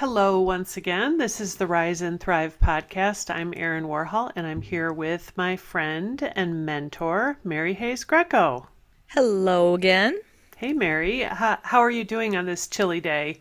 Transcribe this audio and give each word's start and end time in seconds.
Hello, 0.00 0.38
once 0.38 0.76
again. 0.76 1.16
This 1.16 1.40
is 1.40 1.54
the 1.54 1.66
Rise 1.66 2.02
and 2.02 2.20
Thrive 2.20 2.60
podcast. 2.60 3.34
I'm 3.34 3.54
Erin 3.56 3.84
Warhol, 3.84 4.30
and 4.36 4.46
I'm 4.46 4.60
here 4.60 4.92
with 4.92 5.34
my 5.38 5.56
friend 5.56 6.22
and 6.36 6.66
mentor, 6.66 7.38
Mary 7.42 7.72
Hayes 7.72 8.04
Grieco. 8.04 8.66
Hello 9.06 9.72
again. 9.72 10.20
Hey, 10.58 10.74
Mary. 10.74 11.22
How, 11.22 11.56
how 11.62 11.78
are 11.78 11.90
you 11.90 12.04
doing 12.04 12.36
on 12.36 12.44
this 12.44 12.68
chilly 12.68 13.00
day? 13.00 13.40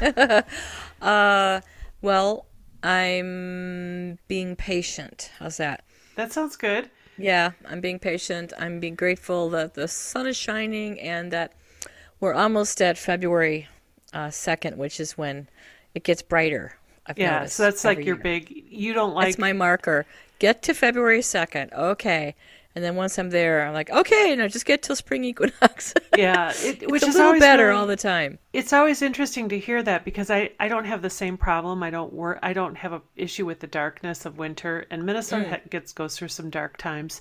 uh, 1.00 1.60
well, 2.00 2.46
I'm 2.82 4.18
being 4.26 4.56
patient. 4.56 5.30
How's 5.38 5.58
that? 5.58 5.84
That 6.16 6.32
sounds 6.32 6.56
good. 6.56 6.90
Yeah, 7.16 7.52
I'm 7.64 7.80
being 7.80 8.00
patient. 8.00 8.52
I'm 8.58 8.80
being 8.80 8.96
grateful 8.96 9.50
that 9.50 9.74
the 9.74 9.86
sun 9.86 10.26
is 10.26 10.36
shining 10.36 10.98
and 10.98 11.30
that 11.30 11.52
we're 12.18 12.34
almost 12.34 12.82
at 12.82 12.98
February 12.98 13.68
uh, 14.12 14.30
2nd, 14.30 14.76
which 14.76 14.98
is 14.98 15.16
when 15.16 15.46
it 15.94 16.04
gets 16.04 16.22
brighter. 16.22 16.76
I've 17.06 17.18
yeah, 17.18 17.46
so 17.46 17.64
that's 17.64 17.84
like 17.84 17.98
your 17.98 18.16
year. 18.16 18.22
big. 18.22 18.64
You 18.68 18.92
don't 18.92 19.14
like. 19.14 19.26
That's 19.26 19.38
my 19.38 19.52
marker. 19.52 20.06
Get 20.38 20.62
to 20.62 20.74
February 20.74 21.22
second. 21.22 21.72
Okay. 21.72 22.34
And 22.74 22.82
then 22.82 22.96
once 22.96 23.18
I'm 23.18 23.28
there, 23.28 23.66
I'm 23.66 23.74
like, 23.74 23.90
okay, 23.90 24.34
now 24.34 24.48
just 24.48 24.64
get 24.64 24.82
till 24.82 24.96
spring 24.96 25.24
equinox. 25.24 25.92
yeah, 26.16 26.52
it, 26.56 26.90
which 26.90 27.02
is 27.02 27.16
always 27.16 27.40
better 27.40 27.66
really, 27.66 27.78
all 27.78 27.86
the 27.86 27.96
time. 27.96 28.38
It's 28.54 28.72
always 28.72 29.02
interesting 29.02 29.50
to 29.50 29.58
hear 29.58 29.82
that 29.82 30.06
because 30.06 30.30
I, 30.30 30.52
I 30.58 30.68
don't 30.68 30.86
have 30.86 31.02
the 31.02 31.10
same 31.10 31.36
problem. 31.36 31.82
I 31.82 31.90
don't 31.90 32.14
work. 32.14 32.38
I 32.42 32.54
don't 32.54 32.74
have 32.76 32.94
a 32.94 33.02
issue 33.14 33.44
with 33.44 33.60
the 33.60 33.66
darkness 33.66 34.24
of 34.24 34.38
winter, 34.38 34.86
and 34.90 35.04
Minnesota 35.04 35.60
mm. 35.62 35.70
gets 35.70 35.92
goes 35.92 36.16
through 36.16 36.28
some 36.28 36.48
dark 36.48 36.78
times. 36.78 37.20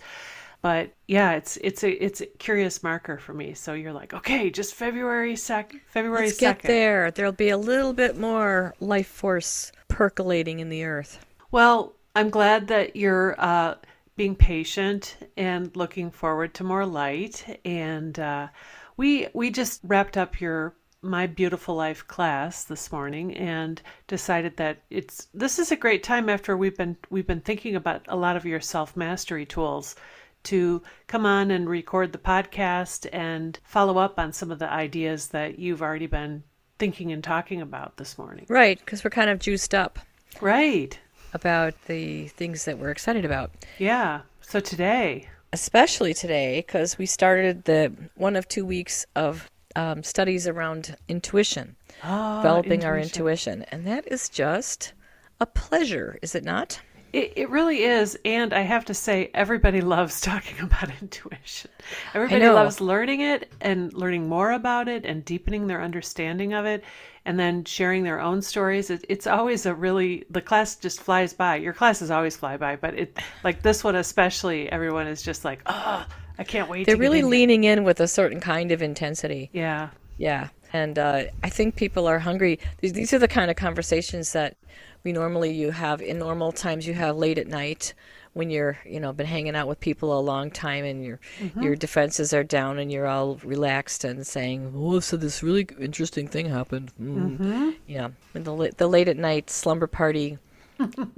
But 0.62 0.94
yeah, 1.08 1.32
it's 1.32 1.58
it's 1.58 1.84
a 1.84 1.92
it's 2.04 2.22
a 2.22 2.28
curious 2.28 2.84
marker 2.84 3.18
for 3.18 3.34
me. 3.34 3.54
So 3.54 3.74
you're 3.74 3.94
like, 3.94 4.14
okay, 4.14 4.50
just 4.50 4.76
February 4.76 5.36
sec 5.36 5.74
February 5.88 6.28
Let's 6.28 6.38
2nd. 6.38 6.40
get 6.40 6.62
there. 6.62 7.12
There'll 7.12 7.32
be 7.32 7.50
a 7.50 7.58
little 7.58 7.94
bit 7.94 8.18
more 8.18 8.76
life 8.80 9.08
force 9.08 9.72
percolating 9.88 10.60
in 10.60 10.70
the 10.70 10.84
earth. 10.84 11.26
Well, 11.52 11.94
I'm 12.16 12.30
glad 12.30 12.68
that 12.68 12.96
you're 12.96 13.36
uh, 13.40 13.76
being 14.16 14.36
patient 14.36 15.18
and 15.36 15.76
looking 15.76 16.12
forward 16.12 16.54
to 16.56 16.64
more 16.64 16.86
light. 16.86 17.60
And 17.66 18.20
uh, 18.20 18.50
we 18.98 19.28
we 19.34 19.50
just 19.50 19.82
wrapped 19.84 20.16
up 20.16 20.40
your 20.40 20.76
my 21.02 21.26
beautiful 21.26 21.74
life 21.74 22.08
class 22.08 22.66
this 22.66 22.92
morning 22.92 23.36
and 23.36 23.82
decided 24.06 24.58
that 24.58 24.84
it's 24.92 25.28
this 25.34 25.58
is 25.58 25.72
a 25.72 25.76
great 25.76 26.04
time 26.04 26.30
after 26.30 26.56
we've 26.56 26.78
been 26.78 26.96
we've 27.10 27.26
been 27.26 27.42
thinking 27.42 27.76
about 27.76 28.06
a 28.08 28.16
lot 28.16 28.36
of 28.36 28.46
your 28.46 28.60
self 28.60 28.96
mastery 28.96 29.46
tools 29.46 29.96
to 30.44 30.82
come 31.08 31.26
on 31.26 31.52
and 31.52 31.70
record 31.70 32.12
the 32.12 32.18
podcast 32.18 33.08
and 33.12 33.60
follow 33.64 33.98
up 33.98 34.20
on 34.20 34.34
some 34.34 34.52
of 34.52 34.60
the 34.60 34.72
ideas 34.72 35.28
that 35.30 35.60
you've 35.60 35.82
already 35.82 36.08
been 36.08 36.44
thinking 36.80 37.12
and 37.12 37.24
talking 37.24 37.62
about 37.62 37.98
this 37.98 38.18
morning. 38.18 38.46
Right, 38.50 38.80
because 38.80 39.04
we're 39.04 39.12
kind 39.12 39.30
of 39.30 39.40
juiced 39.40 39.76
up. 39.76 40.00
Right. 40.40 40.98
About 41.34 41.74
the 41.86 42.28
things 42.30 42.66
that 42.66 42.78
we're 42.78 42.92
excited 42.92 43.24
about. 43.24 43.52
Yeah. 43.78 44.22
So 44.42 44.60
today, 44.60 45.30
especially 45.54 46.14
today, 46.14 46.64
because 46.66 46.98
we 46.98 47.06
started 47.06 47.66
the 47.66 47.94
one 48.16 48.36
of 48.36 48.48
two 48.48 48.66
weeks 48.66 49.06
of 49.16 49.50
um, 49.76 50.04
studies 50.04 50.48
around 50.48 50.96
intuition, 51.08 51.76
oh, 52.04 52.38
developing 52.38 52.74
intuition. 52.74 52.90
our 52.90 52.98
intuition, 53.00 53.62
and 53.72 53.88
that 53.88 54.12
is 54.12 54.28
just 54.28 54.94
a 55.40 55.46
pleasure, 55.46 56.18
is 56.22 56.36
it 56.36 56.44
not? 56.44 56.82
It, 57.14 57.34
it 57.36 57.50
really 57.50 57.84
is. 57.84 58.18
And 58.26 58.54
I 58.54 58.62
have 58.62 58.86
to 58.86 58.94
say, 58.94 59.30
everybody 59.34 59.82
loves 59.96 60.22
talking 60.22 60.60
about 60.60 60.90
intuition. 61.02 61.72
Everybody 62.14 62.48
loves 62.48 62.82
learning 62.82 63.22
it 63.22 63.52
and 63.62 63.94
learning 63.94 64.30
more 64.30 64.52
about 64.52 64.88
it 64.88 65.06
and 65.06 65.24
deepening 65.26 65.68
their 65.68 65.82
understanding 65.82 66.54
of 66.54 66.66
it 66.66 66.84
and 67.26 67.40
then 67.40 67.64
sharing 67.66 68.04
their 68.04 68.20
own 68.20 68.42
stories. 68.42 68.90
It, 68.90 69.06
it's 69.08 69.28
always 69.28 69.66
a 69.66 69.74
really, 69.74 70.26
the 70.30 70.42
class 70.42 70.76
just 70.76 71.02
flies 71.02 71.34
by. 71.34 71.58
Your 71.58 71.74
classes 71.74 72.10
always 72.10 72.36
fly 72.36 72.58
by, 72.58 72.76
but 72.76 72.98
it, 72.98 73.18
like 73.44 73.62
this 73.62 73.84
one 73.84 73.96
especially, 73.96 74.72
everyone 74.72 75.08
is 75.08 75.22
just 75.22 75.46
like, 75.46 75.62
oh, 75.68 76.06
I 76.40 76.44
can't 76.44 76.70
wait. 76.70 76.86
To 76.86 76.92
They're 76.92 77.00
really 77.00 77.20
in 77.20 77.30
leaning 77.30 77.64
in 77.66 77.84
with 77.84 78.00
a 78.00 78.08
certain 78.08 78.40
kind 78.40 78.72
of 78.72 78.82
intensity. 78.82 79.50
Yeah. 79.54 79.90
Yeah. 80.18 80.50
And 80.74 80.98
uh, 80.98 81.24
I 81.44 81.50
think 81.50 81.76
people 81.76 82.08
are 82.08 82.20
hungry. 82.20 82.60
These, 82.80 82.94
these 82.94 83.14
are 83.14 83.20
the 83.20 83.28
kind 83.28 83.52
of 83.52 83.58
conversations 83.58 84.34
that 84.34 84.56
we 85.04 85.12
normally 85.12 85.52
you 85.52 85.72
have 85.72 86.02
in 86.02 86.20
normal 86.20 86.52
times 86.52 86.88
you 86.88 86.94
have 86.94 87.16
late 87.16 87.38
at 87.38 87.48
night 87.48 87.94
when 88.34 88.50
you're 88.50 88.78
you 88.86 89.00
know 89.00 89.12
been 89.12 89.28
hanging 89.28 89.56
out 89.56 89.68
with 89.68 89.80
people 89.80 90.18
a 90.18 90.22
long 90.22 90.50
time 90.50 90.86
and 90.86 91.04
your 91.04 91.20
mm-hmm. 91.40 91.62
your 91.62 91.76
defenses 91.76 92.34
are 92.34 92.44
down 92.44 92.80
and 92.80 92.92
you're 92.92 93.08
all 93.08 93.36
relaxed 93.44 94.04
and 94.04 94.26
saying 94.26 94.72
oh 94.76 95.00
so 95.00 95.18
this 95.18 95.44
really 95.44 95.68
interesting 95.80 96.28
thing 96.28 96.48
happened 96.48 96.92
mm. 97.02 97.38
mm-hmm. 97.38 97.70
yeah 97.88 98.10
and 98.34 98.46
the, 98.46 98.72
the 98.78 98.88
late 98.88 99.08
at 99.08 99.18
night 99.18 99.50
slumber 99.50 99.88
party 99.88 100.38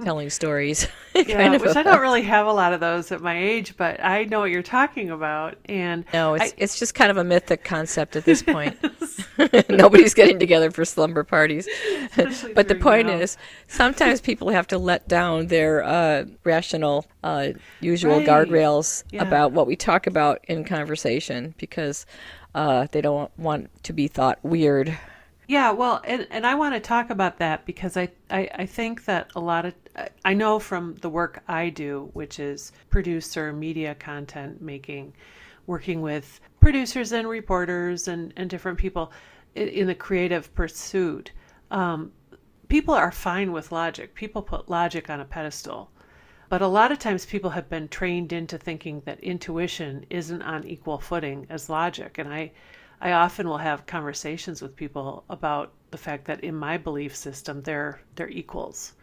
telling 0.02 0.30
stories. 0.30 0.86
yeah, 1.14 1.56
which 1.56 1.76
I 1.76 1.82
don't 1.82 2.00
really 2.00 2.22
have 2.22 2.46
a 2.46 2.52
lot 2.52 2.72
of 2.72 2.80
those 2.80 3.12
at 3.12 3.20
my 3.20 3.38
age, 3.38 3.76
but 3.76 4.02
I 4.02 4.24
know 4.24 4.40
what 4.40 4.50
you're 4.50 4.62
talking 4.62 5.10
about. 5.10 5.56
And 5.66 6.04
no, 6.12 6.34
it's 6.34 6.52
I, 6.52 6.54
it's 6.56 6.78
just 6.78 6.94
kind 6.94 7.10
of 7.10 7.16
a 7.16 7.24
mythic 7.24 7.64
concept 7.64 8.16
at 8.16 8.24
this 8.24 8.42
point. 8.54 8.76
Nobody's 9.68 10.14
getting 10.14 10.38
together 10.38 10.70
for 10.70 10.84
slumber 10.84 11.24
parties. 11.24 11.68
but 12.54 12.68
the 12.68 12.78
point 12.80 13.08
now. 13.08 13.18
is, 13.18 13.36
sometimes 13.68 14.20
people 14.20 14.50
have 14.50 14.66
to 14.68 14.78
let 14.78 15.08
down 15.08 15.48
their 15.48 15.82
uh, 15.84 16.24
rational, 16.44 17.06
uh, 17.22 17.48
usual 17.80 18.18
right. 18.18 18.26
guardrails 18.26 19.04
yeah. 19.10 19.22
about 19.22 19.52
what 19.52 19.66
we 19.66 19.76
talk 19.76 20.06
about 20.06 20.44
in 20.48 20.64
conversation 20.64 21.54
because 21.58 22.06
uh, 22.54 22.86
they 22.92 23.00
don't 23.00 23.36
want 23.38 23.70
to 23.84 23.92
be 23.92 24.08
thought 24.08 24.38
weird 24.42 24.96
yeah, 25.46 25.70
well, 25.72 26.00
and, 26.04 26.26
and 26.30 26.46
I 26.46 26.54
want 26.54 26.74
to 26.74 26.80
talk 26.80 27.10
about 27.10 27.38
that 27.38 27.66
because 27.66 27.96
I, 27.96 28.08
I, 28.30 28.48
I 28.54 28.66
think 28.66 29.04
that 29.04 29.30
a 29.36 29.40
lot 29.40 29.66
of, 29.66 29.74
I 30.24 30.32
know 30.32 30.58
from 30.58 30.94
the 30.96 31.10
work 31.10 31.42
I 31.48 31.68
do, 31.68 32.10
which 32.14 32.38
is 32.38 32.72
producer 32.90 33.52
media 33.52 33.94
content 33.94 34.62
making, 34.62 35.12
working 35.66 36.00
with 36.00 36.40
producers 36.60 37.12
and 37.12 37.28
reporters 37.28 38.08
and, 38.08 38.32
and 38.36 38.48
different 38.48 38.78
people 38.78 39.12
in, 39.54 39.86
the 39.86 39.94
creative 39.94 40.54
pursuit, 40.54 41.30
um, 41.70 42.10
people 42.68 42.94
are 42.94 43.12
fine 43.12 43.52
with 43.52 43.70
logic. 43.70 44.14
People 44.14 44.42
put 44.42 44.68
logic 44.68 45.10
on 45.10 45.20
a 45.20 45.24
pedestal. 45.24 45.90
But 46.48 46.62
a 46.62 46.68
lot 46.68 46.92
of 46.92 46.98
times 46.98 47.26
people 47.26 47.50
have 47.50 47.68
been 47.68 47.88
trained 47.88 48.32
into 48.32 48.58
thinking 48.58 49.02
that 49.04 49.20
intuition 49.20 50.06
isn't 50.10 50.42
on 50.42 50.64
equal 50.64 50.98
footing 50.98 51.46
as 51.50 51.68
logic. 51.68 52.18
And 52.18 52.32
I, 52.32 52.52
I 53.04 53.12
often 53.12 53.46
will 53.46 53.58
have 53.58 53.84
conversations 53.84 54.62
with 54.62 54.74
people 54.74 55.24
about 55.28 55.74
the 55.90 55.98
fact 55.98 56.24
that 56.24 56.42
in 56.42 56.54
my 56.54 56.78
belief 56.78 57.14
system 57.14 57.62
they're 57.62 58.00
they're 58.16 58.30
equals. 58.30 58.94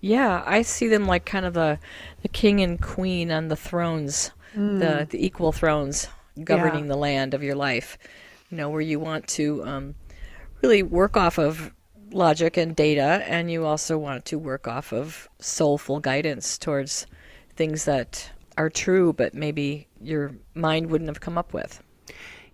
Yeah, 0.00 0.42
I 0.46 0.62
see 0.62 0.88
them 0.88 1.06
like 1.06 1.26
kind 1.26 1.44
of 1.44 1.52
the 1.52 1.78
the 2.22 2.28
king 2.28 2.62
and 2.62 2.80
queen 2.80 3.30
on 3.30 3.48
the 3.48 3.56
thrones, 3.56 4.30
mm. 4.56 4.80
the 4.80 5.06
the 5.08 5.24
equal 5.24 5.52
thrones 5.52 6.08
governing 6.42 6.84
yeah. 6.84 6.92
the 6.92 6.96
land 6.96 7.34
of 7.34 7.42
your 7.42 7.54
life. 7.54 7.98
You 8.50 8.56
know, 8.56 8.70
where 8.70 8.80
you 8.80 8.98
want 8.98 9.28
to 9.28 9.62
um, 9.62 9.94
really 10.62 10.82
work 10.82 11.18
off 11.18 11.38
of 11.38 11.70
logic 12.10 12.56
and 12.56 12.74
data, 12.74 13.22
and 13.26 13.50
you 13.50 13.66
also 13.66 13.98
want 13.98 14.24
to 14.24 14.38
work 14.38 14.66
off 14.66 14.90
of 14.90 15.28
soulful 15.38 16.00
guidance 16.00 16.56
towards 16.56 17.06
things 17.56 17.84
that 17.84 18.30
are 18.56 18.70
true, 18.70 19.12
but 19.12 19.34
maybe 19.34 19.86
your 20.00 20.32
mind 20.54 20.90
wouldn't 20.90 21.08
have 21.10 21.20
come 21.20 21.36
up 21.36 21.52
with. 21.52 21.82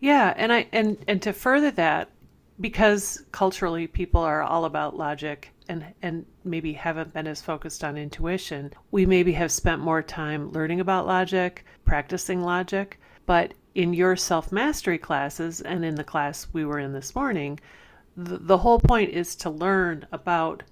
Yeah, 0.00 0.34
and 0.36 0.52
I 0.52 0.68
and 0.72 0.96
and 1.08 1.22
to 1.22 1.32
further 1.32 1.70
that, 1.72 2.10
because 2.60 3.24
culturally 3.32 3.86
people 3.86 4.20
are 4.20 4.42
all 4.42 4.64
about 4.64 4.96
logic 4.96 5.50
and 5.68 5.84
and 6.02 6.26
maybe 6.44 6.72
haven't 6.72 7.12
been 7.12 7.26
as 7.26 7.40
focused 7.42 7.82
on 7.84 7.96
intuition, 7.96 8.72
we 8.90 9.06
maybe 9.06 9.32
have 9.32 9.50
spent 9.50 9.80
more 9.80 10.02
time 10.02 10.52
learning 10.52 10.80
about 10.80 11.06
logic, 11.06 11.64
practicing 11.84 12.42
logic, 12.42 13.00
but 13.26 13.54
in 13.74 13.92
your 13.94 14.14
self-mastery 14.14 14.98
classes 14.98 15.60
and 15.60 15.84
in 15.84 15.94
the 15.96 16.04
class 16.04 16.46
we 16.52 16.64
were 16.64 16.78
in 16.78 16.92
this 16.92 17.14
morning, 17.14 17.58
the, 18.16 18.38
the 18.38 18.58
whole 18.58 18.78
point 18.78 19.10
is 19.10 19.34
to 19.34 19.50
learn 19.50 20.06
about 20.12 20.62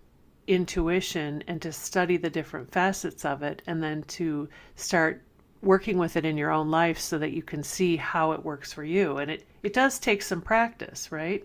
intuition 0.46 1.42
and 1.46 1.60
to 1.62 1.72
study 1.72 2.16
the 2.16 2.30
different 2.30 2.70
facets 2.70 3.24
of 3.24 3.42
it 3.42 3.62
and 3.66 3.82
then 3.82 4.02
to 4.04 4.48
start 4.76 5.22
working 5.62 5.96
with 5.96 6.16
it 6.16 6.24
in 6.24 6.36
your 6.36 6.50
own 6.50 6.70
life 6.70 6.98
so 6.98 7.18
that 7.18 7.32
you 7.32 7.42
can 7.42 7.62
see 7.62 7.96
how 7.96 8.32
it 8.32 8.44
works 8.44 8.72
for 8.72 8.84
you. 8.84 9.18
And 9.18 9.30
it, 9.30 9.46
it 9.62 9.72
does 9.72 9.98
take 9.98 10.22
some 10.22 10.40
practice, 10.40 11.12
right? 11.12 11.44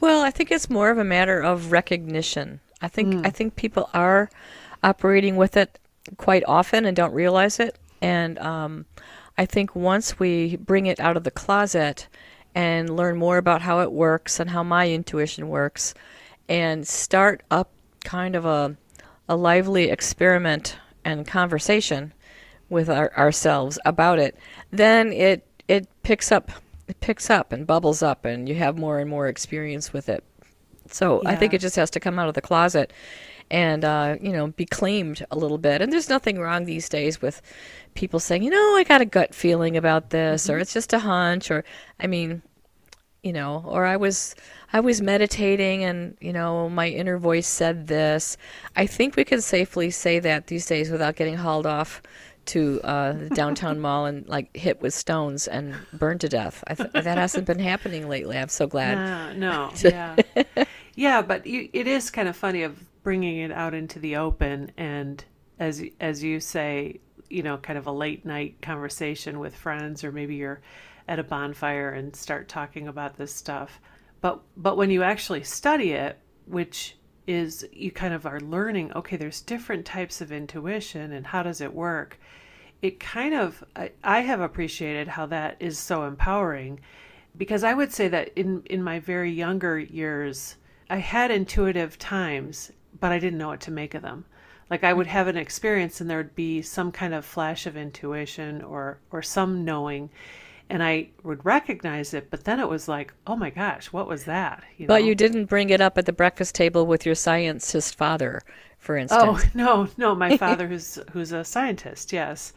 Well, 0.00 0.22
I 0.22 0.30
think 0.30 0.50
it's 0.50 0.70
more 0.70 0.90
of 0.90 0.98
a 0.98 1.04
matter 1.04 1.40
of 1.40 1.72
recognition. 1.72 2.60
I 2.80 2.88
think 2.88 3.14
mm. 3.14 3.26
I 3.26 3.30
think 3.30 3.56
people 3.56 3.88
are 3.94 4.28
operating 4.82 5.36
with 5.36 5.56
it 5.56 5.78
quite 6.18 6.44
often 6.46 6.84
and 6.84 6.96
don't 6.96 7.14
realize 7.14 7.58
it. 7.58 7.78
And 8.02 8.38
um, 8.38 8.86
I 9.38 9.46
think 9.46 9.74
once 9.74 10.18
we 10.18 10.56
bring 10.56 10.86
it 10.86 11.00
out 11.00 11.16
of 11.16 11.24
the 11.24 11.30
closet 11.30 12.08
and 12.54 12.94
learn 12.94 13.16
more 13.16 13.38
about 13.38 13.62
how 13.62 13.80
it 13.80 13.90
works 13.90 14.38
and 14.38 14.50
how 14.50 14.62
my 14.62 14.90
intuition 14.90 15.48
works, 15.48 15.94
and 16.48 16.86
start 16.86 17.42
up 17.50 17.70
kind 18.04 18.36
of 18.36 18.44
a 18.44 18.76
a 19.28 19.36
lively 19.36 19.90
experiment 19.90 20.76
and 21.04 21.26
conversation 21.26 22.12
with 22.68 22.90
our, 22.90 23.16
ourselves 23.16 23.78
about 23.84 24.18
it, 24.18 24.36
then 24.70 25.12
it 25.12 25.46
it 25.68 25.88
picks 26.02 26.30
up 26.30 26.50
it 26.88 27.00
picks 27.00 27.30
up 27.30 27.52
and 27.52 27.66
bubbles 27.66 28.02
up 28.02 28.24
and 28.24 28.48
you 28.48 28.54
have 28.54 28.78
more 28.78 28.98
and 28.98 29.10
more 29.10 29.26
experience 29.26 29.92
with 29.92 30.08
it. 30.08 30.22
So 30.88 31.20
I 31.26 31.34
think 31.34 31.52
it 31.52 31.60
just 31.60 31.76
has 31.76 31.90
to 31.90 32.00
come 32.00 32.18
out 32.18 32.28
of 32.28 32.34
the 32.34 32.40
closet 32.40 32.92
and 33.50 33.84
uh, 33.84 34.16
you 34.20 34.32
know 34.32 34.48
be 34.48 34.64
claimed 34.64 35.24
a 35.30 35.36
little 35.36 35.58
bit. 35.58 35.82
And 35.82 35.92
there's 35.92 36.08
nothing 36.08 36.38
wrong 36.38 36.64
these 36.64 36.88
days 36.88 37.20
with 37.20 37.42
people 37.94 38.20
saying, 38.20 38.42
you 38.42 38.50
know, 38.50 38.76
I 38.76 38.84
got 38.84 39.00
a 39.00 39.06
gut 39.06 39.34
feeling 39.34 39.76
about 39.76 40.10
this, 40.10 40.48
or 40.48 40.58
it's 40.58 40.72
just 40.72 40.92
a 40.92 40.98
hunch, 40.98 41.50
or 41.50 41.64
I 41.98 42.06
mean, 42.06 42.42
you 43.22 43.32
know, 43.32 43.64
or 43.66 43.84
I 43.84 43.96
was 43.96 44.34
I 44.72 44.80
was 44.80 45.00
meditating 45.00 45.84
and 45.84 46.16
you 46.20 46.32
know 46.32 46.68
my 46.68 46.88
inner 46.88 47.18
voice 47.18 47.46
said 47.46 47.86
this. 47.86 48.36
I 48.76 48.86
think 48.86 49.16
we 49.16 49.24
can 49.24 49.40
safely 49.40 49.90
say 49.90 50.18
that 50.20 50.46
these 50.46 50.66
days 50.66 50.90
without 50.90 51.16
getting 51.16 51.36
hauled 51.36 51.66
off 51.66 52.02
to 52.46 52.80
uh, 52.82 53.12
the 53.12 53.28
downtown 53.30 53.80
mall 53.80 54.06
and 54.06 54.28
like 54.28 54.56
hit 54.56 54.80
with 54.80 54.94
stones 54.94 55.46
and 55.48 55.74
burned 55.92 56.20
to 56.22 56.28
death. 56.28 56.62
I 56.66 56.74
th- 56.74 56.92
that 56.92 57.18
hasn't 57.18 57.46
been 57.46 57.58
happening 57.58 58.08
lately. 58.08 58.36
I'm 58.36 58.48
so 58.48 58.66
glad. 58.66 59.36
No, 59.36 59.70
yeah, 59.84 60.16
yeah, 60.94 61.22
but 61.22 61.46
you, 61.46 61.68
it 61.72 61.86
is 61.86 62.10
kind 62.10 62.28
of 62.28 62.36
funny 62.36 62.62
of 62.62 62.78
bringing 63.02 63.38
it 63.38 63.52
out 63.52 63.74
into 63.74 63.98
the 63.98 64.16
open, 64.16 64.72
and 64.76 65.24
as 65.58 65.82
as 66.00 66.22
you 66.22 66.40
say, 66.40 67.00
you 67.28 67.42
know, 67.42 67.56
kind 67.56 67.78
of 67.78 67.86
a 67.86 67.92
late 67.92 68.24
night 68.24 68.60
conversation 68.62 69.38
with 69.38 69.54
friends, 69.54 70.04
or 70.04 70.12
maybe 70.12 70.36
you're 70.36 70.60
at 71.08 71.18
a 71.18 71.24
bonfire 71.24 71.90
and 71.90 72.14
start 72.16 72.48
talking 72.48 72.88
about 72.88 73.16
this 73.16 73.34
stuff. 73.34 73.80
But 74.20 74.40
but 74.56 74.76
when 74.76 74.90
you 74.90 75.02
actually 75.02 75.44
study 75.44 75.92
it, 75.92 76.18
which 76.46 76.96
is 77.26 77.66
you 77.72 77.90
kind 77.90 78.14
of 78.14 78.26
are 78.26 78.40
learning, 78.40 78.92
okay, 78.92 79.16
there's 79.16 79.40
different 79.40 79.84
types 79.84 80.20
of 80.20 80.30
intuition, 80.30 81.12
and 81.12 81.26
how 81.26 81.42
does 81.42 81.60
it 81.60 81.74
work? 81.74 82.18
It 82.82 83.00
kind 83.00 83.34
of 83.34 83.64
I, 83.74 83.92
I 84.04 84.20
have 84.20 84.40
appreciated 84.40 85.08
how 85.08 85.26
that 85.26 85.56
is 85.60 85.78
so 85.78 86.04
empowering 86.04 86.80
because 87.36 87.64
I 87.64 87.74
would 87.74 87.92
say 87.92 88.08
that 88.08 88.30
in 88.36 88.62
in 88.66 88.82
my 88.82 88.98
very 89.00 89.30
younger 89.30 89.78
years, 89.78 90.56
I 90.88 90.98
had 90.98 91.30
intuitive 91.30 91.98
times, 91.98 92.72
but 93.00 93.12
I 93.12 93.18
didn't 93.18 93.38
know 93.38 93.48
what 93.48 93.60
to 93.62 93.70
make 93.70 93.94
of 93.94 94.02
them. 94.02 94.24
Like 94.70 94.84
I 94.84 94.92
would 94.92 95.06
have 95.06 95.28
an 95.28 95.36
experience, 95.36 96.00
and 96.00 96.08
there 96.10 96.18
would 96.18 96.34
be 96.34 96.62
some 96.62 96.92
kind 96.92 97.14
of 97.14 97.24
flash 97.24 97.66
of 97.66 97.76
intuition 97.76 98.62
or 98.62 98.98
or 99.10 99.22
some 99.22 99.64
knowing, 99.64 100.10
and 100.70 100.82
I 100.82 101.10
would 101.22 101.44
recognize 101.44 102.14
it. 102.14 102.30
But 102.30 102.44
then 102.44 102.60
it 102.60 102.68
was 102.68 102.88
like, 102.88 103.12
oh 103.26 103.36
my 103.36 103.50
gosh, 103.50 103.92
what 103.92 104.08
was 104.08 104.24
that? 104.24 104.64
You 104.76 104.88
But 104.88 105.04
know? 105.04 105.04
you 105.04 105.14
didn't 105.14 105.44
bring 105.44 105.70
it 105.70 105.80
up 105.80 105.96
at 105.96 106.06
the 106.06 106.12
breakfast 106.12 106.56
table 106.56 106.86
with 106.86 107.06
your 107.06 107.14
scientist 107.14 107.94
father, 107.94 108.42
for 108.78 108.96
instance. 108.96 109.38
Oh 109.38 109.48
no, 109.54 109.88
no, 109.96 110.14
my 110.14 110.30
father 110.32 110.68
who's 110.68 110.98
who's 111.12 111.32
a 111.32 111.44
scientist. 111.44 112.12
Yes, 112.12 112.52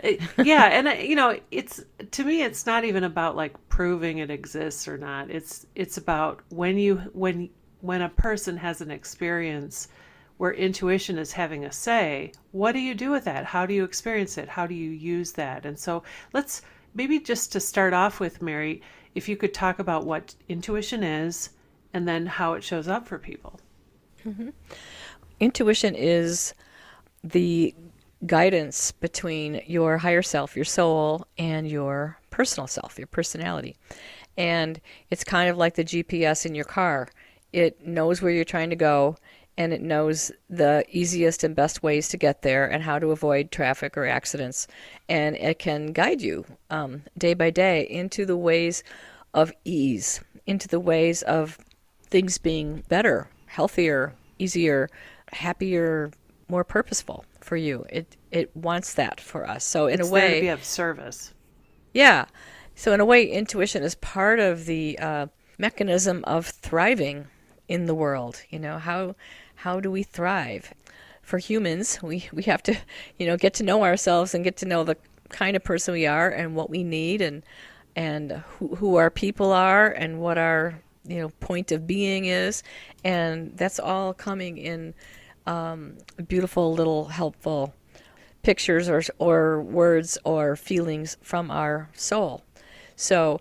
It- 0.00 0.22
yeah, 0.38 0.66
and 0.66 0.88
uh, 0.88 0.92
you 0.92 1.16
know, 1.16 1.38
it's 1.50 1.84
to 2.12 2.24
me, 2.24 2.42
it's 2.42 2.66
not 2.66 2.84
even 2.84 3.04
about 3.04 3.36
like 3.36 3.56
proving 3.68 4.18
it 4.18 4.30
exists 4.30 4.88
or 4.88 4.98
not. 4.98 5.30
It's 5.30 5.66
it's 5.76 5.96
about 5.98 6.42
when 6.50 6.78
you 6.78 6.96
when 7.14 7.50
when 7.80 8.02
a 8.02 8.08
person 8.10 8.56
has 8.58 8.80
an 8.82 8.90
experience 8.90 9.88
where 10.38 10.52
intuition 10.52 11.18
is 11.18 11.32
having 11.32 11.64
a 11.64 11.72
say. 11.72 12.32
What 12.52 12.72
do 12.72 12.80
you 12.80 12.94
do 12.94 13.10
with 13.10 13.24
that? 13.24 13.46
How 13.46 13.66
do 13.66 13.74
you 13.74 13.84
experience 13.84 14.38
it? 14.38 14.48
How 14.50 14.66
do 14.66 14.74
you 14.74 14.90
use 14.90 15.32
that? 15.32 15.66
And 15.66 15.78
so 15.78 16.02
let's 16.32 16.62
maybe 16.94 17.18
just 17.18 17.52
to 17.52 17.60
start 17.60 17.92
off 17.92 18.20
with, 18.20 18.42
Mary, 18.42 18.82
if 19.14 19.28
you 19.28 19.36
could 19.36 19.54
talk 19.54 19.78
about 19.78 20.04
what 20.06 20.34
intuition 20.48 21.02
is 21.02 21.50
and 21.92 22.08
then 22.08 22.26
how 22.26 22.54
it 22.54 22.64
shows 22.64 22.88
up 22.88 23.06
for 23.06 23.18
people. 23.18 23.60
Mm-hmm. 24.26 24.50
Intuition 25.40 25.94
is 25.94 26.54
the 27.24 27.74
guidance 28.26 28.92
between 28.92 29.60
your 29.66 29.98
higher 29.98 30.22
self, 30.22 30.54
your 30.54 30.64
soul, 30.64 31.26
and 31.38 31.68
your 31.68 32.18
personal 32.30 32.66
self, 32.66 32.98
your 32.98 33.08
personality. 33.08 33.76
And 34.36 34.80
it's 35.10 35.24
kind 35.24 35.50
of 35.50 35.56
like 35.56 35.74
the 35.74 35.84
GPS 35.84 36.46
in 36.46 36.54
your 36.54 36.64
car. 36.64 37.08
It 37.52 37.86
knows 37.86 38.22
where 38.22 38.32
you're 38.32 38.44
trying 38.44 38.70
to 38.70 38.76
go 38.76 39.16
and 39.58 39.72
it 39.72 39.82
knows 39.82 40.32
the 40.48 40.84
easiest 40.88 41.44
and 41.44 41.54
best 41.54 41.82
ways 41.82 42.08
to 42.08 42.16
get 42.16 42.42
there 42.42 42.66
and 42.66 42.82
how 42.82 42.98
to 42.98 43.10
avoid 43.10 43.50
traffic 43.50 43.96
or 43.96 44.06
accidents. 44.06 44.66
And 45.08 45.36
it 45.36 45.58
can 45.58 45.92
guide 45.92 46.22
you 46.22 46.44
um, 46.70 47.02
day 47.18 47.34
by 47.34 47.50
day 47.50 47.82
into 47.82 48.24
the 48.24 48.36
ways 48.36 48.82
of 49.34 49.52
ease, 49.64 50.20
into 50.46 50.68
the 50.68 50.80
ways 50.80 51.22
of 51.22 51.58
things 52.04 52.38
being 52.38 52.82
better, 52.88 53.28
healthier, 53.46 54.14
easier, 54.38 54.88
happier, 55.32 56.10
more 56.48 56.64
purposeful 56.64 57.24
for 57.40 57.56
you. 57.56 57.84
It 57.90 58.16
it 58.30 58.54
wants 58.56 58.94
that 58.94 59.20
for 59.20 59.48
us. 59.48 59.64
So 59.64 59.86
in 59.86 60.00
It's 60.00 60.08
a 60.08 60.12
there 60.12 60.28
to 60.28 60.34
way, 60.34 60.40
be 60.42 60.48
of 60.48 60.64
service. 60.64 61.34
yeah. 61.92 62.26
So 62.74 62.92
in 62.92 63.00
a 63.00 63.04
way, 63.04 63.24
intuition 63.26 63.82
is 63.82 63.94
part 63.96 64.38
of 64.40 64.64
the 64.64 64.98
uh, 64.98 65.26
mechanism 65.58 66.24
of 66.24 66.46
thriving 66.46 67.26
in 67.72 67.86
the 67.86 67.94
world. 67.94 68.42
You 68.50 68.58
know 68.58 68.78
how 68.78 69.16
how 69.64 69.80
do 69.80 69.90
we 69.90 70.02
thrive? 70.02 70.74
For 71.22 71.38
humans, 71.38 71.98
we 72.02 72.28
we 72.32 72.42
have 72.44 72.62
to 72.64 72.76
you 73.18 73.26
know 73.26 73.36
get 73.36 73.54
to 73.54 73.64
know 73.64 73.82
ourselves 73.82 74.34
and 74.34 74.44
get 74.44 74.56
to 74.58 74.66
know 74.66 74.84
the 74.84 74.96
kind 75.30 75.56
of 75.56 75.64
person 75.64 75.94
we 75.94 76.06
are 76.06 76.28
and 76.28 76.54
what 76.54 76.68
we 76.68 76.84
need 76.84 77.22
and 77.22 77.42
and 77.96 78.42
who, 78.58 78.74
who 78.76 78.96
our 78.96 79.10
people 79.10 79.52
are 79.52 79.86
and 79.88 80.20
what 80.20 80.36
our 80.36 80.82
you 81.06 81.18
know 81.20 81.30
point 81.40 81.72
of 81.72 81.86
being 81.86 82.26
is 82.26 82.62
and 83.04 83.56
that's 83.56 83.80
all 83.80 84.12
coming 84.12 84.58
in 84.58 84.94
um, 85.46 85.96
beautiful 86.28 86.74
little 86.74 87.06
helpful 87.06 87.74
pictures 88.42 88.88
or 88.88 89.02
or 89.18 89.62
words 89.62 90.18
or 90.24 90.56
feelings 90.56 91.16
from 91.22 91.50
our 91.50 91.88
soul. 91.94 92.42
So 92.96 93.40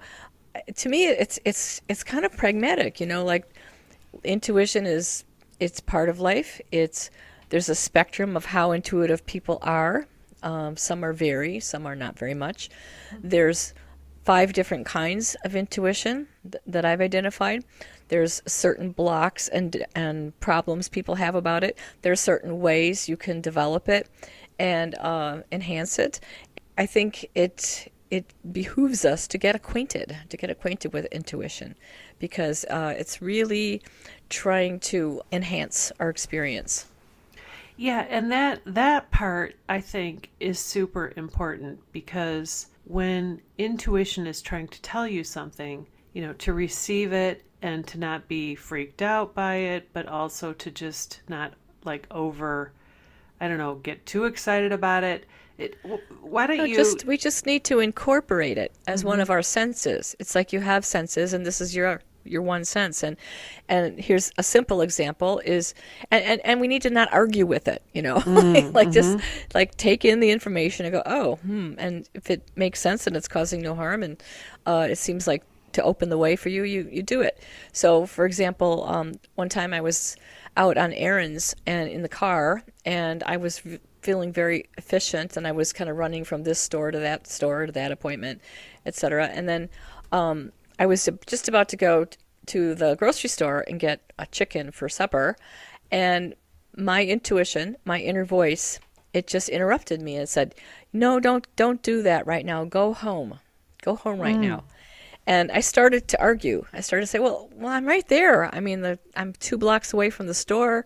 to 0.75 0.89
me 0.89 1.07
it's 1.07 1.39
it's 1.45 1.81
it's 1.89 2.03
kind 2.03 2.25
of 2.25 2.31
pragmatic, 2.37 2.99
you 2.99 3.07
know, 3.07 3.23
like 3.25 3.50
intuition 4.23 4.85
is 4.85 5.23
it's 5.59 5.79
part 5.79 6.09
of 6.09 6.19
life. 6.19 6.59
It's 6.71 7.09
there's 7.49 7.69
a 7.69 7.75
spectrum 7.75 8.37
of 8.37 8.45
how 8.45 8.71
intuitive 8.71 9.25
people 9.25 9.59
are. 9.61 10.07
Um, 10.41 10.77
some 10.77 11.03
are 11.03 11.13
very, 11.13 11.59
some 11.59 11.85
are 11.85 11.95
not 11.95 12.17
very 12.17 12.33
much. 12.33 12.69
There's 13.21 13.73
five 14.23 14.53
different 14.53 14.85
kinds 14.85 15.35
of 15.43 15.55
intuition 15.55 16.27
th- 16.49 16.63
that 16.65 16.85
I've 16.85 17.01
identified. 17.01 17.63
There's 18.07 18.41
certain 18.45 18.91
blocks 18.91 19.47
and 19.47 19.85
and 19.95 20.39
problems 20.39 20.89
people 20.89 21.15
have 21.15 21.35
about 21.35 21.63
it. 21.63 21.77
There's 22.01 22.19
certain 22.19 22.59
ways 22.59 23.07
you 23.07 23.17
can 23.17 23.41
develop 23.41 23.89
it 23.89 24.09
and 24.59 24.95
uh, 24.95 25.41
enhance 25.51 25.99
it. 25.99 26.19
I 26.77 26.85
think 26.85 27.29
it 27.35 27.91
it 28.11 28.25
behooves 28.51 29.05
us 29.05 29.27
to 29.29 29.37
get 29.37 29.55
acquainted, 29.55 30.17
to 30.29 30.37
get 30.37 30.49
acquainted 30.49 30.91
with 30.91 31.05
intuition, 31.05 31.75
because 32.19 32.65
uh, 32.65 32.93
it's 32.97 33.21
really 33.21 33.81
trying 34.29 34.79
to 34.81 35.21
enhance 35.31 35.91
our 35.99 36.09
experience. 36.09 36.87
Yeah, 37.77 38.05
and 38.09 38.31
that 38.31 38.61
that 38.65 39.09
part 39.09 39.55
I 39.67 39.79
think 39.79 40.29
is 40.39 40.59
super 40.59 41.13
important 41.15 41.79
because 41.93 42.67
when 42.85 43.41
intuition 43.57 44.27
is 44.27 44.41
trying 44.41 44.67
to 44.67 44.81
tell 44.81 45.07
you 45.07 45.23
something, 45.23 45.87
you 46.13 46.21
know, 46.21 46.33
to 46.33 46.53
receive 46.53 47.13
it 47.13 47.43
and 47.61 47.87
to 47.87 47.97
not 47.97 48.27
be 48.27 48.55
freaked 48.55 49.01
out 49.01 49.33
by 49.33 49.55
it, 49.55 49.89
but 49.93 50.05
also 50.07 50.51
to 50.53 50.69
just 50.69 51.21
not 51.29 51.53
like 51.85 52.05
over 52.11 52.73
I 53.39 53.47
don't 53.47 53.57
know, 53.57 53.75
get 53.75 54.05
too 54.05 54.25
excited 54.25 54.71
about 54.71 55.03
it. 55.03 55.25
It 55.57 55.77
why 56.21 56.47
don't 56.47 56.57
No, 56.57 56.63
you 56.63 56.75
just 56.75 57.05
we 57.05 57.17
just 57.17 57.45
need 57.45 57.63
to 57.65 57.79
incorporate 57.79 58.57
it 58.57 58.73
as 58.87 59.03
one 59.03 59.19
of 59.19 59.29
our 59.29 59.41
senses. 59.41 60.15
It's 60.19 60.35
like 60.35 60.53
you 60.53 60.61
have 60.61 60.85
senses, 60.85 61.33
and 61.33 61.45
this 61.45 61.61
is 61.61 61.75
your 61.75 62.01
your 62.23 62.41
one 62.41 62.65
sense. 62.65 63.03
And 63.03 63.17
and 63.67 63.99
here's 63.99 64.31
a 64.37 64.43
simple 64.43 64.81
example: 64.81 65.41
is 65.45 65.73
and 66.09 66.23
and, 66.23 66.41
and 66.43 66.61
we 66.61 66.67
need 66.67 66.81
to 66.83 66.89
not 66.89 67.11
argue 67.11 67.45
with 67.45 67.67
it. 67.67 67.81
You 67.93 68.01
know, 68.01 68.17
like 68.73 68.91
just 68.91 69.19
like 69.53 69.75
take 69.77 70.05
in 70.05 70.19
the 70.19 70.31
information 70.31 70.85
and 70.85 70.93
go, 70.93 71.03
oh, 71.05 71.35
hmm. 71.37 71.73
And 71.77 72.07
if 72.13 72.29
it 72.29 72.47
makes 72.55 72.79
sense 72.79 73.07
and 73.07 73.15
it's 73.15 73.27
causing 73.27 73.61
no 73.61 73.75
harm, 73.75 74.03
and 74.03 74.21
uh, 74.65 74.87
it 74.89 74.97
seems 74.97 75.27
like 75.27 75.43
to 75.73 75.83
open 75.83 76.09
the 76.09 76.17
way 76.17 76.35
for 76.35 76.49
you, 76.49 76.63
you 76.63 76.87
you 76.91 77.03
do 77.03 77.21
it. 77.21 77.41
So, 77.71 78.05
for 78.05 78.25
example, 78.25 78.85
um, 78.87 79.13
one 79.35 79.49
time 79.49 79.73
I 79.73 79.81
was 79.81 80.15
out 80.57 80.77
on 80.77 80.91
errands 80.93 81.55
and 81.65 81.89
in 81.89 82.01
the 82.01 82.09
car, 82.09 82.63
and 82.85 83.23
I 83.23 83.37
was 83.37 83.61
feeling 84.01 84.33
very 84.33 84.69
efficient, 84.77 85.37
and 85.37 85.47
I 85.47 85.51
was 85.51 85.73
kind 85.73 85.89
of 85.89 85.97
running 85.97 86.23
from 86.23 86.43
this 86.43 86.59
store 86.59 86.91
to 86.91 86.99
that 86.99 87.27
store 87.27 87.65
to 87.65 87.71
that 87.71 87.91
appointment, 87.91 88.41
etc. 88.85 89.27
And 89.27 89.47
then 89.47 89.69
um, 90.11 90.51
I 90.79 90.85
was 90.85 91.07
just 91.27 91.47
about 91.47 91.69
to 91.69 91.77
go 91.77 92.05
t- 92.05 92.17
to 92.47 92.75
the 92.75 92.95
grocery 92.95 93.29
store 93.29 93.63
and 93.67 93.79
get 93.79 94.11
a 94.17 94.25
chicken 94.25 94.71
for 94.71 94.89
supper, 94.89 95.35
and 95.91 96.35
my 96.75 97.03
intuition, 97.05 97.77
my 97.85 97.99
inner 97.99 98.25
voice, 98.25 98.79
it 99.13 99.27
just 99.27 99.49
interrupted 99.49 100.01
me 100.01 100.15
and 100.15 100.27
said, 100.27 100.55
"No, 100.91 101.19
don't 101.19 101.47
don't 101.55 101.81
do 101.83 102.01
that 102.01 102.25
right 102.25 102.45
now. 102.45 102.65
Go 102.65 102.93
home. 102.93 103.39
Go 103.81 103.95
home 103.95 104.19
right 104.19 104.37
now." 104.37 104.63
And 105.27 105.51
I 105.51 105.59
started 105.59 106.07
to 106.09 106.21
argue. 106.21 106.65
I 106.73 106.81
started 106.81 107.03
to 107.05 107.07
say, 107.07 107.19
"Well, 107.19 107.49
well, 107.53 107.71
I'm 107.71 107.85
right 107.85 108.07
there. 108.07 108.53
I 108.53 108.59
mean, 108.59 108.81
the, 108.81 108.99
I'm 109.15 109.33
two 109.33 109.57
blocks 109.57 109.93
away 109.93 110.09
from 110.09 110.27
the 110.27 110.33
store. 110.33 110.83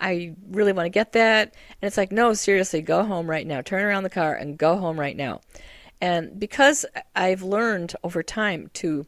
I 0.00 0.34
really 0.50 0.72
want 0.72 0.86
to 0.86 0.90
get 0.90 1.12
that." 1.12 1.54
And 1.80 1.86
it's 1.86 1.96
like, 1.96 2.12
"No, 2.12 2.34
seriously, 2.34 2.82
go 2.82 3.04
home 3.04 3.28
right 3.28 3.46
now. 3.46 3.62
Turn 3.62 3.82
around 3.82 4.02
the 4.02 4.10
car 4.10 4.34
and 4.34 4.58
go 4.58 4.76
home 4.76 5.00
right 5.00 5.16
now." 5.16 5.40
And 6.00 6.38
because 6.38 6.86
I've 7.16 7.42
learned 7.42 7.94
over 8.04 8.22
time 8.22 8.70
to 8.74 9.06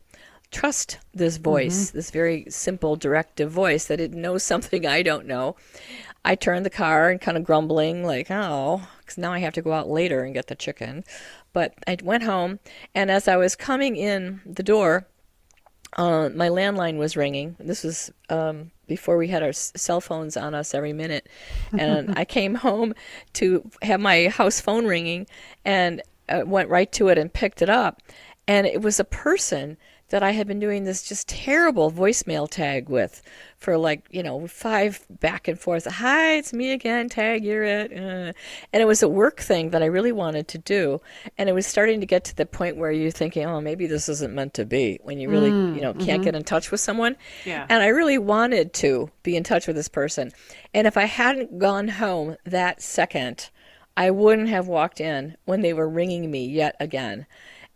trust 0.50 0.98
this 1.14 1.36
voice, 1.36 1.88
mm-hmm. 1.88 1.98
this 1.98 2.10
very 2.10 2.46
simple, 2.48 2.96
directive 2.96 3.50
voice 3.50 3.86
that 3.86 4.00
it 4.00 4.12
knows 4.12 4.42
something 4.44 4.86
I 4.86 5.02
don't 5.02 5.26
know. 5.26 5.56
I 6.24 6.34
turned 6.34 6.66
the 6.66 6.70
car 6.70 7.08
and 7.08 7.20
kind 7.20 7.38
of 7.38 7.44
grumbling, 7.44 8.04
like, 8.04 8.30
oh, 8.30 8.82
because 8.98 9.16
now 9.16 9.32
I 9.32 9.38
have 9.38 9.54
to 9.54 9.62
go 9.62 9.72
out 9.72 9.88
later 9.88 10.22
and 10.22 10.34
get 10.34 10.48
the 10.48 10.54
chicken. 10.54 11.04
But 11.52 11.74
I 11.86 11.96
went 12.02 12.22
home, 12.22 12.60
and 12.94 13.10
as 13.10 13.26
I 13.26 13.36
was 13.36 13.56
coming 13.56 13.96
in 13.96 14.40
the 14.46 14.62
door, 14.62 15.06
uh, 15.94 16.28
my 16.34 16.48
landline 16.48 16.98
was 16.98 17.16
ringing. 17.16 17.56
This 17.58 17.82
was 17.82 18.12
um, 18.28 18.70
before 18.86 19.16
we 19.16 19.28
had 19.28 19.42
our 19.42 19.52
cell 19.52 20.00
phones 20.00 20.36
on 20.36 20.54
us 20.54 20.74
every 20.74 20.92
minute. 20.92 21.28
And 21.72 22.14
I 22.18 22.24
came 22.24 22.54
home 22.56 22.94
to 23.34 23.68
have 23.82 24.00
my 24.00 24.28
house 24.28 24.60
phone 24.60 24.86
ringing 24.86 25.26
and 25.64 26.02
uh, 26.28 26.42
went 26.46 26.68
right 26.68 26.90
to 26.92 27.08
it 27.08 27.18
and 27.18 27.32
picked 27.32 27.62
it 27.62 27.70
up. 27.70 28.02
And 28.46 28.66
it 28.66 28.82
was 28.82 29.00
a 29.00 29.04
person 29.04 29.76
that 30.10 30.22
I 30.22 30.32
had 30.32 30.46
been 30.46 30.60
doing 30.60 30.84
this 30.84 31.02
just 31.02 31.28
terrible 31.28 31.90
voicemail 31.90 32.48
tag 32.48 32.88
with 32.88 33.22
for 33.58 33.76
like, 33.76 34.06
you 34.10 34.22
know, 34.22 34.46
five 34.46 35.04
back 35.08 35.48
and 35.48 35.58
forth. 35.58 35.86
Hi, 35.86 36.34
it's 36.34 36.52
me 36.52 36.72
again, 36.72 37.08
tag, 37.08 37.44
you're 37.44 37.64
it. 37.64 37.92
Uh. 37.92 38.32
And 38.72 38.82
it 38.82 38.86
was 38.86 39.02
a 39.02 39.08
work 39.08 39.40
thing 39.40 39.70
that 39.70 39.82
I 39.82 39.86
really 39.86 40.12
wanted 40.12 40.48
to 40.48 40.58
do. 40.58 41.00
And 41.38 41.48
it 41.48 41.52
was 41.52 41.66
starting 41.66 42.00
to 42.00 42.06
get 42.06 42.24
to 42.24 42.36
the 42.36 42.46
point 42.46 42.76
where 42.76 42.90
you're 42.90 43.10
thinking, 43.10 43.46
oh, 43.46 43.60
maybe 43.60 43.86
this 43.86 44.08
isn't 44.08 44.34
meant 44.34 44.54
to 44.54 44.64
be 44.64 44.98
when 45.02 45.18
you 45.18 45.30
really, 45.30 45.50
mm, 45.50 45.74
you 45.74 45.80
know, 45.80 45.92
can't 45.94 46.08
mm-hmm. 46.08 46.22
get 46.22 46.34
in 46.34 46.44
touch 46.44 46.70
with 46.70 46.80
someone. 46.80 47.16
Yeah. 47.44 47.66
And 47.68 47.82
I 47.82 47.88
really 47.88 48.18
wanted 48.18 48.72
to 48.74 49.10
be 49.22 49.36
in 49.36 49.44
touch 49.44 49.66
with 49.66 49.76
this 49.76 49.88
person. 49.88 50.32
And 50.74 50.86
if 50.86 50.96
I 50.96 51.04
hadn't 51.04 51.58
gone 51.58 51.88
home 51.88 52.36
that 52.44 52.82
second, 52.82 53.50
I 53.96 54.10
wouldn't 54.10 54.48
have 54.48 54.66
walked 54.66 55.00
in 55.00 55.36
when 55.44 55.60
they 55.60 55.72
were 55.72 55.88
ringing 55.88 56.30
me 56.30 56.46
yet 56.46 56.74
again. 56.80 57.26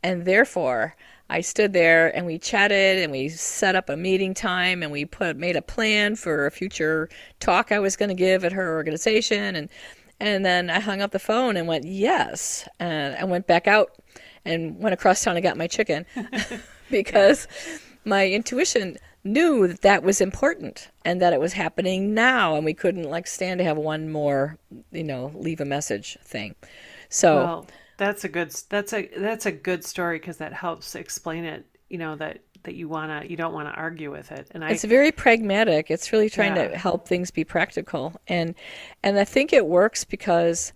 And 0.03 0.25
therefore, 0.25 0.97
I 1.31 1.41
stood 1.41 1.73
there 1.73 2.15
and 2.15 2.27
we 2.27 2.39
chatted 2.39 2.99
and 2.99 3.11
we 3.11 3.29
set 3.29 3.75
up 3.75 3.89
a 3.89 3.97
meeting 3.97 4.35
time 4.35 4.83
and 4.83 4.93
we 4.93 5.05
put 5.05 5.37
made 5.37 5.57
a 5.57 5.63
plan 5.63 6.17
for 6.17 6.47
a 6.47 6.51
future 6.51 7.09
talk 7.41 7.73
I 7.73 7.79
was 7.79 7.97
going 7.97 8.11
to 8.11 8.15
give 8.15 8.45
at 8.45 8.53
her 8.53 8.75
organization 8.75 9.57
and 9.57 9.69
and 10.21 10.45
then 10.45 10.71
I 10.71 10.81
hung 10.81 11.03
up 11.03 11.11
the 11.11 11.19
phone 11.19 11.57
and 11.57 11.67
went 11.67 11.85
yes 11.85 12.69
and 12.79 13.17
I 13.17 13.25
went 13.25 13.47
back 13.47 13.67
out 13.67 13.93
and 14.45 14.79
went 14.79 14.93
across 14.93 15.25
town 15.25 15.37
and 15.37 15.43
got 15.43 15.57
my 15.57 15.67
chicken 15.67 16.05
because 16.91 17.49
my 18.05 18.29
intuition 18.29 18.99
knew 19.25 19.67
that 19.67 19.81
that 19.81 20.03
was 20.03 20.21
important 20.21 20.91
and 21.07 21.21
that 21.23 21.33
it 21.33 21.41
was 21.41 21.55
happening 21.55 22.13
now 22.13 22.55
and 22.55 22.65
we 22.65 22.75
couldn't 22.75 23.05
like 23.05 23.27
stand 23.27 23.59
to 23.59 23.65
have 23.65 23.79
one 23.79 24.13
more 24.13 24.59
you 24.93 25.05
know 25.05 25.33
leave 25.35 25.61
a 25.61 25.65
message 25.65 26.19
thing. 26.23 26.55
So 27.09 27.37
well, 27.37 27.67
that's 27.97 28.25
a 28.25 28.29
good 28.29 28.51
that's 28.69 28.93
a 28.93 29.09
that's 29.17 29.47
a 29.47 29.53
good 29.53 29.85
story 29.85 30.19
because 30.19 30.39
that 30.39 30.53
helps 30.53 30.95
explain 30.95 31.45
it. 31.45 31.65
You 31.89 31.99
know 31.99 32.17
that 32.17 32.41
that 32.65 32.75
you 32.75 32.89
wanna 32.89 33.25
you 33.29 33.37
don't 33.37 33.53
want 33.53 33.69
to 33.69 33.75
argue 33.75 34.11
with 34.11 34.33
it. 34.33 34.49
And 34.53 34.65
I, 34.65 34.71
it's 34.71 34.85
very 34.85 35.13
pragmatic. 35.13 35.91
It's 35.91 36.13
really 36.13 36.31
trying 36.31 36.57
yeah. 36.57 36.69
to 36.69 36.77
help 36.77 37.07
things 37.07 37.31
be 37.31 37.45
practical, 37.45 38.15
and 38.27 38.55
and 39.03 39.19
I 39.19 39.25
think 39.25 39.53
it 39.53 39.67
works 39.67 40.05
because 40.05 40.73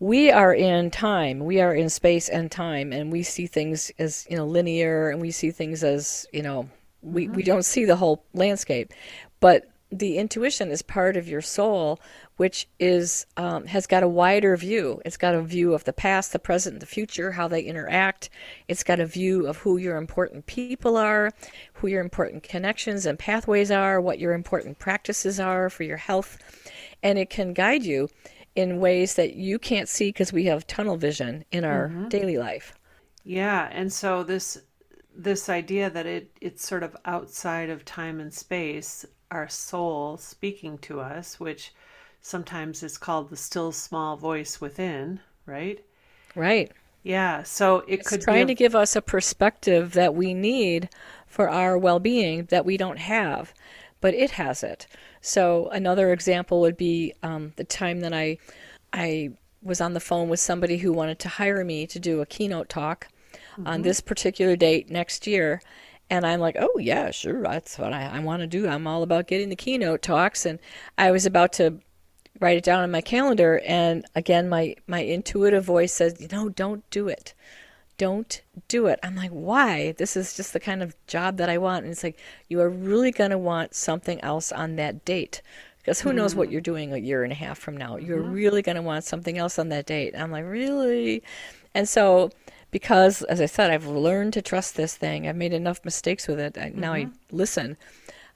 we 0.00 0.30
are 0.30 0.52
in 0.52 0.90
time 0.90 1.38
we 1.38 1.60
are 1.60 1.72
in 1.72 1.88
space 1.88 2.28
and 2.28 2.50
time 2.50 2.92
and 2.92 3.12
we 3.12 3.22
see 3.22 3.46
things 3.46 3.92
as 3.96 4.26
you 4.28 4.36
know 4.36 4.44
linear 4.44 5.08
and 5.08 5.20
we 5.20 5.30
see 5.30 5.52
things 5.52 5.84
as 5.84 6.26
you 6.32 6.42
know 6.42 6.68
we, 7.00 7.26
mm-hmm. 7.26 7.36
we 7.36 7.42
don't 7.44 7.64
see 7.64 7.84
the 7.84 7.94
whole 7.94 8.24
landscape 8.34 8.92
but 9.38 9.70
the 9.98 10.18
intuition 10.18 10.70
is 10.70 10.82
part 10.82 11.16
of 11.16 11.28
your 11.28 11.40
soul, 11.40 12.00
which 12.36 12.66
is 12.78 13.26
um, 13.36 13.66
has 13.66 13.86
got 13.86 14.02
a 14.02 14.08
wider 14.08 14.56
view. 14.56 15.00
It's 15.04 15.16
got 15.16 15.34
a 15.34 15.42
view 15.42 15.74
of 15.74 15.84
the 15.84 15.92
past, 15.92 16.32
the 16.32 16.38
present, 16.38 16.80
the 16.80 16.86
future, 16.86 17.32
how 17.32 17.48
they 17.48 17.62
interact. 17.62 18.30
It's 18.68 18.82
got 18.82 19.00
a 19.00 19.06
view 19.06 19.46
of 19.46 19.58
who 19.58 19.76
your 19.76 19.96
important 19.96 20.46
people 20.46 20.96
are, 20.96 21.32
who 21.74 21.88
your 21.88 22.00
important 22.00 22.42
connections 22.42 23.06
and 23.06 23.18
pathways 23.18 23.70
are, 23.70 24.00
what 24.00 24.18
your 24.18 24.32
important 24.32 24.78
practices 24.78 25.38
are 25.38 25.70
for 25.70 25.84
your 25.84 25.96
health, 25.96 26.38
and 27.02 27.18
it 27.18 27.30
can 27.30 27.52
guide 27.52 27.84
you 27.84 28.08
in 28.54 28.78
ways 28.78 29.14
that 29.14 29.34
you 29.34 29.58
can't 29.58 29.88
see 29.88 30.08
because 30.08 30.32
we 30.32 30.44
have 30.44 30.66
tunnel 30.66 30.96
vision 30.96 31.44
in 31.50 31.64
our 31.64 31.88
mm-hmm. 31.88 32.08
daily 32.08 32.38
life. 32.38 32.74
Yeah, 33.24 33.68
and 33.72 33.92
so 33.92 34.22
this 34.22 34.60
this 35.16 35.48
idea 35.48 35.90
that 35.90 36.06
it 36.06 36.36
it's 36.40 36.66
sort 36.66 36.82
of 36.82 36.96
outside 37.04 37.70
of 37.70 37.84
time 37.84 38.18
and 38.20 38.34
space 38.34 39.06
our 39.30 39.48
soul 39.48 40.16
speaking 40.16 40.78
to 40.78 41.00
us, 41.00 41.40
which 41.40 41.72
sometimes 42.24 42.82
it's 42.82 42.96
called 42.96 43.28
the 43.28 43.36
still 43.36 43.70
small 43.70 44.16
voice 44.16 44.58
within, 44.58 45.20
right? 45.44 45.84
Right. 46.34 46.72
Yeah. 47.02 47.42
So 47.42 47.80
it 47.80 48.00
it's 48.00 48.08
could 48.08 48.22
trying 48.22 48.46
to 48.46 48.54
give 48.54 48.74
us 48.74 48.96
a 48.96 49.02
perspective 49.02 49.92
that 49.92 50.14
we 50.14 50.32
need 50.32 50.88
for 51.26 51.50
our 51.50 51.76
well-being 51.76 52.46
that 52.46 52.64
we 52.64 52.78
don't 52.78 52.98
have, 52.98 53.52
but 54.00 54.14
it 54.14 54.30
has 54.32 54.62
it. 54.62 54.86
So 55.20 55.68
another 55.68 56.14
example 56.14 56.60
would 56.62 56.78
be 56.78 57.12
um, 57.22 57.52
the 57.56 57.64
time 57.64 58.00
that 58.00 58.14
I 58.14 58.38
I 58.94 59.32
was 59.62 59.82
on 59.82 59.92
the 59.92 60.00
phone 60.00 60.30
with 60.30 60.40
somebody 60.40 60.78
who 60.78 60.94
wanted 60.94 61.18
to 61.20 61.28
hire 61.28 61.62
me 61.62 61.86
to 61.88 62.00
do 62.00 62.22
a 62.22 62.26
keynote 62.26 62.70
talk 62.70 63.08
mm-hmm. 63.34 63.66
on 63.66 63.82
this 63.82 64.00
particular 64.00 64.56
date 64.56 64.90
next 64.90 65.26
year 65.26 65.60
and 66.10 66.26
I'm 66.26 66.40
like, 66.40 66.56
oh, 66.58 66.78
yeah, 66.78 67.10
sure, 67.10 67.42
that's 67.42 67.78
what 67.78 67.92
I, 67.92 68.04
I 68.04 68.18
want 68.20 68.40
to 68.40 68.46
do. 68.46 68.68
I'm 68.68 68.86
all 68.86 69.02
about 69.02 69.26
getting 69.26 69.48
the 69.48 69.56
keynote 69.56 70.02
talks. 70.02 70.44
And 70.44 70.58
I 70.98 71.10
was 71.10 71.24
about 71.24 71.54
to 71.54 71.80
write 72.40 72.56
it 72.56 72.64
down 72.64 72.82
on 72.82 72.90
my 72.90 73.00
calendar. 73.00 73.60
And 73.66 74.04
again, 74.14 74.48
my, 74.48 74.76
my 74.86 75.00
intuitive 75.00 75.64
voice 75.64 75.92
says, 75.92 76.20
you 76.20 76.28
know, 76.30 76.48
don't 76.48 76.88
do 76.90 77.08
it. 77.08 77.34
Don't 77.96 78.42
do 78.66 78.86
it. 78.86 78.98
I'm 79.02 79.14
like, 79.14 79.30
why? 79.30 79.92
This 79.92 80.16
is 80.16 80.36
just 80.36 80.52
the 80.52 80.60
kind 80.60 80.82
of 80.82 80.96
job 81.06 81.36
that 81.36 81.48
I 81.48 81.58
want. 81.58 81.84
And 81.84 81.92
it's 81.92 82.02
like, 82.02 82.18
you 82.48 82.60
are 82.60 82.68
really 82.68 83.12
going 83.12 83.30
to 83.30 83.38
want 83.38 83.74
something 83.74 84.20
else 84.20 84.50
on 84.50 84.76
that 84.76 85.04
date. 85.04 85.42
Because 85.78 86.00
who 86.00 86.12
knows 86.12 86.34
what 86.34 86.48
mm. 86.48 86.52
you're 86.52 86.60
doing 86.60 86.92
a 86.92 86.96
year 86.96 87.22
and 87.22 87.32
a 87.32 87.36
half 87.36 87.58
from 87.58 87.76
now? 87.76 87.96
You're 87.96 88.18
mm-hmm. 88.18 88.32
really 88.32 88.62
going 88.62 88.76
to 88.76 88.82
want 88.82 89.04
something 89.04 89.38
else 89.38 89.58
on 89.58 89.68
that 89.68 89.86
date. 89.86 90.14
I'm 90.16 90.32
like, 90.32 90.46
really? 90.46 91.22
And 91.74 91.88
so 91.88 92.30
because, 92.70 93.22
as 93.22 93.40
I 93.40 93.46
said, 93.46 93.70
I've 93.70 93.86
learned 93.86 94.32
to 94.32 94.42
trust 94.42 94.74
this 94.74 94.96
thing. 94.96 95.28
I've 95.28 95.36
made 95.36 95.52
enough 95.52 95.84
mistakes 95.84 96.26
with 96.26 96.40
it. 96.40 96.58
I, 96.58 96.70
mm-hmm. 96.70 96.80
Now 96.80 96.92
I 96.92 97.04
mm-hmm. 97.04 97.36
listen. 97.36 97.76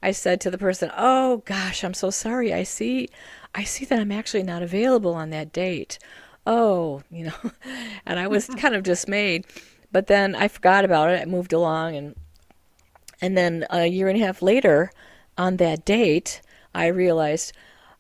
I 0.02 0.12
said 0.12 0.40
to 0.42 0.50
the 0.50 0.58
person, 0.58 0.90
"Oh 0.96 1.38
gosh, 1.44 1.84
I'm 1.84 1.94
so 1.94 2.10
sorry. 2.10 2.52
I 2.52 2.62
see, 2.62 3.08
I 3.54 3.64
see 3.64 3.84
that 3.86 3.98
I'm 3.98 4.12
actually 4.12 4.42
not 4.42 4.62
available 4.62 5.14
on 5.14 5.30
that 5.30 5.52
date. 5.52 5.98
Oh, 6.46 7.02
you 7.10 7.26
know," 7.26 7.50
and 8.06 8.18
I 8.18 8.26
was 8.26 8.46
kind 8.46 8.74
of 8.74 8.82
dismayed. 8.82 9.46
But 9.90 10.06
then 10.06 10.34
I 10.34 10.48
forgot 10.48 10.84
about 10.84 11.10
it. 11.10 11.22
I 11.22 11.24
moved 11.24 11.52
along, 11.52 11.96
and 11.96 12.14
and 13.20 13.36
then 13.36 13.66
a 13.70 13.86
year 13.86 14.08
and 14.08 14.20
a 14.20 14.24
half 14.24 14.42
later, 14.42 14.90
on 15.36 15.56
that 15.56 15.84
date, 15.84 16.40
I 16.74 16.86
realized 16.88 17.52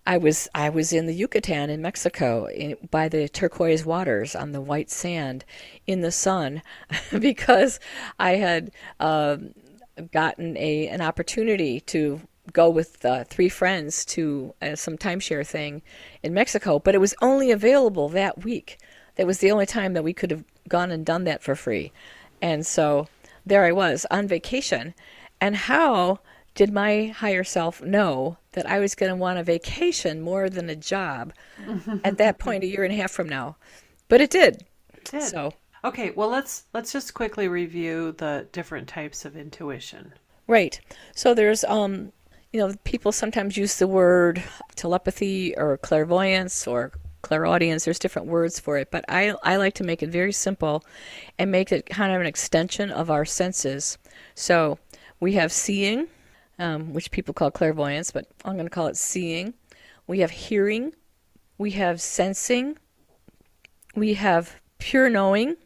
I 0.06 0.16
was 0.16 0.48
I 0.54 0.70
was 0.70 0.92
in 0.92 1.06
the 1.06 1.14
Yucatan 1.14 1.68
in 1.68 1.82
Mexico 1.82 2.46
in, 2.46 2.76
by 2.90 3.08
the 3.10 3.28
turquoise 3.28 3.84
waters 3.84 4.34
on 4.34 4.52
the 4.52 4.60
white 4.60 4.90
sand 4.90 5.44
in 5.86 6.00
the 6.00 6.10
sun 6.10 6.62
because 7.18 7.78
I 8.18 8.36
had 8.36 8.70
uh, 8.98 9.36
gotten 10.12 10.56
a 10.56 10.88
an 10.88 11.00
opportunity 11.00 11.80
to 11.80 12.20
go 12.52 12.68
with 12.70 13.04
uh, 13.04 13.24
three 13.24 13.48
friends 13.48 14.04
to 14.06 14.54
uh, 14.62 14.74
some 14.74 14.96
timeshare 14.96 15.46
thing 15.46 15.82
in 16.22 16.32
Mexico, 16.32 16.78
but 16.78 16.94
it 16.94 16.98
was 16.98 17.14
only 17.20 17.50
available 17.50 18.08
that 18.08 18.44
week. 18.44 18.78
That 19.16 19.26
was 19.26 19.38
the 19.38 19.50
only 19.50 19.66
time 19.66 19.94
that 19.94 20.04
we 20.04 20.12
could 20.12 20.30
have 20.30 20.44
gone 20.68 20.90
and 20.90 21.04
done 21.04 21.24
that 21.24 21.42
for 21.42 21.54
free, 21.54 21.92
and 22.40 22.66
so 22.66 23.08
there 23.44 23.64
I 23.64 23.72
was 23.72 24.06
on 24.10 24.28
vacation, 24.28 24.94
and 25.40 25.56
how 25.56 26.20
did 26.54 26.72
my 26.72 27.06
higher 27.06 27.44
self 27.44 27.80
know 27.80 28.36
that 28.52 28.66
I 28.66 28.80
was 28.80 28.96
going 28.96 29.10
to 29.10 29.16
want 29.16 29.38
a 29.38 29.44
vacation 29.44 30.20
more 30.20 30.50
than 30.50 30.68
a 30.68 30.74
job 30.74 31.32
at 32.04 32.18
that 32.18 32.38
point 32.38 32.64
a 32.64 32.66
year 32.66 32.82
and 32.82 32.92
a 32.92 32.96
half 32.96 33.12
from 33.12 33.28
now? 33.28 33.56
But 34.08 34.20
it 34.20 34.30
did. 34.30 34.64
It 34.94 35.04
did. 35.04 35.22
So 35.22 35.54
okay, 35.84 36.10
well 36.10 36.28
let's 36.28 36.64
let's 36.72 36.92
just 36.92 37.14
quickly 37.14 37.48
review 37.48 38.12
the 38.12 38.46
different 38.52 38.88
types 38.88 39.24
of 39.24 39.36
intuition. 39.36 40.12
Right. 40.46 40.80
So 41.14 41.34
there's 41.34 41.64
um 41.64 42.12
you 42.52 42.60
know 42.60 42.74
people 42.84 43.12
sometimes 43.12 43.56
use 43.56 43.78
the 43.78 43.86
word 43.86 44.42
telepathy 44.74 45.56
or 45.56 45.76
clairvoyance 45.78 46.66
or 46.66 46.92
clairaudience 47.20 47.84
there's 47.84 47.98
different 47.98 48.28
words 48.28 48.60
for 48.60 48.78
it 48.78 48.92
but 48.92 49.04
I, 49.08 49.34
I 49.42 49.56
like 49.56 49.74
to 49.74 49.84
make 49.84 50.04
it 50.04 50.08
very 50.08 50.32
simple 50.32 50.84
and 51.36 51.50
make 51.50 51.72
it 51.72 51.84
kind 51.86 52.14
of 52.14 52.20
an 52.20 52.28
extension 52.28 52.90
of 52.90 53.10
our 53.10 53.24
senses 53.24 53.98
so 54.36 54.78
we 55.18 55.32
have 55.32 55.50
seeing 55.50 56.06
um, 56.58 56.92
which 56.92 57.10
people 57.10 57.34
call 57.34 57.50
clairvoyance, 57.50 58.10
but 58.10 58.26
I'm 58.44 58.54
going 58.54 58.66
to 58.66 58.70
call 58.70 58.86
it 58.88 58.96
seeing. 58.96 59.54
We 60.06 60.20
have 60.20 60.30
hearing. 60.30 60.92
We 61.56 61.72
have 61.72 62.00
sensing. 62.00 62.78
We 63.94 64.14
have 64.14 64.60
pure 64.78 65.08
knowing, 65.10 65.56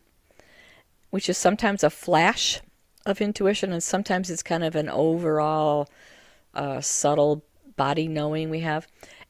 which 1.12 1.28
is 1.28 1.37
sometimes 1.37 1.85
a 1.85 1.90
flash 1.90 2.62
of 3.04 3.21
intuition, 3.21 3.71
and 3.71 3.83
sometimes 3.83 4.31
it's 4.31 4.42
kind 4.42 4.64
of 4.64 4.75
an 4.75 4.88
overall 4.88 5.87
uh, 6.54 6.81
subtle 6.81 7.45
body 7.76 8.09
knowing 8.09 8.49
we 8.49 8.61
have. 8.61 8.87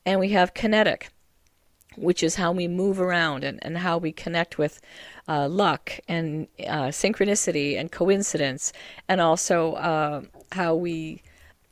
And 0.06 0.20
we 0.20 0.28
have 0.28 0.54
kinetic, 0.54 1.10
which 1.96 2.22
is 2.22 2.36
how 2.36 2.52
we 2.52 2.68
move 2.68 3.00
around 3.00 3.42
and, 3.42 3.58
and 3.62 3.78
how 3.78 3.98
we 3.98 4.12
connect 4.12 4.58
with 4.58 4.80
uh, 5.26 5.48
luck 5.48 5.98
and 6.06 6.46
uh, 6.68 6.92
synchronicity 6.92 7.76
and 7.76 7.90
coincidence, 7.90 8.72
and 9.08 9.20
also 9.20 9.72
uh, 9.72 10.22
how 10.52 10.76
we 10.76 11.20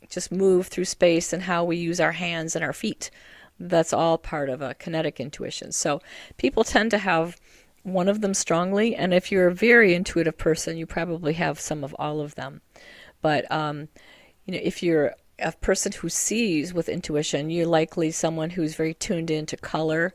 just 0.08 0.32
move 0.32 0.66
through 0.66 0.86
space 0.86 1.32
and 1.32 1.44
how 1.44 1.62
we 1.62 1.76
use 1.76 2.00
our 2.00 2.12
hands 2.12 2.56
and 2.56 2.64
our 2.64 2.72
feet. 2.72 3.12
That's 3.60 3.92
all 3.92 4.18
part 4.18 4.48
of 4.48 4.60
a 4.60 4.74
kinetic 4.74 5.20
intuition. 5.20 5.70
So 5.70 6.00
people 6.36 6.64
tend 6.64 6.90
to 6.90 6.98
have 6.98 7.36
one 7.82 8.08
of 8.08 8.20
them 8.20 8.34
strongly, 8.34 8.94
and 8.94 9.14
if 9.14 9.32
you're 9.32 9.48
a 9.48 9.54
very 9.54 9.94
intuitive 9.94 10.36
person, 10.36 10.76
you 10.76 10.86
probably 10.86 11.34
have 11.34 11.58
some 11.58 11.82
of 11.82 11.94
all 11.98 12.20
of 12.20 12.34
them. 12.34 12.60
But 13.22 13.50
um, 13.50 13.88
you 14.44 14.54
know, 14.54 14.60
if 14.62 14.82
you're 14.82 15.14
a 15.38 15.52
person 15.52 15.92
who 15.92 16.08
sees 16.08 16.74
with 16.74 16.88
intuition, 16.88 17.50
you're 17.50 17.66
likely 17.66 18.10
someone 18.10 18.50
who's 18.50 18.74
very 18.74 18.94
tuned 18.94 19.30
into 19.30 19.56
color 19.56 20.14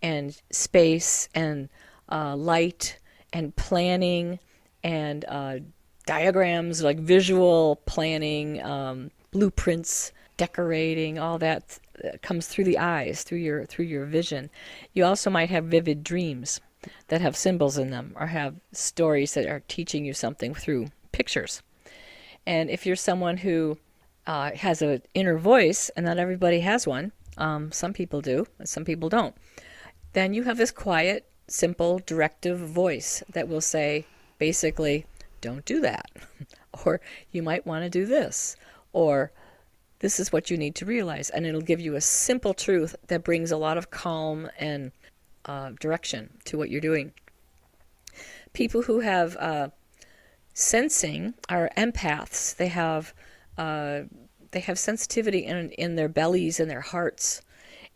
and 0.00 0.40
space 0.50 1.28
and 1.34 1.68
uh, 2.10 2.34
light 2.34 2.98
and 3.32 3.54
planning 3.56 4.38
and 4.82 5.24
uh, 5.28 5.58
diagrams, 6.06 6.82
like 6.82 6.98
visual 6.98 7.76
planning, 7.86 8.62
um, 8.62 9.10
blueprints, 9.30 10.12
decorating, 10.36 11.18
all 11.18 11.38
that 11.38 11.78
comes 12.22 12.46
through 12.46 12.64
the 12.64 12.78
eyes, 12.78 13.22
through 13.22 13.38
your 13.38 13.64
through 13.66 13.84
your 13.84 14.06
vision. 14.06 14.50
You 14.94 15.04
also 15.04 15.30
might 15.30 15.50
have 15.50 15.66
vivid 15.66 16.02
dreams 16.02 16.60
that 17.08 17.20
have 17.20 17.36
symbols 17.36 17.78
in 17.78 17.90
them 17.90 18.14
or 18.18 18.26
have 18.26 18.56
stories 18.72 19.34
that 19.34 19.46
are 19.46 19.62
teaching 19.68 20.04
you 20.04 20.12
something 20.12 20.54
through 20.54 20.88
pictures. 21.12 21.62
And 22.46 22.70
if 22.70 22.86
you're 22.86 22.96
someone 22.96 23.38
who 23.38 23.78
uh, 24.26 24.52
has 24.52 24.82
an 24.82 25.02
inner 25.14 25.38
voice, 25.38 25.90
and 25.96 26.06
not 26.06 26.18
everybody 26.18 26.60
has 26.60 26.86
one, 26.86 27.12
um, 27.38 27.72
some 27.72 27.92
people 27.92 28.20
do, 28.20 28.46
some 28.64 28.84
people 28.84 29.08
don't, 29.08 29.34
then 30.12 30.34
you 30.34 30.42
have 30.42 30.56
this 30.56 30.70
quiet, 30.70 31.28
simple, 31.48 32.00
directive 32.04 32.58
voice 32.58 33.22
that 33.32 33.48
will 33.48 33.60
say, 33.60 34.06
basically, 34.38 35.06
don't 35.40 35.64
do 35.64 35.80
that. 35.80 36.10
or 36.84 37.00
you 37.30 37.42
might 37.42 37.66
want 37.66 37.84
to 37.84 37.90
do 37.90 38.06
this. 38.06 38.56
Or 38.92 39.30
this 40.00 40.18
is 40.18 40.32
what 40.32 40.50
you 40.50 40.56
need 40.56 40.74
to 40.76 40.84
realize. 40.84 41.30
And 41.30 41.46
it'll 41.46 41.60
give 41.60 41.80
you 41.80 41.94
a 41.94 42.00
simple 42.00 42.54
truth 42.54 42.96
that 43.06 43.24
brings 43.24 43.50
a 43.50 43.56
lot 43.56 43.78
of 43.78 43.90
calm 43.90 44.50
and 44.58 44.92
uh, 45.44 45.70
direction 45.80 46.38
to 46.44 46.56
what 46.58 46.70
you're 46.70 46.80
doing. 46.80 47.12
People 48.52 48.82
who 48.82 49.00
have 49.00 49.36
uh, 49.36 49.68
sensing 50.52 51.34
are 51.48 51.70
empaths. 51.76 52.54
They 52.56 52.68
have 52.68 53.14
uh, 53.56 54.02
they 54.50 54.60
have 54.60 54.78
sensitivity 54.78 55.40
in 55.40 55.70
in 55.70 55.96
their 55.96 56.08
bellies 56.08 56.60
and 56.60 56.70
their 56.70 56.80
hearts, 56.80 57.42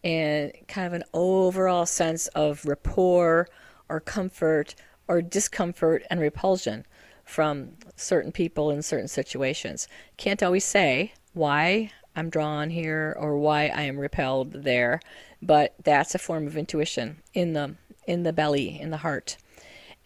and 0.03 0.53
kind 0.69 0.87
of 0.87 0.93
an 0.93 1.05
overall 1.13 1.87
sense 1.87 2.29
of 2.29 2.65
rapport 2.65 3.49
or 3.89 4.01
comfort 4.01 4.75
or 5.09 5.23
discomfort 5.23 6.03
and 6.11 6.21
repulsion 6.21 6.85
from 7.25 7.73
certain 7.97 8.33
people 8.33 8.71
in 8.71 8.83
certain 8.83 9.09
situations. 9.09 9.89
Can't 10.17 10.43
always 10.43 10.65
say 10.65 11.13
why 11.35 11.91
I'm 12.17 12.31
drawn 12.31 12.71
here 12.71 13.15
or 13.19 13.37
why 13.37 13.67
I 13.69 13.83
am 13.83 13.99
repelled 13.99 14.65
there, 14.65 15.01
but 15.43 15.75
that's 15.85 16.15
a 16.15 16.19
form 16.19 16.47
of 16.47 16.57
intuition 16.57 17.23
in 17.35 17.53
the 17.53 17.77
in 18.07 18.23
the 18.23 18.33
belly, 18.33 18.81
in 18.81 18.91
the 18.91 18.99
heart. 18.99 19.37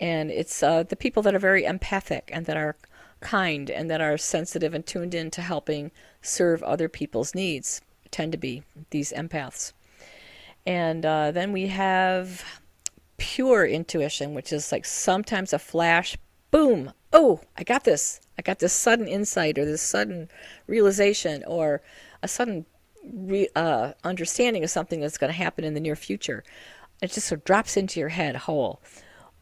And 0.01 0.31
it's 0.31 0.63
uh, 0.63 0.83
the 0.83 0.97
people 0.97 1.23
that 1.23 1.35
are 1.35 1.39
very 1.39 1.65
empathic 1.65 2.31
and 2.33 2.47
that 2.47 2.57
are 2.57 2.77
kind 3.21 3.71
and 3.71 3.91
that 3.91 4.01
are 4.01 4.17
sensitive 4.19 4.75
and 4.75 4.85
tuned 4.85 5.15
in 5.15 5.31
to 5.31 5.43
helping 5.43 5.91
serve 6.23 6.63
other 6.63 6.89
people's 6.89 7.35
needs 7.35 7.83
tend 8.11 8.33
to 8.33 8.39
be 8.39 8.63
these 8.91 9.13
empaths. 9.13 9.73
And 10.67 11.07
uh, 11.07 11.31
then 11.31 11.53
we 11.53 11.69
have 11.69 12.45
pure 13.19 13.67
intuition, 13.67 14.35
which 14.35 14.53
is 14.53 14.73
like 14.73 14.85
sometimes 14.85 15.53
a 15.53 15.59
flash, 15.59 16.17
boom, 16.51 16.93
oh, 17.13 17.41
I 17.57 17.65
got 17.65 17.85
this. 17.85 18.21
I 18.39 18.43
got 18.43 18.59
this 18.59 18.73
sudden 18.73 19.07
insight 19.07 19.59
or 19.59 19.65
this 19.65 19.83
sudden 19.83 20.29
realization 20.67 21.45
or 21.47 21.83
a 22.23 22.29
sudden 22.29 22.67
re- 23.05 23.49
uh, 23.55 23.93
understanding 24.05 24.65
of 24.65 24.71
something 24.71 25.01
that's 25.01 25.19
going 25.19 25.33
to 25.33 25.37
happen 25.37 25.65
in 25.65 25.75
the 25.75 25.81
near 25.81 25.97
future. 25.97 26.45
It 27.03 27.13
just 27.13 27.29
sort 27.29 27.41
of 27.41 27.45
drops 27.45 27.77
into 27.77 28.01
your 28.01 28.11
head 28.11 28.37
whole. 28.37 28.81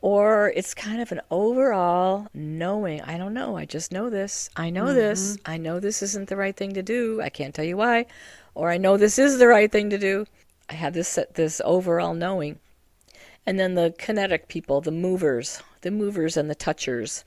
Or 0.01 0.53
it's 0.55 0.75
kind 0.75 1.01
of 1.01 1.11
an 1.11 1.21
overall 1.31 2.29
knowing. 2.33 3.01
I 3.03 3.19
don't 3.19 3.35
know. 3.35 3.57
I 3.57 3.65
just 3.65 3.91
know 3.91 4.11
this. 4.11 4.49
I 4.57 4.71
know 4.71 4.85
mm-hmm. 4.85 4.95
this. 4.95 5.39
I 5.45 5.57
know 5.57 5.81
this 5.81 6.03
isn't 6.03 6.29
the 6.29 6.37
right 6.37 6.57
thing 6.57 6.75
to 6.75 6.83
do. 6.83 7.21
I 7.21 7.29
can't 7.31 7.53
tell 7.53 7.65
you 7.65 7.77
why. 7.77 8.07
Or 8.55 8.71
I 8.71 8.79
know 8.79 8.97
this 8.97 9.19
is 9.19 9.39
the 9.39 9.49
right 9.49 9.71
thing 9.71 9.91
to 9.91 9.99
do. 9.99 10.27
I 10.69 10.75
have 10.75 10.95
this 10.95 11.19
this 11.35 11.61
overall 11.65 12.15
knowing. 12.15 12.61
And 13.49 13.59
then 13.59 13.77
the 13.77 13.95
kinetic 13.97 14.49
people, 14.49 14.83
the 14.83 14.91
movers, 14.91 15.63
the 15.81 15.91
movers 15.91 16.37
and 16.37 16.51
the 16.51 16.55
touchers, 16.55 17.25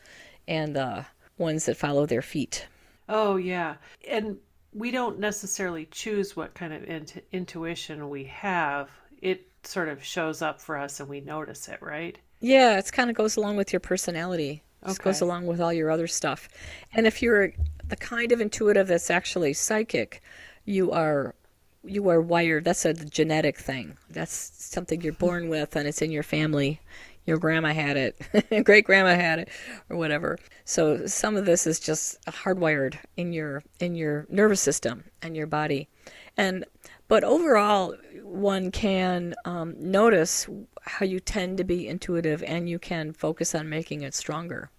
and 0.48 0.76
the 0.76 1.08
ones 1.40 1.66
that 1.66 1.78
follow 1.78 2.06
their 2.06 2.22
feet. 2.22 2.68
Oh 3.10 3.38
yeah, 3.38 3.78
and 4.08 4.38
we 4.72 4.92
don't 4.92 5.18
necessarily 5.18 5.88
choose 5.90 6.36
what 6.36 6.54
kind 6.54 6.74
of 6.74 6.84
int- 6.84 7.26
intuition 7.32 8.08
we 8.08 8.26
have. 8.26 8.92
It 9.24 9.48
sort 9.64 9.90
of 9.90 10.04
shows 10.04 10.44
up 10.44 10.62
for 10.62 10.78
us 10.78 11.00
and 11.00 11.10
we 11.10 11.22
notice 11.22 11.68
it, 11.68 11.82
right? 11.82 12.20
Yeah, 12.40 12.78
it 12.78 12.92
kind 12.92 13.10
of 13.10 13.16
goes 13.16 13.36
along 13.36 13.58
with 13.58 13.74
your 13.74 13.80
personality. 13.80 14.62
It 14.84 14.92
okay. 14.92 15.04
goes 15.04 15.22
along 15.22 15.48
with 15.48 15.60
all 15.60 15.74
your 15.74 15.90
other 15.90 16.06
stuff. 16.06 16.48
And 16.94 17.08
if 17.08 17.24
you're 17.24 17.52
the 17.88 17.96
kind 17.96 18.32
of 18.32 18.40
intuitive 18.42 18.86
that's 18.88 19.10
actually 19.10 19.54
psychic, 19.54 20.22
you 20.66 20.92
are 20.92 21.34
you 21.84 22.08
are 22.10 22.22
wired. 22.22 22.66
That's 22.66 22.86
a 22.86 22.94
genetic 22.94 23.58
thing. 23.58 23.98
That's 24.10 24.52
something 24.56 25.02
you're 25.02 25.14
born 25.14 25.50
with, 25.50 25.76
and 25.76 25.88
it's 25.88 26.02
in 26.02 26.12
your 26.12 26.24
family. 26.24 26.80
Your 27.26 27.38
grandma 27.38 27.74
had 27.74 27.98
it, 27.98 28.64
great 28.66 28.86
grandma 28.86 29.14
had 29.16 29.40
it, 29.40 29.50
or 29.90 29.98
whatever. 29.98 30.40
So 30.66 31.06
some 31.06 31.36
of 31.36 31.46
this 31.46 31.68
is 31.68 31.80
just 31.80 32.24
hardwired 32.26 32.98
in 33.16 33.32
your 33.32 33.62
in 33.80 33.94
your 33.96 34.26
nervous 34.30 34.62
system 34.62 35.04
and 35.22 35.36
your 35.38 35.46
body, 35.48 35.88
and 36.36 36.66
but 37.08 37.24
overall, 37.24 37.96
one 38.24 38.72
can 38.72 39.36
um, 39.46 39.76
notice 39.78 40.48
how 40.84 41.06
you 41.06 41.20
tend 41.20 41.58
to 41.58 41.64
be 41.64 41.88
intuitive, 41.88 42.42
and 42.44 42.70
you 42.70 42.80
can 42.80 43.14
focus 43.14 43.54
on 43.54 43.70
making 43.70 44.02
it 44.02 44.14
stronger. 44.14 44.70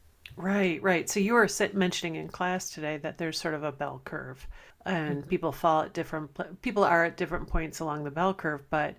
Right, 0.42 0.82
right. 0.82 1.08
So 1.08 1.20
you 1.20 1.34
were 1.34 1.48
mentioning 1.72 2.16
in 2.16 2.26
class 2.26 2.68
today 2.70 2.96
that 2.96 3.16
there's 3.16 3.40
sort 3.40 3.54
of 3.54 3.62
a 3.62 3.70
bell 3.70 4.02
curve, 4.04 4.48
and 4.84 5.20
mm-hmm. 5.20 5.28
people 5.28 5.52
fall 5.52 5.82
at 5.82 5.92
different 5.92 6.62
people 6.62 6.82
are 6.82 7.04
at 7.04 7.16
different 7.16 7.46
points 7.46 7.78
along 7.78 8.02
the 8.02 8.10
bell 8.10 8.34
curve. 8.34 8.68
But 8.68 8.96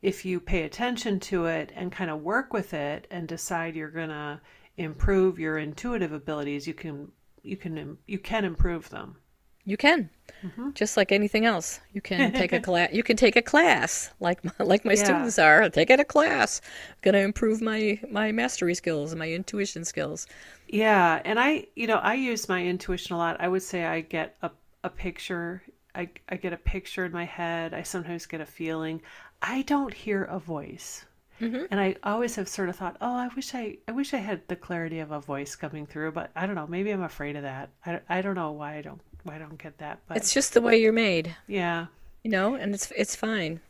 if 0.00 0.24
you 0.24 0.40
pay 0.40 0.62
attention 0.62 1.20
to 1.20 1.44
it 1.46 1.70
and 1.76 1.92
kind 1.92 2.10
of 2.10 2.22
work 2.22 2.54
with 2.54 2.72
it 2.72 3.06
and 3.10 3.28
decide 3.28 3.76
you're 3.76 3.90
gonna 3.90 4.40
improve 4.78 5.38
your 5.38 5.58
intuitive 5.58 6.12
abilities, 6.12 6.66
you 6.66 6.72
can 6.72 7.12
you 7.42 7.58
can 7.58 7.98
you 8.06 8.18
can 8.18 8.46
improve 8.46 8.88
them. 8.88 9.16
You 9.68 9.76
can, 9.76 10.08
mm-hmm. 10.44 10.70
just 10.74 10.96
like 10.96 11.10
anything 11.10 11.44
else. 11.44 11.80
You 11.92 12.00
can 12.00 12.32
take 12.32 12.52
a 12.52 12.60
class. 12.68 12.90
You 12.92 13.02
can 13.02 13.16
take 13.16 13.34
a 13.34 13.42
class, 13.42 14.10
like 14.20 14.44
my, 14.44 14.52
like 14.64 14.84
my 14.84 14.92
yeah. 14.92 15.04
students 15.04 15.38
are. 15.40 15.68
Take 15.68 15.90
it 15.90 15.98
a 15.98 16.04
class. 16.04 16.60
Going 17.02 17.14
to 17.14 17.20
improve 17.20 17.60
my 17.60 18.00
my 18.08 18.30
mastery 18.30 18.76
skills, 18.76 19.14
my 19.16 19.28
intuition 19.28 19.84
skills. 19.84 20.28
Yeah, 20.68 21.20
and 21.24 21.40
I, 21.40 21.66
you 21.74 21.88
know, 21.88 21.96
I 21.96 22.14
use 22.14 22.48
my 22.48 22.64
intuition 22.64 23.16
a 23.16 23.18
lot. 23.18 23.40
I 23.40 23.48
would 23.48 23.62
say 23.62 23.84
I 23.84 24.02
get 24.02 24.36
a 24.40 24.52
a 24.84 24.88
picture. 24.88 25.64
I 25.96 26.10
I 26.28 26.36
get 26.36 26.52
a 26.52 26.58
picture 26.58 27.04
in 27.04 27.12
my 27.12 27.24
head. 27.24 27.74
I 27.74 27.82
sometimes 27.82 28.24
get 28.26 28.40
a 28.40 28.46
feeling. 28.46 29.02
I 29.42 29.62
don't 29.62 29.92
hear 29.92 30.22
a 30.24 30.38
voice. 30.38 31.04
Mm-hmm. 31.40 31.64
And 31.70 31.80
I 31.80 31.96
always 32.02 32.36
have 32.36 32.48
sort 32.48 32.68
of 32.68 32.76
thought, 32.76 32.96
oh, 33.00 33.14
I 33.14 33.28
wish 33.28 33.54
I, 33.54 33.76
I 33.86 33.92
wish 33.92 34.14
I 34.14 34.18
had 34.18 34.48
the 34.48 34.56
clarity 34.56 35.00
of 35.00 35.10
a 35.10 35.20
voice 35.20 35.54
coming 35.54 35.86
through, 35.86 36.12
but 36.12 36.30
I 36.34 36.46
don't 36.46 36.54
know. 36.54 36.66
Maybe 36.66 36.90
I'm 36.90 37.02
afraid 37.02 37.36
of 37.36 37.42
that. 37.42 37.70
I, 37.84 38.00
I 38.08 38.22
don't 38.22 38.36
know 38.36 38.52
why 38.52 38.76
I 38.76 38.80
don't 38.80 39.00
I 39.28 39.38
don't 39.38 39.58
get 39.58 39.78
that. 39.78 40.00
But 40.06 40.16
it's 40.16 40.32
just 40.32 40.54
the 40.54 40.60
way 40.60 40.80
you're 40.80 40.92
made. 40.92 41.34
Yeah. 41.46 41.86
You 42.22 42.30
know, 42.30 42.54
and 42.54 42.74
it's 42.74 42.90
it's 42.96 43.16
fine. 43.16 43.60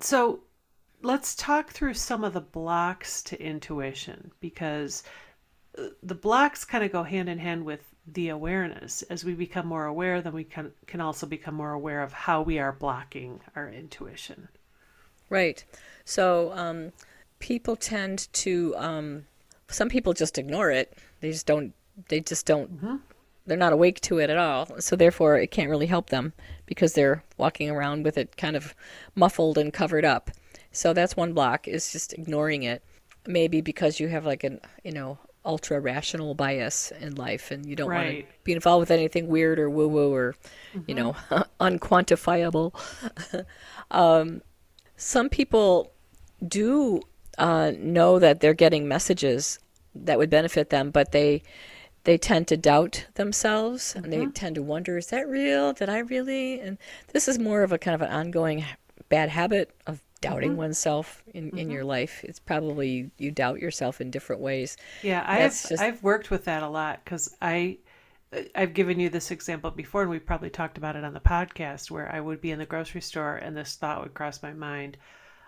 So 0.00 0.40
let's 1.02 1.34
talk 1.34 1.70
through 1.70 1.94
some 1.94 2.24
of 2.24 2.32
the 2.32 2.40
blocks 2.40 3.22
to 3.24 3.40
intuition 3.40 4.30
because 4.40 5.04
uh, 5.78 5.84
the 6.02 6.14
blocks 6.14 6.64
kind 6.64 6.84
of 6.84 6.92
go 6.92 7.02
hand 7.02 7.28
in 7.28 7.38
hand 7.38 7.64
with 7.64 7.80
the 8.06 8.28
awareness. 8.30 9.02
As 9.02 9.24
we 9.24 9.34
become 9.34 9.66
more 9.66 9.86
aware, 9.86 10.20
then 10.20 10.32
we 10.32 10.44
can 10.44 10.72
can 10.86 11.00
also 11.00 11.26
become 11.26 11.54
more 11.54 11.72
aware 11.72 12.02
of 12.02 12.12
how 12.12 12.42
we 12.42 12.58
are 12.58 12.72
blocking 12.72 13.40
our 13.56 13.68
intuition. 13.68 14.48
Right. 15.30 15.64
So 16.04 16.52
um, 16.54 16.92
people 17.38 17.76
tend 17.76 18.28
to. 18.34 18.74
Um, 18.76 19.26
some 19.68 19.88
people 19.88 20.12
just 20.12 20.36
ignore 20.36 20.70
it. 20.70 20.98
They 21.20 21.30
just 21.30 21.46
don't. 21.46 21.72
They 22.08 22.20
just 22.20 22.44
don't 22.44 22.76
mm-hmm 22.76 22.96
they're 23.46 23.56
not 23.56 23.72
awake 23.72 24.00
to 24.02 24.18
it 24.18 24.30
at 24.30 24.38
all. 24.38 24.80
So 24.80 24.96
therefore, 24.96 25.36
it 25.36 25.50
can't 25.50 25.70
really 25.70 25.86
help 25.86 26.10
them 26.10 26.32
because 26.66 26.94
they're 26.94 27.22
walking 27.36 27.70
around 27.70 28.04
with 28.04 28.16
it 28.16 28.36
kind 28.36 28.56
of 28.56 28.74
muffled 29.14 29.58
and 29.58 29.72
covered 29.72 30.04
up. 30.04 30.30
So 30.72 30.92
that's 30.92 31.16
one 31.16 31.34
block 31.34 31.68
is 31.68 31.92
just 31.92 32.12
ignoring 32.14 32.62
it. 32.62 32.82
Maybe 33.26 33.60
because 33.60 34.00
you 34.00 34.08
have 34.08 34.26
like 34.26 34.44
an 34.44 34.60
you 34.82 34.92
know 34.92 35.18
ultra 35.44 35.78
rational 35.78 36.34
bias 36.34 36.90
in 37.00 37.14
life 37.16 37.50
and 37.50 37.66
you 37.66 37.76
don't 37.76 37.90
right. 37.90 38.14
want 38.14 38.26
to 38.26 38.34
be 38.44 38.52
involved 38.52 38.80
with 38.80 38.90
anything 38.90 39.28
weird 39.28 39.58
or 39.58 39.68
woo 39.68 39.88
woo 39.88 40.12
or 40.12 40.34
mm-hmm. 40.74 40.82
you 40.86 40.94
know 40.94 41.12
unquantifiable. 41.60 42.74
um, 43.90 44.42
some 44.96 45.28
people 45.28 45.92
do 46.46 47.00
uh, 47.38 47.72
know 47.78 48.18
that 48.18 48.40
they're 48.40 48.54
getting 48.54 48.88
messages 48.88 49.58
that 49.94 50.18
would 50.18 50.30
benefit 50.30 50.70
them, 50.70 50.90
but 50.90 51.12
they 51.12 51.42
they 52.04 52.18
tend 52.18 52.46
to 52.48 52.56
doubt 52.56 53.06
themselves 53.14 53.94
and 53.96 54.12
they 54.12 54.20
uh-huh. 54.20 54.30
tend 54.34 54.54
to 54.54 54.62
wonder, 54.62 54.96
is 54.96 55.08
that 55.08 55.28
real? 55.28 55.72
Did 55.72 55.88
I 55.88 55.98
really? 55.98 56.60
And 56.60 56.78
this 57.12 57.28
is 57.28 57.38
more 57.38 57.62
of 57.62 57.72
a 57.72 57.78
kind 57.78 57.94
of 57.94 58.02
an 58.02 58.10
ongoing 58.10 58.64
bad 59.08 59.30
habit 59.30 59.70
of 59.86 60.02
doubting 60.20 60.50
mm-hmm. 60.50 60.58
oneself 60.58 61.22
in, 61.32 61.50
in 61.50 61.50
mm-hmm. 61.50 61.70
your 61.70 61.84
life. 61.84 62.22
It's 62.24 62.38
probably 62.38 63.10
you, 63.18 63.30
doubt 63.30 63.60
yourself 63.60 64.00
in 64.00 64.10
different 64.10 64.40
ways. 64.40 64.76
Yeah, 65.02 65.24
I've 65.26 65.50
just- 65.50 65.80
I've 65.80 66.02
worked 66.02 66.30
with 66.30 66.44
that 66.44 66.62
a 66.62 66.68
lot 66.68 67.00
because 67.04 67.34
I 67.42 67.78
I've 68.54 68.74
given 68.74 68.98
you 68.98 69.10
this 69.10 69.30
example 69.30 69.70
before, 69.70 70.02
and 70.02 70.10
we've 70.10 70.26
probably 70.26 70.50
talked 70.50 70.76
about 70.76 70.96
it 70.96 71.04
on 71.04 71.14
the 71.14 71.20
podcast 71.20 71.90
where 71.90 72.12
I 72.12 72.20
would 72.20 72.40
be 72.40 72.50
in 72.50 72.58
the 72.58 72.66
grocery 72.66 73.00
store 73.00 73.36
and 73.36 73.56
this 73.56 73.76
thought 73.76 74.02
would 74.02 74.14
cross 74.14 74.42
my 74.42 74.52
mind: 74.52 74.96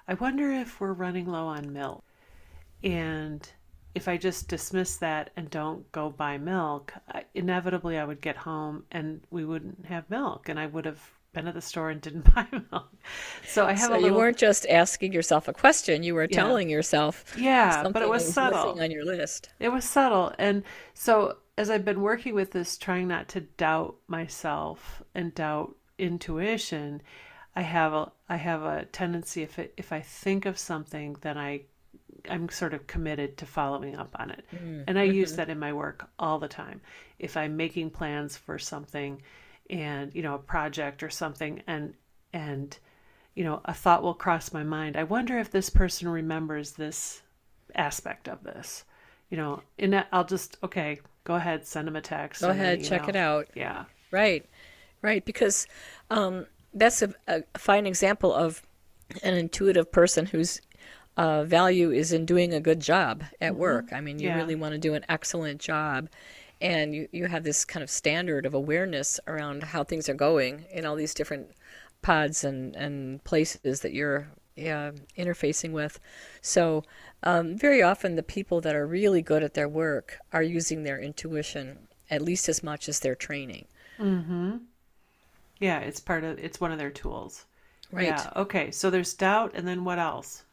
I 0.06 0.14
wonder 0.14 0.52
if 0.52 0.80
we're 0.80 0.92
running 0.92 1.26
low 1.26 1.46
on 1.46 1.72
milk, 1.72 2.04
and 2.84 3.48
if 3.96 4.08
I 4.08 4.16
just 4.18 4.48
dismiss 4.48 4.96
that 4.98 5.30
and 5.36 5.50
don't 5.50 5.90
go 5.92 6.10
buy 6.10 6.38
milk, 6.38 6.94
inevitably 7.34 7.98
I 7.98 8.04
would 8.04 8.20
get 8.20 8.36
home 8.38 8.84
and 8.92 9.22
we 9.30 9.44
wouldn't 9.44 9.86
have 9.86 10.08
milk, 10.10 10.48
and 10.48 10.60
I 10.60 10.66
would 10.66 10.84
have 10.86 11.00
been 11.32 11.48
at 11.48 11.54
the 11.54 11.62
store 11.62 11.90
and 11.90 12.00
didn't 12.00 12.32
buy 12.36 12.46
milk. 12.72 12.92
So 13.42 13.66
I 13.66 13.72
have 13.72 13.92
So 13.92 13.94
a 13.94 13.98
you 13.98 14.14
weren't 14.14 14.36
just 14.38 14.66
asking 14.66 15.12
yourself 15.12 15.48
a 15.48 15.52
question, 15.54 16.02
you 16.02 16.14
were 16.14 16.26
telling 16.28 16.68
yourself 16.68 17.24
Yeah, 17.34 17.84
but 17.92 18.02
it 18.02 18.08
was 18.08 18.24
was 18.24 18.32
subtle. 18.32 18.80
on 18.80 18.90
your 18.90 19.04
list. 19.04 19.50
It 19.60 19.68
was 19.70 19.84
subtle. 19.84 20.32
And 20.38 20.64
so 20.94 21.38
as 21.58 21.70
I've 21.70 21.84
been 21.84 22.00
working 22.02 22.34
with 22.34 22.52
this, 22.52 22.76
trying 22.78 23.08
not 23.08 23.28
to 23.28 23.40
doubt 23.42 23.96
myself 24.08 25.02
and 25.14 25.34
doubt 25.34 25.76
intuition, 25.98 27.02
I 27.54 27.62
have 27.62 27.92
a 27.92 28.12
I 28.28 28.36
have 28.36 28.62
a 28.62 28.84
tendency 28.86 29.42
if 29.42 29.58
it, 29.58 29.74
if 29.76 29.92
I 29.92 30.00
think 30.00 30.46
of 30.46 30.58
something, 30.58 31.16
then 31.22 31.38
I 31.38 31.62
I'm 32.30 32.48
sort 32.48 32.74
of 32.74 32.86
committed 32.86 33.36
to 33.38 33.46
following 33.46 33.96
up 33.96 34.14
on 34.18 34.30
it. 34.30 34.44
And 34.86 34.98
I 34.98 35.04
use 35.04 35.36
that 35.36 35.50
in 35.50 35.58
my 35.58 35.72
work 35.72 36.08
all 36.18 36.38
the 36.38 36.48
time. 36.48 36.80
If 37.18 37.36
I'm 37.36 37.56
making 37.56 37.90
plans 37.90 38.36
for 38.36 38.58
something 38.58 39.22
and, 39.70 40.14
you 40.14 40.22
know, 40.22 40.34
a 40.34 40.38
project 40.38 41.02
or 41.02 41.10
something 41.10 41.62
and 41.66 41.94
and 42.32 42.78
you 43.36 43.44
know, 43.44 43.60
a 43.66 43.74
thought 43.74 44.02
will 44.02 44.14
cross 44.14 44.52
my 44.52 44.64
mind. 44.64 44.96
I 44.96 45.04
wonder 45.04 45.38
if 45.38 45.50
this 45.50 45.68
person 45.68 46.08
remembers 46.08 46.72
this 46.72 47.22
aspect 47.74 48.28
of 48.28 48.42
this. 48.42 48.84
You 49.30 49.36
know, 49.36 49.62
in 49.76 49.90
that 49.90 50.08
I'll 50.10 50.24
just 50.24 50.56
okay, 50.64 51.00
go 51.24 51.34
ahead, 51.34 51.66
send 51.66 51.86
them 51.86 51.96
a 51.96 52.00
text. 52.00 52.40
Go 52.40 52.48
send 52.48 52.58
them 52.58 52.66
an 52.66 52.72
ahead, 52.74 52.84
check 52.84 53.08
it 53.08 53.16
out. 53.16 53.48
Yeah. 53.54 53.84
Right, 54.10 54.46
right. 55.02 55.24
Because 55.24 55.66
um, 56.10 56.46
that's 56.72 57.02
a, 57.02 57.12
a 57.28 57.42
fine 57.58 57.86
example 57.86 58.32
of 58.32 58.62
an 59.22 59.34
intuitive 59.34 59.92
person 59.92 60.26
whose 60.26 60.60
uh, 61.16 61.44
value 61.44 61.90
is 61.90 62.12
in 62.12 62.26
doing 62.26 62.52
a 62.52 62.60
good 62.60 62.80
job 62.80 63.24
at 63.40 63.56
work. 63.56 63.92
I 63.92 64.00
mean, 64.00 64.18
you 64.18 64.28
Yeah. 64.28 64.36
really 64.36 64.54
want 64.54 64.72
to 64.72 64.78
do 64.78 64.94
an 64.94 65.04
excellent 65.08 65.60
job. 65.60 66.08
And 66.60 66.94
you, 66.94 67.08
you 67.12 67.26
have 67.26 67.44
this 67.44 67.64
kind 67.64 67.82
of 67.82 67.90
standard 67.90 68.46
of 68.46 68.54
awareness 68.54 69.20
around 69.26 69.62
how 69.62 69.84
things 69.84 70.08
are 70.08 70.14
going 70.14 70.64
in 70.70 70.86
all 70.86 70.96
these 70.96 71.14
different 71.14 71.50
pods 72.02 72.44
and, 72.44 72.74
and 72.76 73.22
places 73.24 73.80
that 73.80 73.92
you're 73.92 74.28
uh, 74.58 74.92
interfacing 75.18 75.72
with. 75.72 76.00
So, 76.40 76.82
um, 77.22 77.56
very 77.58 77.82
often, 77.82 78.14
the 78.16 78.22
people 78.22 78.60
that 78.62 78.74
are 78.74 78.86
really 78.86 79.20
good 79.22 79.42
at 79.42 79.54
their 79.54 79.68
work 79.68 80.18
are 80.32 80.42
using 80.42 80.82
their 80.84 80.98
intuition 80.98 81.88
at 82.10 82.22
least 82.22 82.48
as 82.48 82.62
much 82.62 82.88
as 82.88 83.00
their 83.00 83.14
training. 83.14 83.66
Mm-hmm. 83.98 84.56
Yeah, 85.58 85.80
it's 85.80 86.00
part 86.00 86.24
of 86.24 86.38
it's 86.38 86.60
one 86.60 86.72
of 86.72 86.78
their 86.78 86.90
tools. 86.90 87.44
Right. 87.92 88.06
Yeah. 88.06 88.30
Okay. 88.36 88.70
So 88.70 88.88
there's 88.90 89.12
doubt 89.14 89.52
and 89.54 89.68
then 89.68 89.84
what 89.84 89.98
else? 89.98 90.44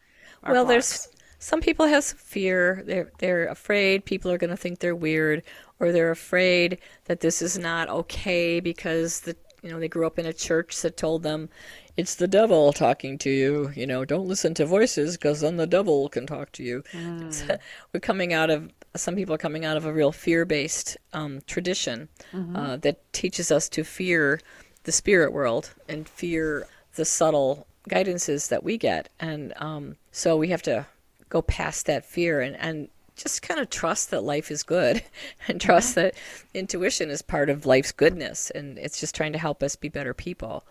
Well, 0.43 0.65
blocks. 0.65 0.67
there's 0.67 1.07
some 1.39 1.61
people 1.61 1.87
have 1.87 2.03
some 2.03 2.17
fear. 2.17 2.83
They're 2.85 3.11
they're 3.19 3.47
afraid 3.47 4.05
people 4.05 4.31
are 4.31 4.37
going 4.37 4.49
to 4.49 4.57
think 4.57 4.79
they're 4.79 4.95
weird, 4.95 5.43
or 5.79 5.91
they're 5.91 6.11
afraid 6.11 6.79
that 7.05 7.19
this 7.19 7.41
is 7.41 7.57
not 7.57 7.89
okay 7.89 8.59
because 8.59 9.21
the 9.21 9.35
you 9.61 9.69
know 9.69 9.79
they 9.79 9.87
grew 9.87 10.05
up 10.05 10.19
in 10.19 10.25
a 10.25 10.33
church 10.33 10.81
that 10.81 10.97
told 10.97 11.23
them 11.23 11.49
it's 11.95 12.15
the 12.15 12.27
devil 12.27 12.73
talking 12.73 13.17
to 13.19 13.29
you. 13.29 13.71
You 13.75 13.87
know, 13.87 14.05
don't 14.05 14.27
listen 14.27 14.53
to 14.55 14.65
voices 14.65 15.17
because 15.17 15.41
then 15.41 15.57
the 15.57 15.67
devil 15.67 16.09
can 16.09 16.25
talk 16.25 16.51
to 16.53 16.63
you. 16.63 16.83
So 17.31 17.57
we're 17.93 17.99
coming 17.99 18.33
out 18.33 18.49
of 18.49 18.71
some 18.95 19.15
people 19.15 19.35
are 19.35 19.39
coming 19.39 19.65
out 19.65 19.77
of 19.77 19.85
a 19.85 19.93
real 19.93 20.11
fear-based 20.11 20.97
um, 21.13 21.41
tradition 21.47 22.09
uh, 22.55 22.77
that 22.77 23.11
teaches 23.11 23.51
us 23.51 23.67
to 23.69 23.83
fear 23.83 24.39
the 24.83 24.91
spirit 24.91 25.33
world 25.33 25.73
and 25.89 26.07
fear 26.07 26.67
the 26.95 27.05
subtle 27.05 27.65
guidances 27.89 28.49
that 28.49 28.63
we 28.63 28.77
get. 28.77 29.09
And 29.19 29.53
um, 29.57 29.95
so 30.11 30.37
we 30.37 30.49
have 30.49 30.61
to 30.63 30.85
go 31.29 31.41
past 31.41 31.85
that 31.87 32.05
fear 32.05 32.41
and, 32.41 32.55
and 32.57 32.89
just 33.15 33.41
kind 33.41 33.59
of 33.59 33.69
trust 33.69 34.11
that 34.11 34.23
life 34.23 34.49
is 34.51 34.63
good 34.63 35.03
and 35.47 35.59
trust 35.61 35.95
that 35.95 36.15
intuition 36.53 37.09
is 37.09 37.21
part 37.21 37.49
of 37.49 37.65
life's 37.65 37.91
goodness 37.91 38.49
and 38.51 38.77
it's 38.79 38.99
just 38.99 39.15
trying 39.15 39.33
to 39.33 39.39
help 39.39 39.61
us 39.63 39.75
be 39.75 39.89
better 39.89 40.13
people. 40.13 40.63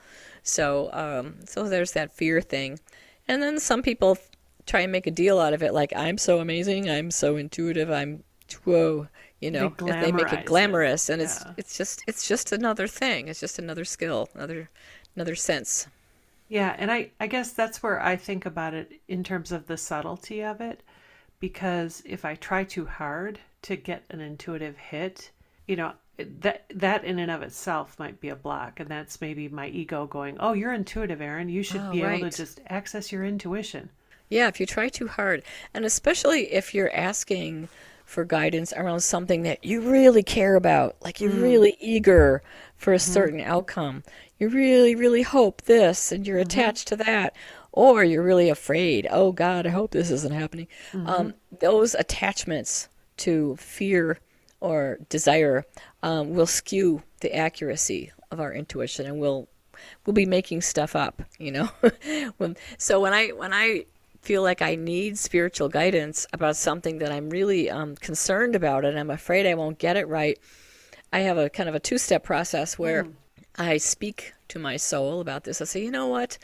So, 0.42 0.90
um, 0.92 1.36
so 1.46 1.68
there's 1.68 1.92
that 1.92 2.12
fear 2.12 2.40
thing. 2.40 2.80
And 3.28 3.42
then 3.42 3.60
some 3.60 3.82
people 3.82 4.18
try 4.66 4.80
and 4.80 4.92
make 4.92 5.06
a 5.06 5.10
deal 5.10 5.38
out 5.40 5.52
of 5.54 5.62
it 5.62 5.72
like, 5.74 5.92
I'm 5.96 6.18
so 6.18 6.40
amazing, 6.40 6.88
I'm 6.90 7.10
so 7.10 7.36
intuitive, 7.36 7.90
I'm 7.90 8.24
whoa 8.64 9.08
you 9.40 9.50
know 9.50 9.74
They 9.78 9.92
they 9.92 10.12
make 10.12 10.32
it 10.32 10.40
it. 10.40 10.44
glamorous 10.44 11.08
and 11.08 11.22
it's 11.22 11.44
Yeah. 11.44 11.52
it's 11.56 11.76
just 11.76 12.04
it's 12.06 12.28
just 12.28 12.52
another 12.52 12.86
thing 12.86 13.28
it's 13.28 13.40
just 13.40 13.58
another 13.58 13.84
skill 13.84 14.28
another 14.34 14.68
another 15.16 15.34
sense 15.34 15.86
Yeah, 16.52 16.76
and 16.78 16.92
I 16.92 17.12
I 17.18 17.28
guess 17.28 17.50
that's 17.52 17.82
where 17.82 17.98
I 17.98 18.14
think 18.14 18.44
about 18.44 18.74
it 18.74 19.00
in 19.08 19.24
terms 19.24 19.52
of 19.52 19.66
the 19.68 19.78
subtlety 19.78 20.42
of 20.44 20.60
it 20.60 20.82
because 21.40 22.02
if 22.04 22.26
I 22.26 22.34
try 22.34 22.62
too 22.62 22.84
hard 22.84 23.40
to 23.62 23.74
get 23.74 24.04
an 24.10 24.20
intuitive 24.20 24.76
hit, 24.76 25.30
you 25.66 25.76
know, 25.76 25.94
that 26.18 26.66
that 26.74 27.04
in 27.04 27.18
and 27.18 27.30
of 27.30 27.40
itself 27.40 27.98
might 27.98 28.20
be 28.20 28.28
a 28.28 28.36
block 28.36 28.80
and 28.80 28.90
that's 28.90 29.18
maybe 29.18 29.48
my 29.48 29.68
ego 29.68 30.06
going, 30.06 30.36
"Oh, 30.40 30.52
you're 30.52 30.74
intuitive, 30.74 31.22
Erin. 31.22 31.48
You 31.48 31.62
should 31.62 31.80
Oh, 31.80 31.90
be 31.90 32.02
able 32.02 32.30
to 32.30 32.36
just 32.36 32.60
access 32.68 33.10
your 33.10 33.24
intuition." 33.24 33.88
Yeah, 34.28 34.48
if 34.48 34.60
you 34.60 34.66
try 34.66 34.90
too 34.90 35.08
hard, 35.08 35.42
and 35.72 35.86
especially 35.86 36.52
if 36.52 36.74
you're 36.74 36.94
asking 36.94 37.70
for 38.12 38.24
guidance 38.26 38.74
around 38.74 39.00
something 39.00 39.42
that 39.42 39.64
you 39.64 39.80
really 39.80 40.22
care 40.22 40.54
about, 40.54 40.94
like 41.00 41.18
you're 41.18 41.30
really 41.32 41.78
eager 41.80 42.42
for 42.76 42.92
a 42.92 42.98
certain 42.98 43.40
outcome, 43.40 44.02
you 44.38 44.50
really, 44.50 44.94
really 44.94 45.22
hope 45.22 45.62
this, 45.62 46.12
and 46.12 46.26
you're 46.26 46.38
attached 46.38 46.88
to 46.88 46.96
that, 46.96 47.34
or 47.72 48.04
you're 48.04 48.22
really 48.22 48.50
afraid, 48.50 49.06
oh 49.10 49.32
God, 49.32 49.66
I 49.66 49.70
hope 49.70 49.92
this 49.92 50.10
isn't 50.10 50.34
happening. 50.34 50.68
Um, 51.06 51.34
those 51.60 51.94
attachments 51.94 52.88
to 53.18 53.56
fear 53.56 54.18
or 54.60 54.98
desire 55.08 55.64
um, 56.02 56.34
will 56.34 56.46
skew 56.46 57.02
the 57.20 57.34
accuracy 57.34 58.12
of 58.30 58.40
our 58.40 58.52
intuition, 58.52 59.06
and 59.06 59.18
we'll 59.18 59.48
we'll 60.04 60.12
be 60.14 60.26
making 60.26 60.60
stuff 60.60 60.94
up, 60.94 61.22
you 61.38 61.50
know. 61.50 61.70
when, 62.36 62.56
so 62.76 63.00
when 63.00 63.14
I 63.14 63.28
when 63.28 63.54
I 63.54 63.86
feel 64.22 64.42
like 64.42 64.62
I 64.62 64.76
need 64.76 65.18
spiritual 65.18 65.68
guidance 65.68 66.26
about 66.32 66.56
something 66.56 66.98
that 66.98 67.10
I'm 67.10 67.28
really 67.28 67.68
um, 67.68 67.96
concerned 67.96 68.54
about 68.54 68.84
and 68.84 68.98
I'm 68.98 69.10
afraid 69.10 69.46
I 69.46 69.54
won't 69.54 69.78
get 69.78 69.96
it 69.96 70.08
right, 70.08 70.38
I 71.12 71.20
have 71.20 71.38
a 71.38 71.50
kind 71.50 71.68
of 71.68 71.74
a 71.74 71.80
two 71.80 71.98
step 71.98 72.22
process 72.22 72.78
where 72.78 73.06
I 73.58 73.76
speak 73.76 74.32
to 74.48 74.58
my 74.58 74.76
soul 74.76 75.20
about 75.20 75.44
this. 75.44 75.60
I 75.60 75.64
say, 75.64 75.82
you 75.82 75.90
know 75.90 76.06
what? 76.06 76.38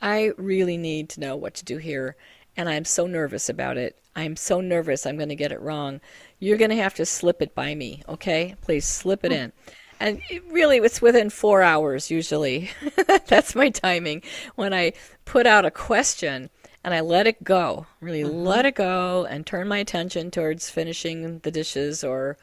I 0.00 0.32
really 0.36 0.76
need 0.76 1.08
to 1.10 1.20
know 1.20 1.34
what 1.34 1.54
to 1.54 1.64
do 1.64 1.78
here. 1.78 2.16
And 2.56 2.68
I'm 2.68 2.84
so 2.84 3.06
nervous 3.06 3.48
about 3.48 3.78
it. 3.78 3.98
I'm 4.14 4.36
so 4.36 4.60
nervous 4.60 5.06
I'm 5.06 5.16
going 5.16 5.30
to 5.30 5.34
get 5.34 5.52
it 5.52 5.60
wrong. 5.60 6.00
You're 6.38 6.58
going 6.58 6.70
to 6.70 6.76
have 6.76 6.94
to 6.94 7.06
slip 7.06 7.40
it 7.40 7.54
by 7.54 7.74
me, 7.74 8.02
okay? 8.08 8.56
Please 8.60 8.84
slip 8.84 9.24
it 9.24 9.32
in. 9.32 9.52
And 9.98 10.20
it 10.28 10.42
really, 10.50 10.78
it's 10.78 11.00
within 11.00 11.30
four 11.30 11.62
hours 11.62 12.10
usually. 12.10 12.70
That's 13.26 13.54
my 13.54 13.70
timing. 13.70 14.22
When 14.54 14.74
I 14.74 14.92
put 15.24 15.46
out 15.46 15.64
a 15.64 15.70
question 15.70 16.50
and 16.84 16.94
I 16.94 17.00
let 17.00 17.26
it 17.26 17.44
go, 17.44 17.86
really 18.00 18.24
uh-huh. 18.24 18.32
let 18.32 18.66
it 18.66 18.74
go 18.74 19.24
and 19.24 19.46
turn 19.46 19.68
my 19.68 19.78
attention 19.78 20.30
towards 20.30 20.70
finishing 20.70 21.38
the 21.40 21.50
dishes 21.50 22.02
or 22.02 22.36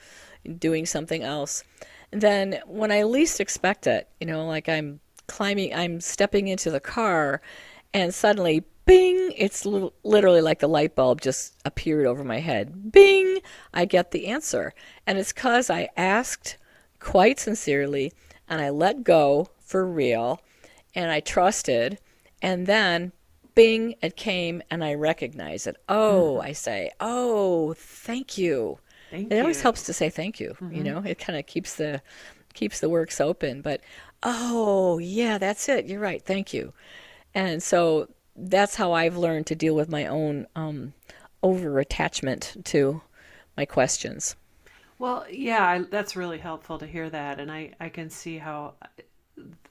doing 0.57 0.85
something 0.85 1.23
else. 1.23 1.63
Then 2.11 2.59
when 2.65 2.91
I 2.91 3.03
least 3.03 3.39
expect 3.39 3.85
it, 3.85 4.07
you 4.19 4.27
know, 4.27 4.45
like 4.45 4.67
I'm 4.69 4.99
climbing, 5.27 5.73
I'm 5.75 6.01
stepping 6.01 6.47
into 6.47 6.71
the 6.71 6.79
car 6.79 7.41
and 7.93 8.13
suddenly, 8.13 8.63
bing, 8.85 9.33
it's 9.35 9.65
li- 9.65 9.91
literally 10.03 10.41
like 10.41 10.59
the 10.59 10.67
light 10.67 10.95
bulb 10.95 11.21
just 11.21 11.55
appeared 11.65 12.05
over 12.05 12.23
my 12.23 12.39
head. 12.39 12.91
Bing, 12.91 13.39
I 13.73 13.85
get 13.85 14.11
the 14.11 14.27
answer. 14.27 14.73
And 15.05 15.17
it's 15.17 15.33
because 15.33 15.69
I 15.69 15.89
asked 15.97 16.57
quite 16.99 17.39
sincerely 17.39 18.13
and 18.47 18.61
I 18.61 18.69
let 18.69 19.03
go 19.03 19.49
for 19.59 19.85
real 19.85 20.41
and 20.95 21.11
I 21.11 21.19
trusted. 21.19 21.99
And 22.41 22.67
then, 22.67 23.11
bing, 23.59 23.95
it 24.01 24.15
came 24.15 24.61
and 24.71 24.85
I 24.85 24.93
recognize 24.93 25.67
it. 25.67 25.75
Oh, 25.89 26.39
I 26.39 26.53
say, 26.53 26.91
oh, 27.01 27.73
thank 27.77 28.37
you. 28.37 28.79
Thank 29.11 29.33
It 29.33 29.39
always 29.39 29.61
helps 29.61 29.83
to 29.83 29.93
say 29.93 30.09
thank 30.09 30.39
you. 30.39 30.55
You 30.71 30.81
know, 30.81 30.99
it 31.05 31.19
kind 31.19 31.37
of 31.37 31.45
keeps 31.45 31.75
the 31.75 32.01
keeps 32.53 32.79
the 32.79 32.87
works 32.87 33.19
open. 33.19 33.61
But 33.61 33.81
oh 34.23 34.97
yeah, 34.99 35.37
that's 35.37 35.67
it. 35.67 35.87
You're 35.87 35.99
right. 35.99 36.23
Thank 36.23 36.53
you. 36.53 36.71
And 37.35 37.61
so 37.61 38.07
that's 38.35 38.75
how 38.75 38.93
I've 38.93 39.17
learned 39.17 39.47
to 39.47 39.55
deal 39.55 39.75
with 39.75 39.89
my 39.89 40.05
own 40.05 40.47
um, 40.55 40.93
over 41.43 41.79
attachment 41.79 42.55
to 42.65 43.01
my 43.57 43.65
questions. 43.65 44.37
Well, 44.99 45.25
yeah, 45.29 45.65
I, 45.65 45.79
that's 45.79 46.15
really 46.15 46.37
helpful 46.37 46.77
to 46.79 46.85
hear 46.85 47.09
that, 47.09 47.39
and 47.39 47.49
I, 47.51 47.71
I 47.79 47.87
can 47.89 48.09
see 48.09 48.37
how 48.37 48.73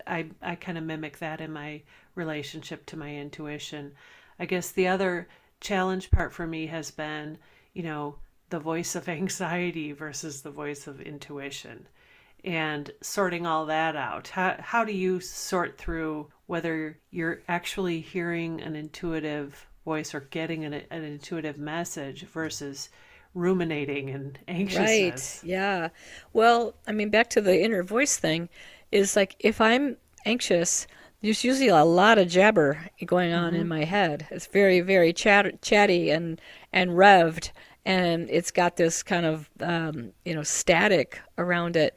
I 0.06 0.26
I 0.42 0.54
kind 0.54 0.78
of 0.78 0.84
mimic 0.84 1.18
that 1.18 1.40
in 1.40 1.52
my 1.52 1.82
relationship 2.14 2.86
to 2.86 2.96
my 2.96 3.14
intuition. 3.14 3.92
I 4.38 4.46
guess 4.46 4.70
the 4.70 4.88
other 4.88 5.28
challenge 5.60 6.10
part 6.10 6.32
for 6.32 6.46
me 6.46 6.66
has 6.66 6.90
been, 6.90 7.38
you 7.72 7.82
know, 7.82 8.16
the 8.50 8.60
voice 8.60 8.94
of 8.94 9.08
anxiety 9.08 9.92
versus 9.92 10.42
the 10.42 10.50
voice 10.50 10.86
of 10.86 11.00
intuition 11.00 11.88
and 12.44 12.90
sorting 13.00 13.46
all 13.46 13.66
that 13.66 13.96
out. 13.96 14.28
How 14.28 14.56
how 14.58 14.84
do 14.84 14.92
you 14.92 15.20
sort 15.20 15.78
through 15.78 16.28
whether 16.46 16.98
you're 17.10 17.42
actually 17.48 18.00
hearing 18.00 18.60
an 18.60 18.76
intuitive 18.76 19.66
voice 19.84 20.14
or 20.14 20.20
getting 20.20 20.64
an, 20.64 20.74
an 20.90 21.02
intuitive 21.02 21.58
message 21.58 22.24
versus 22.26 22.88
ruminating 23.34 24.10
and 24.10 24.38
anxiousness? 24.48 25.40
Right. 25.42 25.50
Yeah. 25.50 25.88
Well, 26.32 26.74
I 26.86 26.92
mean, 26.92 27.10
back 27.10 27.30
to 27.30 27.40
the 27.40 27.62
inner 27.62 27.82
voice 27.82 28.16
thing 28.16 28.48
is 28.90 29.16
like 29.16 29.36
if 29.38 29.60
I'm 29.60 29.96
anxious, 30.24 30.86
there's 31.20 31.44
usually 31.44 31.68
a 31.68 31.84
lot 31.84 32.18
of 32.18 32.28
jabber 32.28 32.88
going 33.04 33.32
on 33.32 33.52
mm-hmm. 33.52 33.62
in 33.62 33.68
my 33.68 33.84
head. 33.84 34.26
It's 34.30 34.46
very, 34.46 34.80
very 34.80 35.12
chat- 35.12 35.60
chatty 35.62 36.10
and 36.10 36.40
and 36.72 36.92
revved, 36.92 37.50
and 37.84 38.28
it's 38.30 38.50
got 38.50 38.76
this 38.76 39.02
kind 39.02 39.26
of 39.26 39.50
um, 39.60 40.12
you 40.24 40.34
know 40.34 40.42
static 40.42 41.20
around 41.36 41.76
it. 41.76 41.96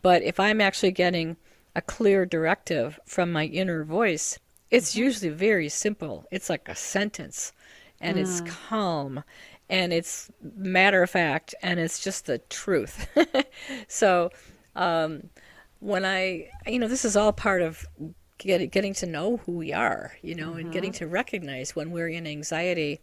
But 0.00 0.22
if 0.22 0.40
I'm 0.40 0.60
actually 0.60 0.92
getting 0.92 1.36
a 1.76 1.82
clear 1.82 2.26
directive 2.26 2.98
from 3.06 3.32
my 3.32 3.44
inner 3.46 3.84
voice, 3.84 4.38
it's 4.70 4.92
mm-hmm. 4.92 5.02
usually 5.02 5.30
very 5.30 5.68
simple. 5.68 6.24
It's 6.30 6.48
like 6.48 6.68
a 6.68 6.74
sentence, 6.74 7.52
and 8.00 8.16
mm. 8.16 8.20
it's 8.22 8.40
calm, 8.68 9.22
and 9.68 9.92
it's 9.92 10.30
matter 10.40 11.02
of 11.02 11.10
fact, 11.10 11.54
and 11.62 11.78
it's 11.78 12.02
just 12.02 12.26
the 12.26 12.38
truth. 12.38 13.06
so. 13.88 14.30
Um, 14.74 15.24
when 15.82 16.04
I, 16.04 16.48
you 16.64 16.78
know, 16.78 16.86
this 16.86 17.04
is 17.04 17.16
all 17.16 17.32
part 17.32 17.60
of 17.60 17.84
get, 18.38 18.70
getting 18.70 18.94
to 18.94 19.06
know 19.06 19.38
who 19.38 19.52
we 19.52 19.72
are, 19.72 20.16
you 20.22 20.36
know, 20.36 20.50
mm-hmm. 20.50 20.60
and 20.60 20.72
getting 20.72 20.92
mm-hmm. 20.92 21.04
to 21.04 21.08
recognize 21.08 21.74
when 21.74 21.90
we're 21.90 22.08
in 22.08 22.24
anxiety, 22.24 23.00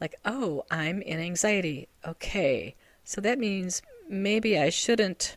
like, 0.00 0.14
oh, 0.24 0.64
I'm 0.70 1.02
in 1.02 1.20
anxiety. 1.20 1.88
Okay. 2.06 2.74
So 3.04 3.20
that 3.20 3.38
means 3.38 3.82
maybe 4.08 4.58
I 4.58 4.70
shouldn't 4.70 5.36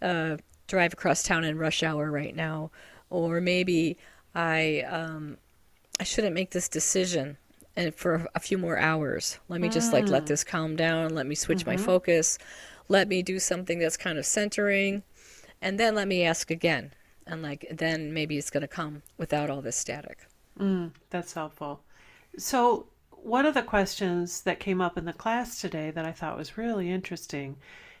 uh, 0.00 0.38
drive 0.66 0.94
across 0.94 1.22
town 1.22 1.44
in 1.44 1.58
rush 1.58 1.82
hour 1.82 2.10
right 2.10 2.34
now, 2.34 2.70
or 3.10 3.42
maybe 3.42 3.98
I 4.34 4.80
um, 4.88 5.36
I 5.98 6.04
shouldn't 6.04 6.34
make 6.34 6.52
this 6.52 6.68
decision 6.68 7.36
and 7.76 7.94
for 7.94 8.26
a 8.34 8.40
few 8.40 8.56
more 8.56 8.78
hours. 8.78 9.38
Let 9.48 9.60
me 9.60 9.68
just 9.68 9.92
like 9.92 10.08
let 10.08 10.24
mm. 10.24 10.28
this 10.28 10.44
calm 10.44 10.76
down. 10.76 11.14
Let 11.14 11.26
me 11.26 11.34
switch 11.34 11.60
mm-hmm. 11.60 11.70
my 11.70 11.76
focus. 11.76 12.38
Let 12.88 13.06
me 13.06 13.22
do 13.22 13.38
something 13.38 13.78
that's 13.78 13.98
kind 13.98 14.18
of 14.18 14.24
centering 14.24 15.02
and 15.60 15.78
then 15.78 15.94
let 15.94 16.08
me 16.08 16.24
ask 16.24 16.50
again 16.50 16.92
and 17.26 17.42
like 17.42 17.66
then 17.70 18.12
maybe 18.12 18.36
it's 18.36 18.50
going 18.50 18.62
to 18.62 18.68
come 18.68 19.02
without 19.16 19.50
all 19.50 19.60
this 19.60 19.76
static. 19.76 20.26
Mm, 20.58 20.90
that's 21.10 21.32
helpful. 21.32 21.80
So 22.36 22.86
one 23.22 23.46
of 23.46 23.54
the 23.54 23.62
questions 23.62 24.42
that 24.42 24.60
came 24.60 24.80
up 24.80 24.96
in 24.96 25.04
the 25.04 25.12
class 25.12 25.60
today 25.60 25.90
that 25.90 26.06
i 26.06 26.12
thought 26.12 26.38
was 26.38 26.56
really 26.56 26.90
interesting 26.90 27.56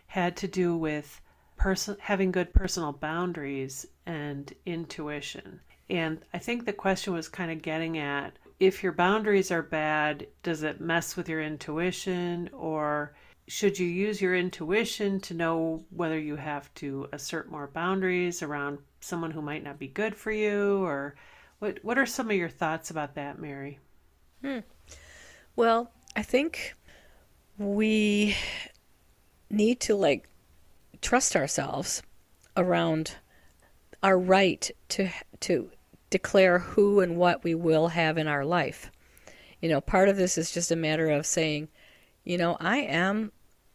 had 0.06 0.36
to 0.36 0.48
do 0.48 0.76
with 0.76 1.20
person 1.56 1.96
having 2.00 2.32
good 2.32 2.52
personal 2.54 2.92
boundaries 2.92 3.86
and 4.06 4.54
intuition. 4.64 5.60
And 5.88 6.20
i 6.32 6.38
think 6.38 6.64
the 6.64 6.72
question 6.72 7.12
was 7.12 7.28
kind 7.28 7.50
of 7.50 7.62
getting 7.62 7.98
at 7.98 8.32
if 8.58 8.82
your 8.82 8.92
boundaries 8.92 9.50
are 9.50 9.62
bad 9.62 10.26
does 10.42 10.62
it 10.62 10.80
mess 10.80 11.16
with 11.16 11.28
your 11.28 11.42
intuition 11.42 12.48
or 12.52 13.14
should 13.50 13.76
you 13.76 13.86
use 13.86 14.22
your 14.22 14.36
intuition 14.36 15.18
to 15.18 15.34
know 15.34 15.84
whether 15.90 16.16
you 16.16 16.36
have 16.36 16.72
to 16.74 17.08
assert 17.12 17.50
more 17.50 17.66
boundaries 17.66 18.44
around 18.44 18.78
someone 19.00 19.32
who 19.32 19.42
might 19.42 19.64
not 19.64 19.76
be 19.76 19.88
good 19.88 20.14
for 20.14 20.30
you 20.30 20.84
or 20.84 21.16
what 21.58 21.78
what 21.82 21.98
are 21.98 22.06
some 22.06 22.30
of 22.30 22.36
your 22.36 22.48
thoughts 22.48 22.90
about 22.90 23.16
that 23.16 23.40
mary 23.40 23.80
hmm. 24.40 24.58
well 25.56 25.90
i 26.14 26.22
think 26.22 26.76
we 27.58 28.36
need 29.50 29.80
to 29.80 29.96
like 29.96 30.28
trust 31.02 31.34
ourselves 31.34 32.04
around 32.56 33.16
our 34.00 34.16
right 34.16 34.70
to 34.88 35.08
to 35.40 35.68
declare 36.08 36.60
who 36.60 37.00
and 37.00 37.16
what 37.16 37.42
we 37.42 37.54
will 37.56 37.88
have 37.88 38.16
in 38.16 38.28
our 38.28 38.44
life 38.44 38.92
you 39.60 39.68
know 39.68 39.80
part 39.80 40.08
of 40.08 40.16
this 40.16 40.38
is 40.38 40.52
just 40.52 40.70
a 40.70 40.76
matter 40.76 41.10
of 41.10 41.26
saying 41.26 41.66
you 42.22 42.38
know 42.38 42.56
i 42.60 42.76
am 42.78 43.32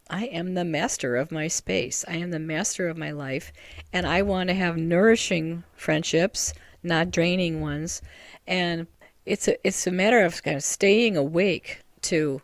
I 0.09 0.25
am 0.25 0.53
the 0.53 0.65
master 0.65 1.15
of 1.15 1.31
my 1.31 1.47
space. 1.47 2.05
I 2.07 2.17
am 2.17 2.31
the 2.31 2.39
master 2.39 2.87
of 2.87 2.97
my 2.97 3.11
life. 3.11 3.51
And 3.91 4.05
I 4.05 4.21
want 4.21 4.49
to 4.49 4.53
have 4.53 4.77
nourishing 4.77 5.63
friendships, 5.75 6.53
not 6.83 7.11
draining 7.11 7.61
ones. 7.61 8.01
And 8.45 8.87
it's 9.25 9.47
a, 9.47 9.67
it's 9.67 9.87
a 9.87 9.91
matter 9.91 10.21
of 10.21 10.43
kind 10.43 10.57
of 10.57 10.63
staying 10.63 11.17
awake 11.17 11.81
to 12.03 12.41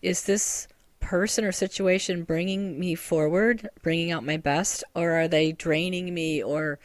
is 0.00 0.24
this 0.24 0.66
person 1.00 1.44
or 1.44 1.52
situation 1.52 2.24
bringing 2.24 2.80
me 2.80 2.94
forward, 2.94 3.68
bringing 3.82 4.10
out 4.10 4.24
my 4.24 4.36
best, 4.36 4.82
or 4.94 5.12
are 5.12 5.28
they 5.28 5.52
draining 5.52 6.14
me 6.14 6.42
or 6.42 6.78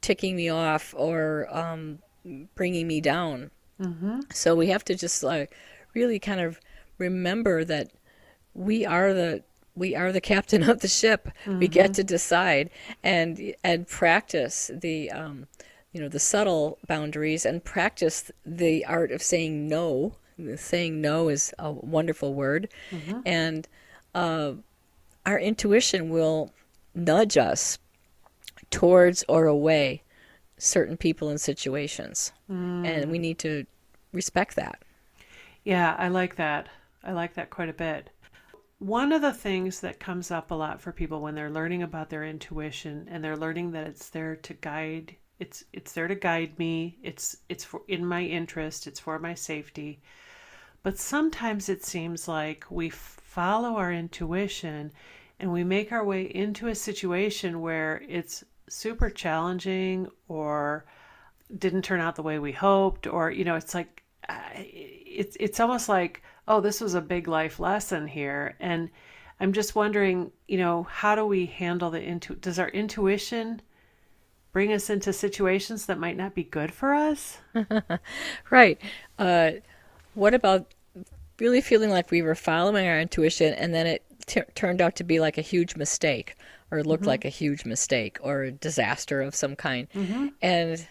ticking 0.00 0.34
me 0.34 0.48
off 0.48 0.94
or 0.96 1.46
um, 1.56 2.00
bringing 2.54 2.88
me 2.88 3.00
down? 3.00 3.50
Mm-hmm. 3.80 4.20
So 4.32 4.54
we 4.54 4.66
have 4.68 4.84
to 4.86 4.94
just 4.94 5.22
like 5.22 5.54
really 5.94 6.18
kind 6.18 6.40
of 6.40 6.60
remember 6.98 7.64
that 7.64 7.92
we 8.52 8.84
are 8.84 9.14
the 9.14 9.44
we 9.74 9.94
are 9.94 10.12
the 10.12 10.20
captain 10.20 10.62
of 10.68 10.80
the 10.80 10.88
ship. 10.88 11.28
Mm-hmm. 11.44 11.58
We 11.58 11.68
get 11.68 11.86
mm-hmm. 11.86 11.92
to 11.94 12.04
decide 12.04 12.70
and 13.02 13.54
and 13.64 13.86
practice 13.86 14.70
the 14.72 15.10
um, 15.10 15.46
you 15.92 16.00
know 16.00 16.08
the 16.08 16.18
subtle 16.18 16.78
boundaries 16.86 17.44
and 17.44 17.64
practice 17.64 18.30
the 18.44 18.84
art 18.86 19.10
of 19.12 19.22
saying 19.22 19.68
no. 19.68 20.14
Saying 20.56 21.02
no 21.02 21.28
is 21.28 21.52
a 21.58 21.70
wonderful 21.70 22.32
word, 22.32 22.70
mm-hmm. 22.90 23.20
and 23.26 23.68
uh, 24.14 24.52
our 25.26 25.38
intuition 25.38 26.08
will 26.08 26.50
nudge 26.94 27.36
us 27.36 27.78
towards 28.70 29.22
or 29.28 29.44
away 29.44 30.02
certain 30.56 30.96
people 30.96 31.28
and 31.28 31.38
situations, 31.38 32.32
mm. 32.50 32.86
and 32.86 33.10
we 33.10 33.18
need 33.18 33.38
to 33.40 33.66
respect 34.12 34.56
that. 34.56 34.82
Yeah, 35.64 35.94
I 35.98 36.08
like 36.08 36.36
that. 36.36 36.68
I 37.04 37.12
like 37.12 37.34
that 37.34 37.50
quite 37.50 37.68
a 37.68 37.74
bit. 37.74 38.08
One 38.80 39.12
of 39.12 39.22
the 39.22 39.32
things 39.32 39.80
that 39.80 40.00
comes 40.00 40.30
up 40.30 40.50
a 40.50 40.54
lot 40.54 40.80
for 40.80 40.90
people 40.90 41.20
when 41.20 41.36
they're 41.36 41.50
learning 41.50 41.82
about 41.82 42.10
their 42.10 42.24
intuition 42.24 43.06
and 43.08 43.22
they're 43.22 43.36
learning 43.36 43.70
that 43.72 43.86
it's 43.86 44.08
there 44.08 44.34
to 44.34 44.54
guide 44.54 45.16
it's 45.40 45.64
it's 45.72 45.92
there 45.92 46.06
to 46.06 46.14
guide 46.14 46.58
me. 46.58 46.98
It's 47.02 47.38
it's 47.48 47.64
for 47.64 47.82
in 47.88 48.04
my 48.04 48.22
interest, 48.22 48.86
it's 48.86 49.00
for 49.00 49.18
my 49.18 49.34
safety. 49.34 50.00
But 50.82 50.98
sometimes 50.98 51.68
it 51.68 51.84
seems 51.84 52.28
like 52.28 52.64
we 52.70 52.90
follow 52.90 53.76
our 53.76 53.92
intuition 53.92 54.92
and 55.40 55.52
we 55.52 55.64
make 55.64 55.92
our 55.92 56.04
way 56.04 56.24
into 56.24 56.68
a 56.68 56.74
situation 56.74 57.62
where 57.62 58.02
it's 58.08 58.44
super 58.68 59.10
challenging 59.10 60.08
or 60.28 60.84
didn't 61.58 61.82
turn 61.82 62.00
out 62.00 62.16
the 62.16 62.22
way 62.22 62.38
we 62.38 62.52
hoped 62.52 63.06
or 63.06 63.30
you 63.30 63.44
know 63.44 63.56
it's 63.56 63.74
like 63.74 64.02
it's 64.54 65.36
it's 65.40 65.58
almost 65.58 65.88
like 65.88 66.22
oh, 66.50 66.60
this 66.60 66.80
was 66.80 66.94
a 66.94 67.00
big 67.00 67.28
life 67.28 67.60
lesson 67.60 68.08
here. 68.08 68.56
And 68.58 68.90
I'm 69.38 69.52
just 69.52 69.76
wondering, 69.76 70.32
you 70.48 70.58
know, 70.58 70.82
how 70.82 71.14
do 71.14 71.24
we 71.24 71.46
handle 71.46 71.90
the 71.90 72.02
intu? 72.02 72.34
Does 72.34 72.58
our 72.58 72.68
intuition 72.68 73.62
bring 74.52 74.72
us 74.72 74.90
into 74.90 75.12
situations 75.12 75.86
that 75.86 75.96
might 75.96 76.16
not 76.16 76.34
be 76.34 76.42
good 76.42 76.74
for 76.74 76.92
us? 76.92 77.38
right. 78.50 78.80
Uh, 79.16 79.52
what 80.14 80.34
about 80.34 80.74
really 81.38 81.60
feeling 81.60 81.88
like 81.88 82.10
we 82.10 82.20
were 82.20 82.34
following 82.34 82.84
our 82.84 83.00
intuition 83.00 83.54
and 83.54 83.72
then 83.72 83.86
it 83.86 84.04
t- 84.26 84.42
turned 84.56 84.80
out 84.80 84.96
to 84.96 85.04
be 85.04 85.20
like 85.20 85.38
a 85.38 85.42
huge 85.42 85.76
mistake 85.76 86.34
or 86.72 86.82
looked 86.82 87.02
mm-hmm. 87.02 87.10
like 87.10 87.24
a 87.24 87.28
huge 87.28 87.64
mistake 87.64 88.18
or 88.22 88.42
a 88.42 88.50
disaster 88.50 89.22
of 89.22 89.36
some 89.36 89.54
kind? 89.54 89.86
Mm-hmm. 89.94 90.26
And 90.42 90.84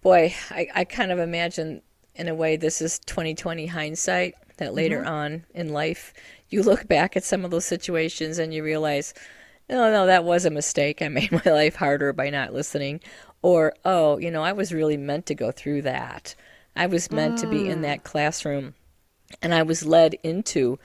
boy, 0.00 0.34
I, 0.48 0.68
I 0.74 0.84
kind 0.84 1.12
of 1.12 1.18
imagine 1.18 1.82
in 2.14 2.28
a 2.28 2.34
way 2.34 2.56
this 2.56 2.80
is 2.80 2.98
2020 3.00 3.66
hindsight 3.66 4.36
that 4.60 4.74
later 4.74 4.98
mm-hmm. 4.98 5.08
on 5.08 5.44
in 5.52 5.70
life 5.70 6.14
you 6.50 6.62
look 6.62 6.86
back 6.86 7.16
at 7.16 7.24
some 7.24 7.44
of 7.44 7.50
those 7.50 7.64
situations 7.64 8.38
and 8.38 8.52
you 8.52 8.62
realize, 8.62 9.14
oh 9.68 9.90
no, 9.90 10.06
that 10.06 10.24
was 10.24 10.44
a 10.44 10.50
mistake. 10.50 11.00
I 11.00 11.08
made 11.08 11.32
my 11.32 11.42
life 11.44 11.76
harder 11.76 12.12
by 12.12 12.30
not 12.30 12.52
listening. 12.52 13.00
Or, 13.42 13.72
oh, 13.84 14.18
you 14.18 14.30
know, 14.30 14.42
I 14.42 14.52
was 14.52 14.72
really 14.72 14.98
meant 14.98 15.26
to 15.26 15.34
go 15.34 15.50
through 15.50 15.82
that. 15.82 16.34
I 16.76 16.86
was 16.86 17.10
meant 17.10 17.38
mm. 17.38 17.40
to 17.40 17.46
be 17.48 17.68
in 17.68 17.78
mm. 17.78 17.82
that 17.82 18.04
classroom 18.04 18.74
and 19.42 19.54
I 19.54 19.62
was 19.62 19.86
led 19.86 20.14
into 20.22 20.78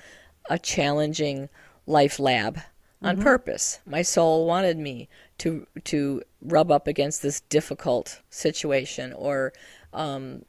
a 0.49 0.57
challenging 0.57 1.49
life 1.85 2.19
lab 2.19 2.59
on 3.01 3.15
mm-hmm. 3.15 3.23
purpose. 3.23 3.79
My 3.85 4.01
soul 4.01 4.45
wanted 4.45 4.77
me 4.77 5.09
to 5.39 5.67
to 5.85 6.21
rub 6.41 6.71
up 6.71 6.87
against 6.87 7.21
this 7.21 7.41
difficult 7.41 8.21
situation 8.29 9.13
or 9.13 9.51
um, 9.93 10.45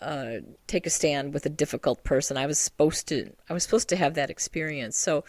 uh, 0.00 0.36
take 0.66 0.86
a 0.86 0.90
stand 0.90 1.34
with 1.34 1.46
a 1.46 1.50
difficult 1.50 2.02
person. 2.04 2.36
I 2.36 2.46
was 2.46 2.58
supposed 2.58 3.08
to 3.08 3.32
I 3.48 3.52
was 3.52 3.62
supposed 3.62 3.88
to 3.90 3.96
have 3.96 4.14
that 4.14 4.30
experience. 4.30 4.96
So 4.96 5.24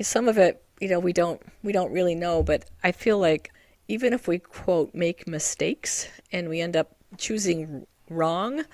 some 0.00 0.28
of 0.28 0.38
it, 0.38 0.62
you 0.80 0.88
know, 0.88 1.00
we 1.00 1.12
don't 1.12 1.40
we 1.62 1.72
don't 1.72 1.92
really 1.92 2.14
know, 2.14 2.42
but 2.42 2.64
I 2.84 2.92
feel 2.92 3.18
like 3.18 3.52
even 3.88 4.12
if 4.12 4.28
we 4.28 4.38
quote 4.38 4.94
make 4.94 5.26
mistakes 5.26 6.08
and 6.32 6.48
we 6.48 6.60
end 6.60 6.76
up 6.76 6.94
choosing 7.16 7.86
wrong 8.10 8.64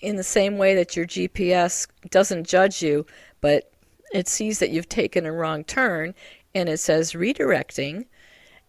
in 0.00 0.16
the 0.16 0.22
same 0.22 0.58
way 0.58 0.74
that 0.74 0.96
your 0.96 1.06
GPS 1.06 1.86
doesn't 2.10 2.46
judge 2.46 2.82
you, 2.82 3.06
but 3.40 3.70
it 4.12 4.28
sees 4.28 4.58
that 4.60 4.70
you've 4.70 4.88
taken 4.88 5.26
a 5.26 5.32
wrong 5.32 5.64
turn 5.64 6.14
and 6.54 6.68
it 6.68 6.78
says 6.78 7.12
redirecting 7.12 8.06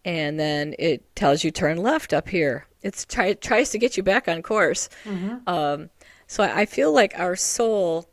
and 0.05 0.39
then 0.39 0.75
it 0.77 1.15
tells 1.15 1.43
you 1.43 1.49
turn 1.49 1.77
left 1.77 2.13
up 2.13 2.29
here. 2.29 2.67
It 2.83 3.05
try, 3.09 3.33
tries 3.33 3.71
to 3.71 3.79
get 3.79 3.97
you 3.97 4.03
back 4.03 4.27
on 4.27 4.43
course. 4.43 4.87
Mm-hmm. 5.03 5.49
Um, 5.49 5.89
so 6.27 6.43
I, 6.43 6.61
I, 6.61 6.65
feel 6.67 6.93
like 6.93 7.17
our 7.17 7.35
soul, 7.35 8.07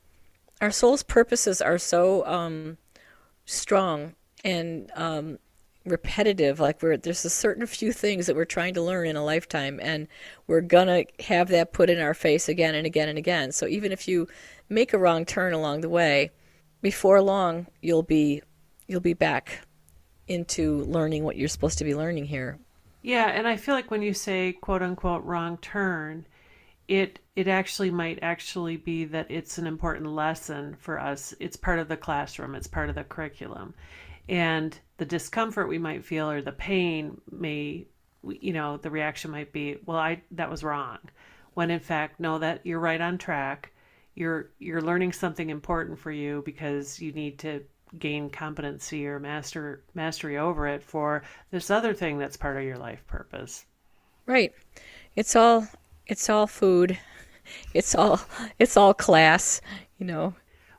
our 0.62 0.70
soul's 0.70 1.02
purposes 1.02 1.60
are 1.60 1.76
so 1.76 2.26
um, 2.26 2.78
strong 3.44 4.14
and 4.42 4.90
um, 4.96 5.38
repetitive. 5.84 6.60
Like 6.60 6.82
we're 6.82 6.96
there's 6.96 7.26
a 7.26 7.30
certain 7.30 7.66
few 7.66 7.92
things 7.92 8.26
that 8.26 8.36
we're 8.36 8.46
trying 8.46 8.72
to 8.74 8.82
learn 8.82 9.06
in 9.06 9.16
a 9.16 9.24
lifetime, 9.24 9.78
and 9.82 10.08
we're 10.46 10.62
gonna 10.62 11.04
have 11.20 11.48
that 11.48 11.74
put 11.74 11.90
in 11.90 12.00
our 12.00 12.14
face 12.14 12.48
again 12.48 12.74
and 12.74 12.86
again 12.86 13.10
and 13.10 13.18
again. 13.18 13.52
So 13.52 13.66
even 13.66 13.92
if 13.92 14.08
you 14.08 14.28
make 14.70 14.94
a 14.94 14.98
wrong 14.98 15.26
turn 15.26 15.52
along 15.52 15.82
the 15.82 15.90
way, 15.90 16.30
before 16.80 17.20
long 17.20 17.66
you'll 17.82 18.02
be 18.02 18.42
you'll 18.86 19.00
be 19.00 19.14
back 19.14 19.66
into 20.32 20.84
learning 20.84 21.24
what 21.24 21.36
you're 21.36 21.48
supposed 21.48 21.78
to 21.78 21.84
be 21.84 21.94
learning 21.94 22.26
here. 22.26 22.58
Yeah, 23.02 23.28
and 23.28 23.46
I 23.46 23.56
feel 23.56 23.74
like 23.74 23.90
when 23.90 24.02
you 24.02 24.14
say 24.14 24.52
quote 24.52 24.82
unquote 24.82 25.24
wrong 25.24 25.58
turn, 25.58 26.26
it 26.88 27.18
it 27.34 27.48
actually 27.48 27.90
might 27.90 28.18
actually 28.22 28.76
be 28.76 29.04
that 29.06 29.30
it's 29.30 29.58
an 29.58 29.66
important 29.66 30.06
lesson 30.06 30.76
for 30.78 31.00
us. 31.00 31.34
It's 31.40 31.56
part 31.56 31.78
of 31.78 31.88
the 31.88 31.96
classroom, 31.96 32.54
it's 32.54 32.66
part 32.66 32.88
of 32.88 32.94
the 32.94 33.04
curriculum. 33.04 33.74
And 34.28 34.78
the 34.98 35.04
discomfort 35.04 35.68
we 35.68 35.78
might 35.78 36.04
feel 36.04 36.30
or 36.30 36.42
the 36.42 36.52
pain 36.52 37.20
may 37.30 37.86
you 38.24 38.52
know, 38.52 38.76
the 38.76 38.90
reaction 38.90 39.30
might 39.30 39.52
be, 39.52 39.78
well, 39.84 39.98
I 39.98 40.22
that 40.32 40.50
was 40.50 40.62
wrong. 40.62 40.98
When 41.54 41.70
in 41.70 41.80
fact, 41.80 42.20
no, 42.20 42.38
that 42.38 42.64
you're 42.64 42.78
right 42.78 43.00
on 43.00 43.18
track. 43.18 43.72
You're 44.14 44.50
you're 44.58 44.82
learning 44.82 45.12
something 45.12 45.50
important 45.50 45.98
for 45.98 46.12
you 46.12 46.42
because 46.44 47.00
you 47.00 47.12
need 47.12 47.38
to 47.40 47.64
gain 47.98 48.30
competency 48.30 49.06
or 49.06 49.18
master 49.18 49.82
mastery 49.94 50.38
over 50.38 50.66
it 50.66 50.82
for 50.82 51.22
this 51.50 51.70
other 51.70 51.94
thing 51.94 52.18
that's 52.18 52.36
part 52.36 52.56
of 52.56 52.64
your 52.64 52.78
life 52.78 53.06
purpose. 53.06 53.66
Right. 54.26 54.52
It's 55.16 55.36
all 55.36 55.66
it's 56.06 56.28
all 56.28 56.46
food. 56.46 56.98
It's 57.74 57.96
all 57.96 58.20
it's 58.60 58.76
all 58.76 58.94
class, 58.94 59.60
you 59.98 60.06
know. 60.06 60.34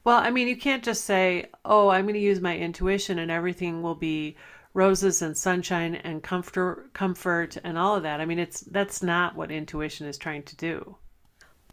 Well, 0.06 0.17
I 0.17 0.32
mean, 0.32 0.47
you 0.47 0.56
can't 0.56 0.84
just 0.84 1.04
say, 1.04 1.47
"Oh, 1.65 1.89
I'm 1.89 2.06
going 2.06 2.13
to 2.13 2.19
use 2.19 2.39
my 2.39 2.58
intuition 2.58 3.19
and 3.19 3.30
everything 3.30 3.82
will 3.82 3.95
be 3.95 4.38
roses 4.73 5.21
and 5.21 5.38
sunshine 5.38 5.95
and 5.95 6.23
comfort 6.23 6.93
comfort 6.93 7.58
and 7.65 7.78
all 7.78 7.97
of 7.97 8.04
that." 8.04 8.21
I 8.21 8.26
mean, 8.26 8.39
it's 8.39 8.62
that's 8.62 9.04
not 9.04 9.36
what 9.36 9.52
intuition 9.52 10.08
is 10.08 10.17
trying 10.17 10.43
to 10.43 10.56
do. 10.56 10.95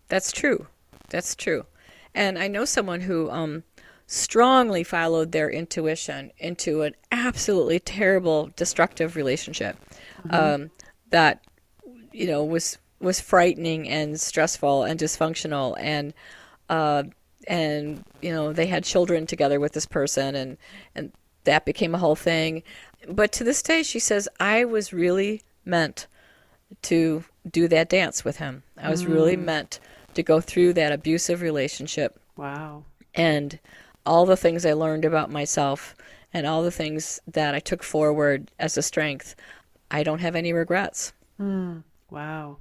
That's 0.09 0.33
true. 0.33 0.67
That's 1.09 1.37
true. 1.37 1.67
And 2.15 2.39
I 2.39 2.49
know 2.49 2.65
someone 2.65 3.01
who 3.01 3.31
um 3.31 3.63
strongly 4.13 4.83
followed 4.83 5.31
their 5.31 5.49
intuition 5.49 6.33
into 6.39 6.83
an 6.83 6.93
absolutely 7.13 7.79
terrible 7.79 8.51
destructive 8.57 9.15
relationship 9.15 9.77
mm-hmm. 10.27 10.35
um, 10.35 10.71
that 11.11 11.45
you 12.11 12.27
know 12.27 12.43
was 12.43 12.77
was 12.99 13.21
frightening 13.21 13.89
and 13.89 14.21
stressful 14.21 14.83
and 14.83 14.99
dysfunctional 14.99 15.77
and 15.79 16.13
uh, 16.69 17.05
and 17.47 18.05
you 18.21 18.33
know 18.33 18.53
they 18.53 18.67
had 18.67 18.83
children 18.83 19.27
together 19.29 19.61
with 19.61 19.75
this 19.75 19.87
person 19.87 20.35
and 20.35 20.57
and 20.97 21.13
that 21.45 21.65
became 21.65 21.95
a 21.95 21.99
whole 21.99 22.17
thing 22.17 22.65
but 23.09 23.31
to 23.31 23.45
this 23.45 23.63
day 23.63 23.81
she 23.81 24.01
says 24.01 24.29
i 24.41 24.65
was 24.65 24.93
really 24.93 25.41
meant 25.65 26.09
to 26.83 27.23
do 27.49 27.69
that 27.69 27.89
dance 27.89 28.25
with 28.25 28.39
him 28.39 28.65
i 28.77 28.91
was 28.91 29.05
mm. 29.05 29.15
really 29.15 29.37
meant 29.37 29.79
to 30.15 30.23
go 30.25 30.41
through 30.41 30.73
that 30.73 30.91
abusive 30.91 31.43
relationship 31.43 32.19
wow 32.37 32.83
and 33.15 33.61
all 34.11 34.27
the 34.27 34.37
things 34.37 34.67
I 34.67 34.73
learned 34.73 35.05
about 35.05 35.31
myself 35.31 35.95
and 36.33 36.45
all 36.45 36.65
the 36.65 36.73
things 36.73 37.21
that 37.29 37.55
I 37.55 37.61
took 37.61 37.85
forward 37.85 38.51
as 38.59 38.77
a 38.77 38.83
strength, 38.83 39.37
I 39.89 40.03
don't 40.03 40.19
have 40.19 40.35
any 40.35 40.53
regrets. 40.53 41.13
Mm, 41.41 41.85
wow. 42.11 42.57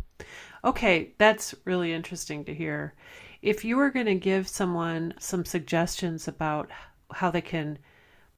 Okay, 0.64 1.16
that's 1.18 1.56
really 1.66 1.92
interesting 1.92 2.46
to 2.46 2.54
hear. 2.54 2.94
If 3.42 3.66
you 3.66 3.78
were 3.78 3.90
going 3.90 4.06
to 4.06 4.14
give 4.14 4.48
someone 4.48 5.16
some 5.18 5.44
suggestions 5.44 6.28
about 6.28 6.70
how 7.12 7.32
they 7.32 7.42
can 7.42 7.80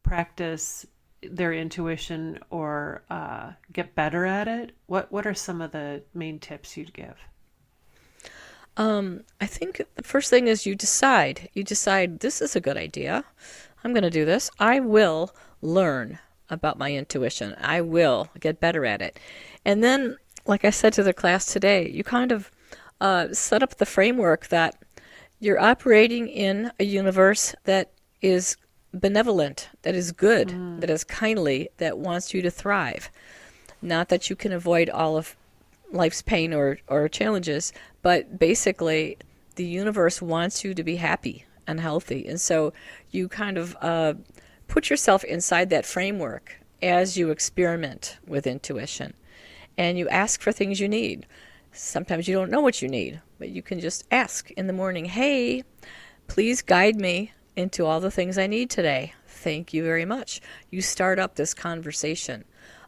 practice 0.03 0.85
their 1.21 1.51
intuition 1.53 2.39
or 2.49 3.03
uh, 3.09 3.51
get 3.73 3.93
better 3.93 4.25
at 4.25 4.47
it, 4.47 4.71
what 4.85 5.11
what 5.11 5.27
are 5.27 5.33
some 5.33 5.59
of 5.61 5.73
the 5.73 6.01
main 6.13 6.39
tips 6.39 6.77
you'd 6.77 6.93
give? 6.93 7.17
Um, 8.81 9.25
I 9.39 9.45
think 9.45 9.83
the 9.93 10.01
first 10.01 10.31
thing 10.31 10.47
is 10.47 10.65
you 10.65 10.73
decide. 10.73 11.49
You 11.53 11.63
decide 11.63 12.19
this 12.19 12.41
is 12.41 12.55
a 12.55 12.59
good 12.59 12.77
idea. 12.77 13.23
I'm 13.83 13.93
going 13.93 14.01
to 14.01 14.09
do 14.09 14.25
this. 14.25 14.49
I 14.57 14.79
will 14.79 15.35
learn 15.61 16.17
about 16.49 16.79
my 16.79 16.91
intuition. 16.91 17.55
I 17.61 17.81
will 17.81 18.29
get 18.39 18.59
better 18.59 18.83
at 18.83 19.03
it. 19.03 19.19
And 19.63 19.83
then, 19.83 20.17
like 20.47 20.65
I 20.65 20.71
said 20.71 20.93
to 20.93 21.03
the 21.03 21.13
class 21.13 21.45
today, 21.45 21.87
you 21.89 22.03
kind 22.03 22.31
of 22.31 22.49
uh, 22.99 23.27
set 23.33 23.61
up 23.61 23.75
the 23.75 23.85
framework 23.85 24.47
that 24.47 24.81
you're 25.39 25.59
operating 25.59 26.27
in 26.27 26.71
a 26.79 26.83
universe 26.83 27.53
that 27.65 27.91
is 28.19 28.57
benevolent, 28.95 29.69
that 29.83 29.93
is 29.93 30.11
good, 30.11 30.47
mm. 30.47 30.81
that 30.81 30.89
is 30.89 31.03
kindly, 31.03 31.69
that 31.77 31.99
wants 31.99 32.33
you 32.33 32.41
to 32.41 32.49
thrive. 32.49 33.11
Not 33.79 34.09
that 34.09 34.31
you 34.31 34.35
can 34.35 34.51
avoid 34.51 34.89
all 34.89 35.17
of 35.17 35.35
life's 35.91 36.21
pain 36.21 36.53
or, 36.53 36.77
or 36.87 37.07
challenges, 37.09 37.73
but 38.01 38.39
basically, 38.39 39.17
the 39.55 39.65
universe 39.65 40.21
wants 40.21 40.63
you 40.63 40.73
to 40.73 40.83
be 40.83 40.95
happy 40.95 41.45
and 41.67 41.79
healthy. 41.79 42.27
And 42.27 42.39
so 42.39 42.73
you 43.11 43.27
kind 43.27 43.57
of 43.57 43.75
uh, 43.81 44.13
put 44.67 44.89
yourself 44.89 45.23
inside 45.23 45.69
that 45.69 45.85
framework 45.85 46.59
as 46.81 47.17
you 47.17 47.29
experiment 47.29 48.17
with 48.25 48.47
intuition. 48.47 49.13
And 49.77 49.97
you 49.97 50.09
ask 50.09 50.41
for 50.41 50.51
things 50.51 50.79
you 50.79 50.87
need. 50.87 51.25
Sometimes 51.71 52.27
you 52.27 52.35
don't 52.35 52.51
know 52.51 52.61
what 52.61 52.81
you 52.81 52.87
need, 52.87 53.21
but 53.39 53.49
you 53.49 53.61
can 53.61 53.79
just 53.79 54.05
ask 54.11 54.51
in 54.51 54.67
the 54.67 54.73
morning, 54.73 55.05
hey, 55.05 55.63
please 56.27 56.61
guide 56.61 56.95
me 56.95 57.31
into 57.55 57.85
all 57.85 57.99
the 57.99 58.11
things 58.11 58.37
I 58.37 58.47
need 58.47 58.69
today. 58.69 59.13
Thank 59.27 59.73
you 59.73 59.83
very 59.83 60.05
much. 60.05 60.41
You 60.69 60.81
start 60.81 61.19
up 61.19 61.35
this 61.35 61.53
conversation 61.53 62.43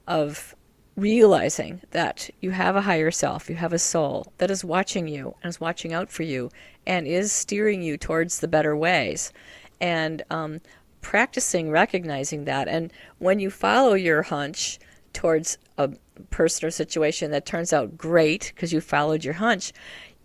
of 0.07 0.55
realizing 0.95 1.82
that 1.91 2.29
you 2.39 2.51
have 2.51 2.75
a 2.75 2.82
higher 2.82 3.12
self, 3.12 3.49
you 3.49 3.56
have 3.56 3.73
a 3.73 3.79
soul 3.79 4.32
that 4.38 4.51
is 4.51 4.63
watching 4.63 5.08
you 5.08 5.36
and 5.41 5.49
is 5.49 5.60
watching 5.60 5.93
out 5.93 6.12
for 6.12 6.23
you 6.23 6.49
and 6.86 7.08
is 7.08 7.32
steering 7.32 7.82
you 7.82 7.97
towards 7.97 8.39
the 8.39 8.47
better 8.47 8.75
ways. 8.75 9.34
And 9.82 10.21
um, 10.29 10.62
practicing 11.03 11.69
recognizing 11.69 12.45
that. 12.45 12.67
And 12.67 12.91
when 13.19 13.39
you 13.39 13.51
follow 13.51 13.93
your 13.93 14.23
hunch 14.23 14.79
towards 15.12 15.60
a 15.77 15.91
person 16.32 16.67
or 16.67 16.71
situation 16.71 17.29
that 17.32 17.45
turns 17.45 17.71
out 17.71 17.95
great 17.95 18.51
because 18.56 18.73
you 18.73 18.82
followed 18.82 19.23
your 19.23 19.36
hunch, 19.36 19.73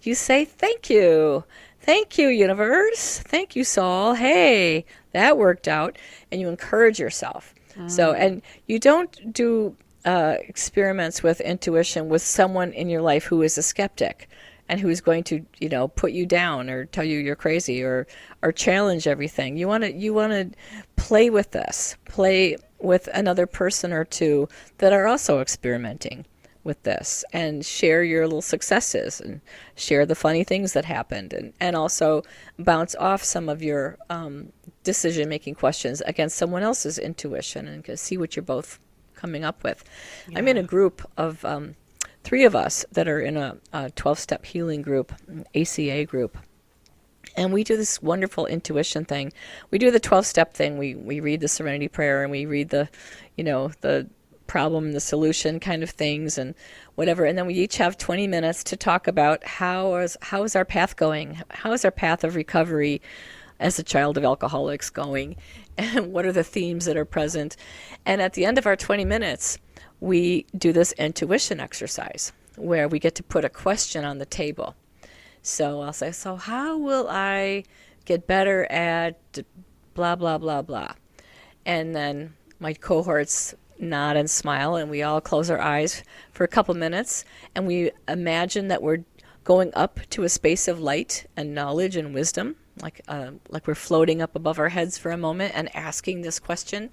you 0.02 0.14
say, 0.14 0.46
Thank 0.46 0.88
you. 0.88 1.44
Thank 1.80 2.18
you, 2.18 2.28
universe. 2.28 3.18
Thank 3.18 3.56
you, 3.56 3.64
soul. 3.64 4.14
Hey, 4.14 4.84
that 5.12 5.36
worked 5.36 5.68
out. 5.68 5.98
And 6.30 6.40
you 6.40 6.48
encourage 6.48 6.98
yourself. 6.98 7.54
Mm. 7.76 7.90
So, 7.90 8.12
and 8.12 8.42
you 8.66 8.78
don't 8.78 9.32
do 9.32 9.76
uh, 10.04 10.36
experiments 10.40 11.22
with 11.22 11.40
intuition 11.40 12.08
with 12.08 12.22
someone 12.22 12.72
in 12.72 12.88
your 12.88 13.02
life 13.02 13.24
who 13.24 13.42
is 13.42 13.58
a 13.58 13.62
skeptic 13.62 14.28
and 14.68 14.80
who's 14.80 15.00
going 15.00 15.24
to 15.24 15.44
you 15.58 15.68
know 15.68 15.88
put 15.88 16.12
you 16.12 16.26
down 16.26 16.68
or 16.68 16.84
tell 16.86 17.04
you 17.04 17.18
you're 17.18 17.36
crazy 17.36 17.82
or 17.82 18.06
or 18.42 18.52
challenge 18.52 19.06
everything. 19.06 19.56
You 19.56 19.68
want 19.68 19.84
to 19.84 19.92
you 19.92 20.14
want 20.14 20.32
to 20.32 20.50
play 20.96 21.30
with 21.30 21.50
this 21.52 21.96
play 22.04 22.56
with 22.78 23.08
another 23.12 23.46
person 23.46 23.92
or 23.92 24.04
two 24.04 24.48
that 24.78 24.92
are 24.92 25.06
also 25.06 25.40
experimenting 25.40 26.24
with 26.64 26.82
this 26.82 27.24
and 27.32 27.64
share 27.64 28.04
your 28.04 28.26
little 28.26 28.42
successes 28.42 29.20
and 29.20 29.40
share 29.74 30.04
the 30.04 30.14
funny 30.14 30.44
things 30.44 30.74
that 30.74 30.84
happened 30.84 31.32
and, 31.32 31.52
and 31.60 31.74
also 31.74 32.22
bounce 32.58 32.94
off 32.96 33.24
some 33.24 33.48
of 33.48 33.62
your 33.62 33.96
um, 34.10 34.52
decision 34.84 35.28
making 35.28 35.54
questions 35.54 36.02
against 36.02 36.36
someone 36.36 36.62
else's 36.62 36.98
intuition 36.98 37.66
and 37.66 37.98
see 37.98 38.18
what 38.18 38.36
you're 38.36 38.42
both 38.42 38.78
coming 39.18 39.44
up 39.44 39.62
with. 39.62 39.84
Yeah. 40.28 40.38
I'm 40.38 40.48
in 40.48 40.56
a 40.56 40.62
group 40.62 41.06
of 41.16 41.44
um, 41.44 41.74
three 42.24 42.44
of 42.44 42.54
us 42.54 42.84
that 42.92 43.08
are 43.08 43.20
in 43.20 43.36
a 43.36 43.90
12 43.96 44.18
step 44.18 44.44
healing 44.44 44.82
group, 44.82 45.12
ACA 45.54 46.04
group. 46.04 46.38
And 47.36 47.52
we 47.52 47.62
do 47.62 47.76
this 47.76 48.02
wonderful 48.02 48.46
intuition 48.46 49.04
thing. 49.04 49.32
We 49.70 49.78
do 49.78 49.90
the 49.90 50.00
12 50.00 50.26
step 50.26 50.54
thing. 50.54 50.78
We, 50.78 50.94
we 50.94 51.20
read 51.20 51.40
the 51.40 51.48
serenity 51.48 51.88
prayer 51.88 52.22
and 52.22 52.30
we 52.30 52.46
read 52.46 52.70
the, 52.70 52.88
you 53.36 53.44
know, 53.44 53.70
the 53.80 54.08
problem 54.46 54.86
and 54.86 54.94
the 54.94 55.00
solution 55.00 55.60
kind 55.60 55.82
of 55.82 55.90
things 55.90 56.36
and 56.36 56.54
whatever. 56.96 57.24
And 57.24 57.38
then 57.38 57.46
we 57.46 57.54
each 57.54 57.76
have 57.76 57.96
20 57.96 58.26
minutes 58.26 58.64
to 58.64 58.76
talk 58.76 59.06
about 59.06 59.46
how 59.46 59.94
is 59.96 60.16
how 60.20 60.42
is 60.42 60.56
our 60.56 60.64
path 60.64 60.96
going? 60.96 61.40
How 61.50 61.72
is 61.72 61.84
our 61.84 61.90
path 61.92 62.24
of 62.24 62.34
recovery 62.34 63.00
as 63.60 63.78
a 63.78 63.82
child 63.82 64.16
of 64.16 64.24
alcoholics 64.24 64.90
going? 64.90 65.36
And 65.80 66.12
what 66.12 66.26
are 66.26 66.32
the 66.32 66.42
themes 66.42 66.86
that 66.86 66.96
are 66.96 67.04
present? 67.04 67.56
And 68.04 68.20
at 68.20 68.32
the 68.32 68.44
end 68.44 68.58
of 68.58 68.66
our 68.66 68.74
20 68.74 69.04
minutes, 69.04 69.58
we 70.00 70.44
do 70.56 70.72
this 70.72 70.90
intuition 70.92 71.60
exercise 71.60 72.32
where 72.56 72.88
we 72.88 72.98
get 72.98 73.14
to 73.14 73.22
put 73.22 73.44
a 73.44 73.48
question 73.48 74.04
on 74.04 74.18
the 74.18 74.26
table. 74.26 74.74
So 75.40 75.80
I'll 75.80 75.92
say, 75.92 76.10
So, 76.10 76.34
how 76.34 76.76
will 76.76 77.06
I 77.08 77.62
get 78.04 78.26
better 78.26 78.64
at 78.72 79.38
blah, 79.94 80.16
blah, 80.16 80.38
blah, 80.38 80.62
blah? 80.62 80.94
And 81.64 81.94
then 81.94 82.34
my 82.58 82.74
cohorts 82.74 83.54
nod 83.78 84.16
and 84.16 84.28
smile, 84.28 84.76
and 84.76 84.90
we 84.90 85.02
all 85.02 85.20
close 85.20 85.50
our 85.50 85.60
eyes 85.60 86.02
for 86.32 86.44
a 86.44 86.48
couple 86.48 86.74
minutes, 86.74 87.24
and 87.54 87.66
we 87.66 87.90
imagine 88.08 88.68
that 88.68 88.82
we're 88.82 89.04
going 89.44 89.70
up 89.74 90.00
to 90.10 90.24
a 90.24 90.28
space 90.28 90.68
of 90.68 90.80
light 90.80 91.26
and 91.36 91.54
knowledge 91.54 91.96
and 91.96 92.12
wisdom, 92.12 92.56
like 92.82 93.00
uh, 93.08 93.32
like 93.48 93.66
we're 93.66 93.74
floating 93.74 94.22
up 94.22 94.34
above 94.34 94.58
our 94.58 94.68
heads 94.68 94.98
for 94.98 95.10
a 95.10 95.16
moment 95.16 95.52
and 95.54 95.74
asking 95.74 96.22
this 96.22 96.38
question, 96.38 96.90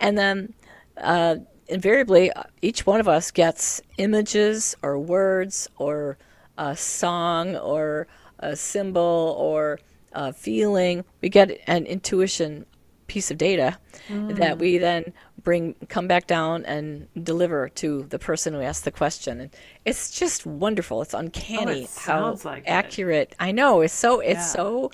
and 0.00 0.18
then. 0.18 0.54
Uh, 0.96 1.36
invariably, 1.66 2.30
each 2.62 2.86
one 2.86 3.00
of 3.00 3.08
us 3.08 3.30
gets 3.30 3.80
images 3.96 4.76
or 4.82 4.98
words 4.98 5.68
or 5.78 6.18
a 6.58 6.76
song 6.76 7.56
or 7.56 8.06
a 8.38 8.56
symbol 8.56 9.34
or 9.38 9.78
a 10.12 10.32
feeling. 10.32 11.04
We 11.20 11.28
get 11.28 11.58
an 11.66 11.86
intuition 11.86 12.66
piece 13.06 13.30
of 13.30 13.38
data 13.38 13.78
mm. 14.08 14.34
that 14.36 14.58
we 14.58 14.78
then 14.78 15.12
bring 15.42 15.74
come 15.88 16.08
back 16.08 16.26
down 16.26 16.64
and 16.64 17.06
deliver 17.22 17.68
to 17.68 18.04
the 18.04 18.18
person 18.18 18.54
who 18.54 18.60
asked 18.60 18.84
the 18.84 18.90
question 18.90 19.40
and 19.40 19.50
it's 19.84 20.18
just 20.18 20.46
wonderful 20.46 21.02
it's 21.02 21.14
uncanny 21.14 21.82
oh, 21.82 21.84
it 21.84 21.90
how 21.98 22.38
like 22.44 22.64
accurate 22.66 23.30
it. 23.30 23.36
i 23.38 23.52
know 23.52 23.82
it's 23.82 23.92
so 23.92 24.20
it's 24.20 24.38
yeah. 24.38 24.42
so 24.42 24.90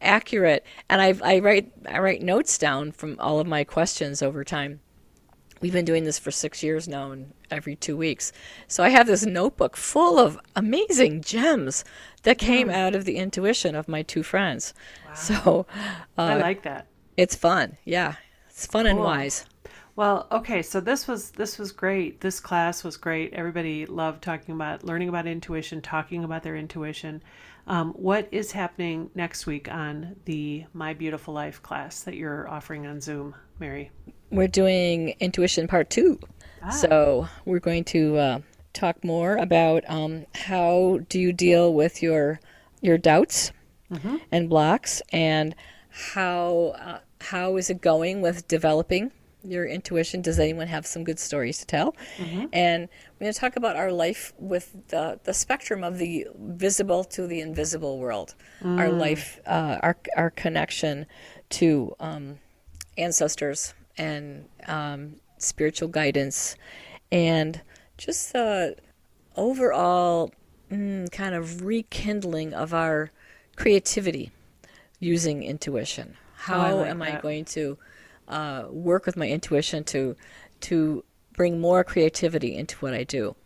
accurate 0.00 0.64
and 0.88 1.02
i 1.02 1.14
i 1.22 1.38
write 1.38 1.70
i 1.88 1.98
write 1.98 2.22
notes 2.22 2.56
down 2.56 2.90
from 2.90 3.16
all 3.20 3.38
of 3.38 3.46
my 3.46 3.62
questions 3.62 4.22
over 4.22 4.42
time 4.42 4.80
we've 5.60 5.74
been 5.74 5.84
doing 5.84 6.04
this 6.04 6.18
for 6.18 6.30
six 6.30 6.62
years 6.62 6.88
now 6.88 7.10
and 7.10 7.32
every 7.50 7.76
two 7.76 7.96
weeks 7.96 8.32
so 8.66 8.82
i 8.82 8.88
have 8.88 9.06
this 9.06 9.26
notebook 9.26 9.76
full 9.76 10.18
of 10.18 10.38
amazing 10.56 11.20
gems 11.20 11.84
that 12.22 12.38
came 12.38 12.68
mm. 12.68 12.72
out 12.72 12.94
of 12.94 13.04
the 13.04 13.16
intuition 13.16 13.74
of 13.74 13.88
my 13.88 14.02
two 14.02 14.22
friends 14.22 14.72
wow. 15.06 15.14
so 15.14 15.66
uh, 16.16 16.22
i 16.22 16.34
like 16.36 16.62
that 16.62 16.86
it's 17.20 17.34
fun. 17.34 17.76
Yeah. 17.84 18.14
It's 18.48 18.66
fun 18.66 18.84
cool. 18.84 18.90
and 18.90 19.00
wise. 19.00 19.44
Well, 19.94 20.26
okay, 20.32 20.62
so 20.62 20.80
this 20.80 21.06
was 21.06 21.30
this 21.32 21.58
was 21.58 21.72
great. 21.72 22.20
This 22.22 22.40
class 22.40 22.82
was 22.82 22.96
great. 22.96 23.34
Everybody 23.34 23.84
loved 23.84 24.22
talking 24.22 24.54
about 24.54 24.84
learning 24.84 25.10
about 25.10 25.26
intuition, 25.26 25.82
talking 25.82 26.24
about 26.24 26.42
their 26.42 26.56
intuition. 26.56 27.22
Um, 27.66 27.92
what 27.92 28.26
is 28.32 28.52
happening 28.52 29.10
next 29.14 29.46
week 29.46 29.70
on 29.70 30.16
the 30.24 30.64
My 30.72 30.94
Beautiful 30.94 31.34
Life 31.34 31.62
class 31.62 32.02
that 32.04 32.14
you're 32.14 32.48
offering 32.48 32.86
on 32.86 33.02
Zoom, 33.02 33.34
Mary? 33.58 33.90
We're 34.30 34.48
doing 34.48 35.14
intuition 35.20 35.68
part 35.68 35.90
two. 35.90 36.18
Ah. 36.62 36.70
So 36.70 37.28
we're 37.44 37.58
going 37.58 37.84
to 37.84 38.16
uh, 38.16 38.40
talk 38.72 39.04
more 39.04 39.36
about 39.36 39.84
um, 39.86 40.24
how 40.34 41.00
do 41.10 41.20
you 41.20 41.34
deal 41.34 41.74
with 41.74 42.02
your 42.02 42.40
your 42.80 42.96
doubts 42.96 43.52
mm-hmm. 43.92 44.16
and 44.32 44.48
blocks, 44.48 45.02
and 45.12 45.54
how 45.90 46.74
uh, 46.80 46.98
how 47.20 47.56
is 47.56 47.70
it 47.70 47.80
going 47.80 48.22
with 48.22 48.48
developing 48.48 49.12
your 49.42 49.66
intuition? 49.66 50.22
Does 50.22 50.38
anyone 50.38 50.66
have 50.66 50.86
some 50.86 51.04
good 51.04 51.18
stories 51.18 51.58
to 51.58 51.66
tell? 51.66 51.94
Mm-hmm. 52.18 52.46
And 52.52 52.88
we're 53.18 53.24
going 53.24 53.32
to 53.32 53.38
talk 53.38 53.56
about 53.56 53.76
our 53.76 53.92
life 53.92 54.32
with 54.38 54.88
the, 54.88 55.18
the 55.24 55.34
spectrum 55.34 55.82
of 55.84 55.98
the 55.98 56.26
visible 56.38 57.04
to 57.04 57.26
the 57.26 57.40
invisible 57.40 57.98
world, 57.98 58.34
mm. 58.62 58.78
our 58.78 58.90
life, 58.90 59.40
uh, 59.46 59.78
our, 59.82 59.96
our 60.16 60.30
connection 60.30 61.06
to 61.50 61.94
um, 62.00 62.38
ancestors 62.98 63.74
and 63.96 64.48
um, 64.66 65.16
spiritual 65.38 65.88
guidance, 65.88 66.56
and 67.10 67.60
just 67.98 68.32
the 68.32 68.76
overall 69.36 70.32
mm, 70.70 71.10
kind 71.12 71.34
of 71.34 71.64
rekindling 71.64 72.54
of 72.54 72.72
our 72.72 73.10
creativity 73.56 74.30
using 74.98 75.42
intuition. 75.42 76.16
How 76.40 76.70
oh, 76.70 76.76
like 76.78 76.90
am 76.90 76.98
that. 77.00 77.18
I 77.18 77.20
going 77.20 77.44
to 77.46 77.78
uh, 78.28 78.64
work 78.70 79.06
with 79.06 79.16
my 79.16 79.28
intuition 79.28 79.84
to 79.84 80.16
to 80.62 81.04
bring 81.34 81.60
more 81.60 81.84
creativity 81.84 82.56
into 82.56 82.76
what 82.78 82.94
I 82.94 83.04
do? 83.04 83.36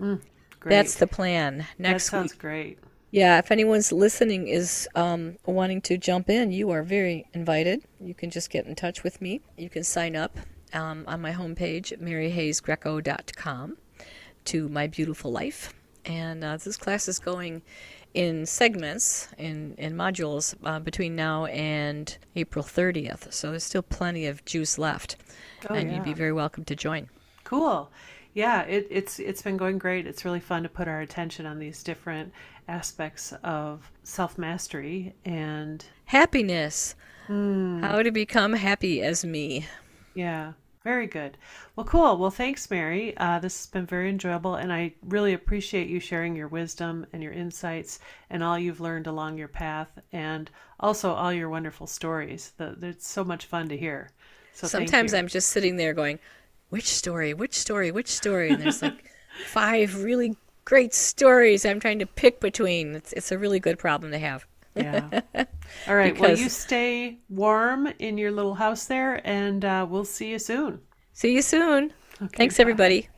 Mm, 0.00 0.20
That's 0.64 0.94
the 0.96 1.06
plan. 1.06 1.66
Next 1.78 2.04
that 2.04 2.10
sounds 2.10 2.32
week. 2.32 2.40
great. 2.40 2.78
Yeah, 3.10 3.38
if 3.38 3.50
anyone's 3.50 3.90
listening 3.90 4.48
is 4.48 4.86
um, 4.94 5.36
wanting 5.46 5.80
to 5.82 5.96
jump 5.96 6.28
in, 6.28 6.52
you 6.52 6.70
are 6.70 6.82
very 6.82 7.26
invited. 7.32 7.84
You 8.00 8.14
can 8.14 8.30
just 8.30 8.50
get 8.50 8.66
in 8.66 8.74
touch 8.74 9.02
with 9.02 9.22
me. 9.22 9.40
You 9.56 9.70
can 9.70 9.82
sign 9.82 10.14
up 10.14 10.36
um, 10.74 11.04
on 11.06 11.20
my 11.22 11.32
homepage, 11.32 11.98
maryhayesgrieco.com, 12.00 13.78
to 14.44 14.68
My 14.68 14.86
Beautiful 14.86 15.32
Life. 15.32 15.72
And 16.04 16.44
uh, 16.44 16.58
this 16.58 16.76
class 16.76 17.08
is 17.08 17.18
going 17.18 17.62
in 18.14 18.46
segments, 18.46 19.28
in, 19.38 19.74
in 19.78 19.94
modules 19.94 20.54
uh, 20.64 20.78
between 20.78 21.14
now 21.14 21.46
and 21.46 22.16
April 22.36 22.64
30th. 22.64 23.32
So 23.32 23.50
there's 23.50 23.64
still 23.64 23.82
plenty 23.82 24.26
of 24.26 24.44
juice 24.44 24.78
left. 24.78 25.16
Oh, 25.68 25.74
and 25.74 25.88
yeah. 25.88 25.96
you'd 25.96 26.04
be 26.04 26.14
very 26.14 26.32
welcome 26.32 26.64
to 26.64 26.76
join. 26.76 27.08
Cool. 27.44 27.90
Yeah, 28.34 28.62
it, 28.62 28.86
it's 28.90 29.18
it's 29.18 29.42
been 29.42 29.56
going 29.56 29.78
great. 29.78 30.06
It's 30.06 30.24
really 30.24 30.38
fun 30.38 30.62
to 30.62 30.68
put 30.68 30.86
our 30.86 31.00
attention 31.00 31.46
on 31.46 31.58
these 31.58 31.82
different 31.82 32.32
aspects 32.68 33.32
of 33.42 33.90
self 34.04 34.38
mastery 34.38 35.14
and 35.24 35.84
happiness. 36.04 36.94
Mm. 37.28 37.80
How 37.80 38.02
to 38.02 38.10
become 38.10 38.52
happy 38.52 39.02
as 39.02 39.24
me. 39.24 39.66
Yeah. 40.14 40.52
Very 40.88 41.06
good. 41.06 41.36
Well, 41.76 41.84
cool. 41.84 42.16
Well, 42.16 42.30
thanks, 42.30 42.70
Mary. 42.70 43.14
Uh, 43.18 43.38
this 43.40 43.58
has 43.58 43.66
been 43.66 43.84
very 43.84 44.08
enjoyable, 44.08 44.54
and 44.54 44.72
I 44.72 44.94
really 45.02 45.34
appreciate 45.34 45.90
you 45.90 46.00
sharing 46.00 46.34
your 46.34 46.48
wisdom 46.48 47.06
and 47.12 47.22
your 47.22 47.32
insights 47.32 47.98
and 48.30 48.42
all 48.42 48.58
you've 48.58 48.80
learned 48.80 49.06
along 49.06 49.36
your 49.36 49.48
path, 49.48 49.90
and 50.14 50.50
also 50.80 51.12
all 51.12 51.30
your 51.30 51.50
wonderful 51.50 51.86
stories. 51.86 52.52
The, 52.56 52.74
it's 52.80 53.06
so 53.06 53.22
much 53.22 53.44
fun 53.44 53.68
to 53.68 53.76
hear. 53.76 54.12
So 54.54 54.66
sometimes 54.66 55.12
I'm 55.12 55.28
just 55.28 55.50
sitting 55.50 55.76
there 55.76 55.92
going, 55.92 56.20
"Which 56.70 56.88
story? 56.88 57.34
Which 57.34 57.52
story? 57.54 57.90
Which 57.90 58.08
story?" 58.08 58.48
And 58.48 58.62
there's 58.62 58.80
like 58.80 59.12
five 59.44 60.02
really 60.02 60.38
great 60.64 60.94
stories 60.94 61.66
I'm 61.66 61.80
trying 61.80 61.98
to 61.98 62.06
pick 62.06 62.40
between. 62.40 62.94
It's 62.94 63.12
it's 63.12 63.30
a 63.30 63.36
really 63.36 63.60
good 63.60 63.78
problem 63.78 64.10
to 64.12 64.18
have. 64.18 64.46
Yeah. 64.78 65.20
All 65.88 65.96
right. 65.96 66.12
because... 66.12 66.28
Well, 66.30 66.38
you 66.38 66.48
stay 66.48 67.18
warm 67.28 67.88
in 67.98 68.18
your 68.18 68.30
little 68.30 68.54
house 68.54 68.86
there, 68.86 69.20
and 69.26 69.64
uh, 69.64 69.86
we'll 69.88 70.04
see 70.04 70.30
you 70.30 70.38
soon. 70.38 70.80
See 71.12 71.34
you 71.34 71.42
soon. 71.42 71.92
Okay, 72.22 72.36
Thanks, 72.36 72.56
bye. 72.56 72.62
everybody. 72.62 73.08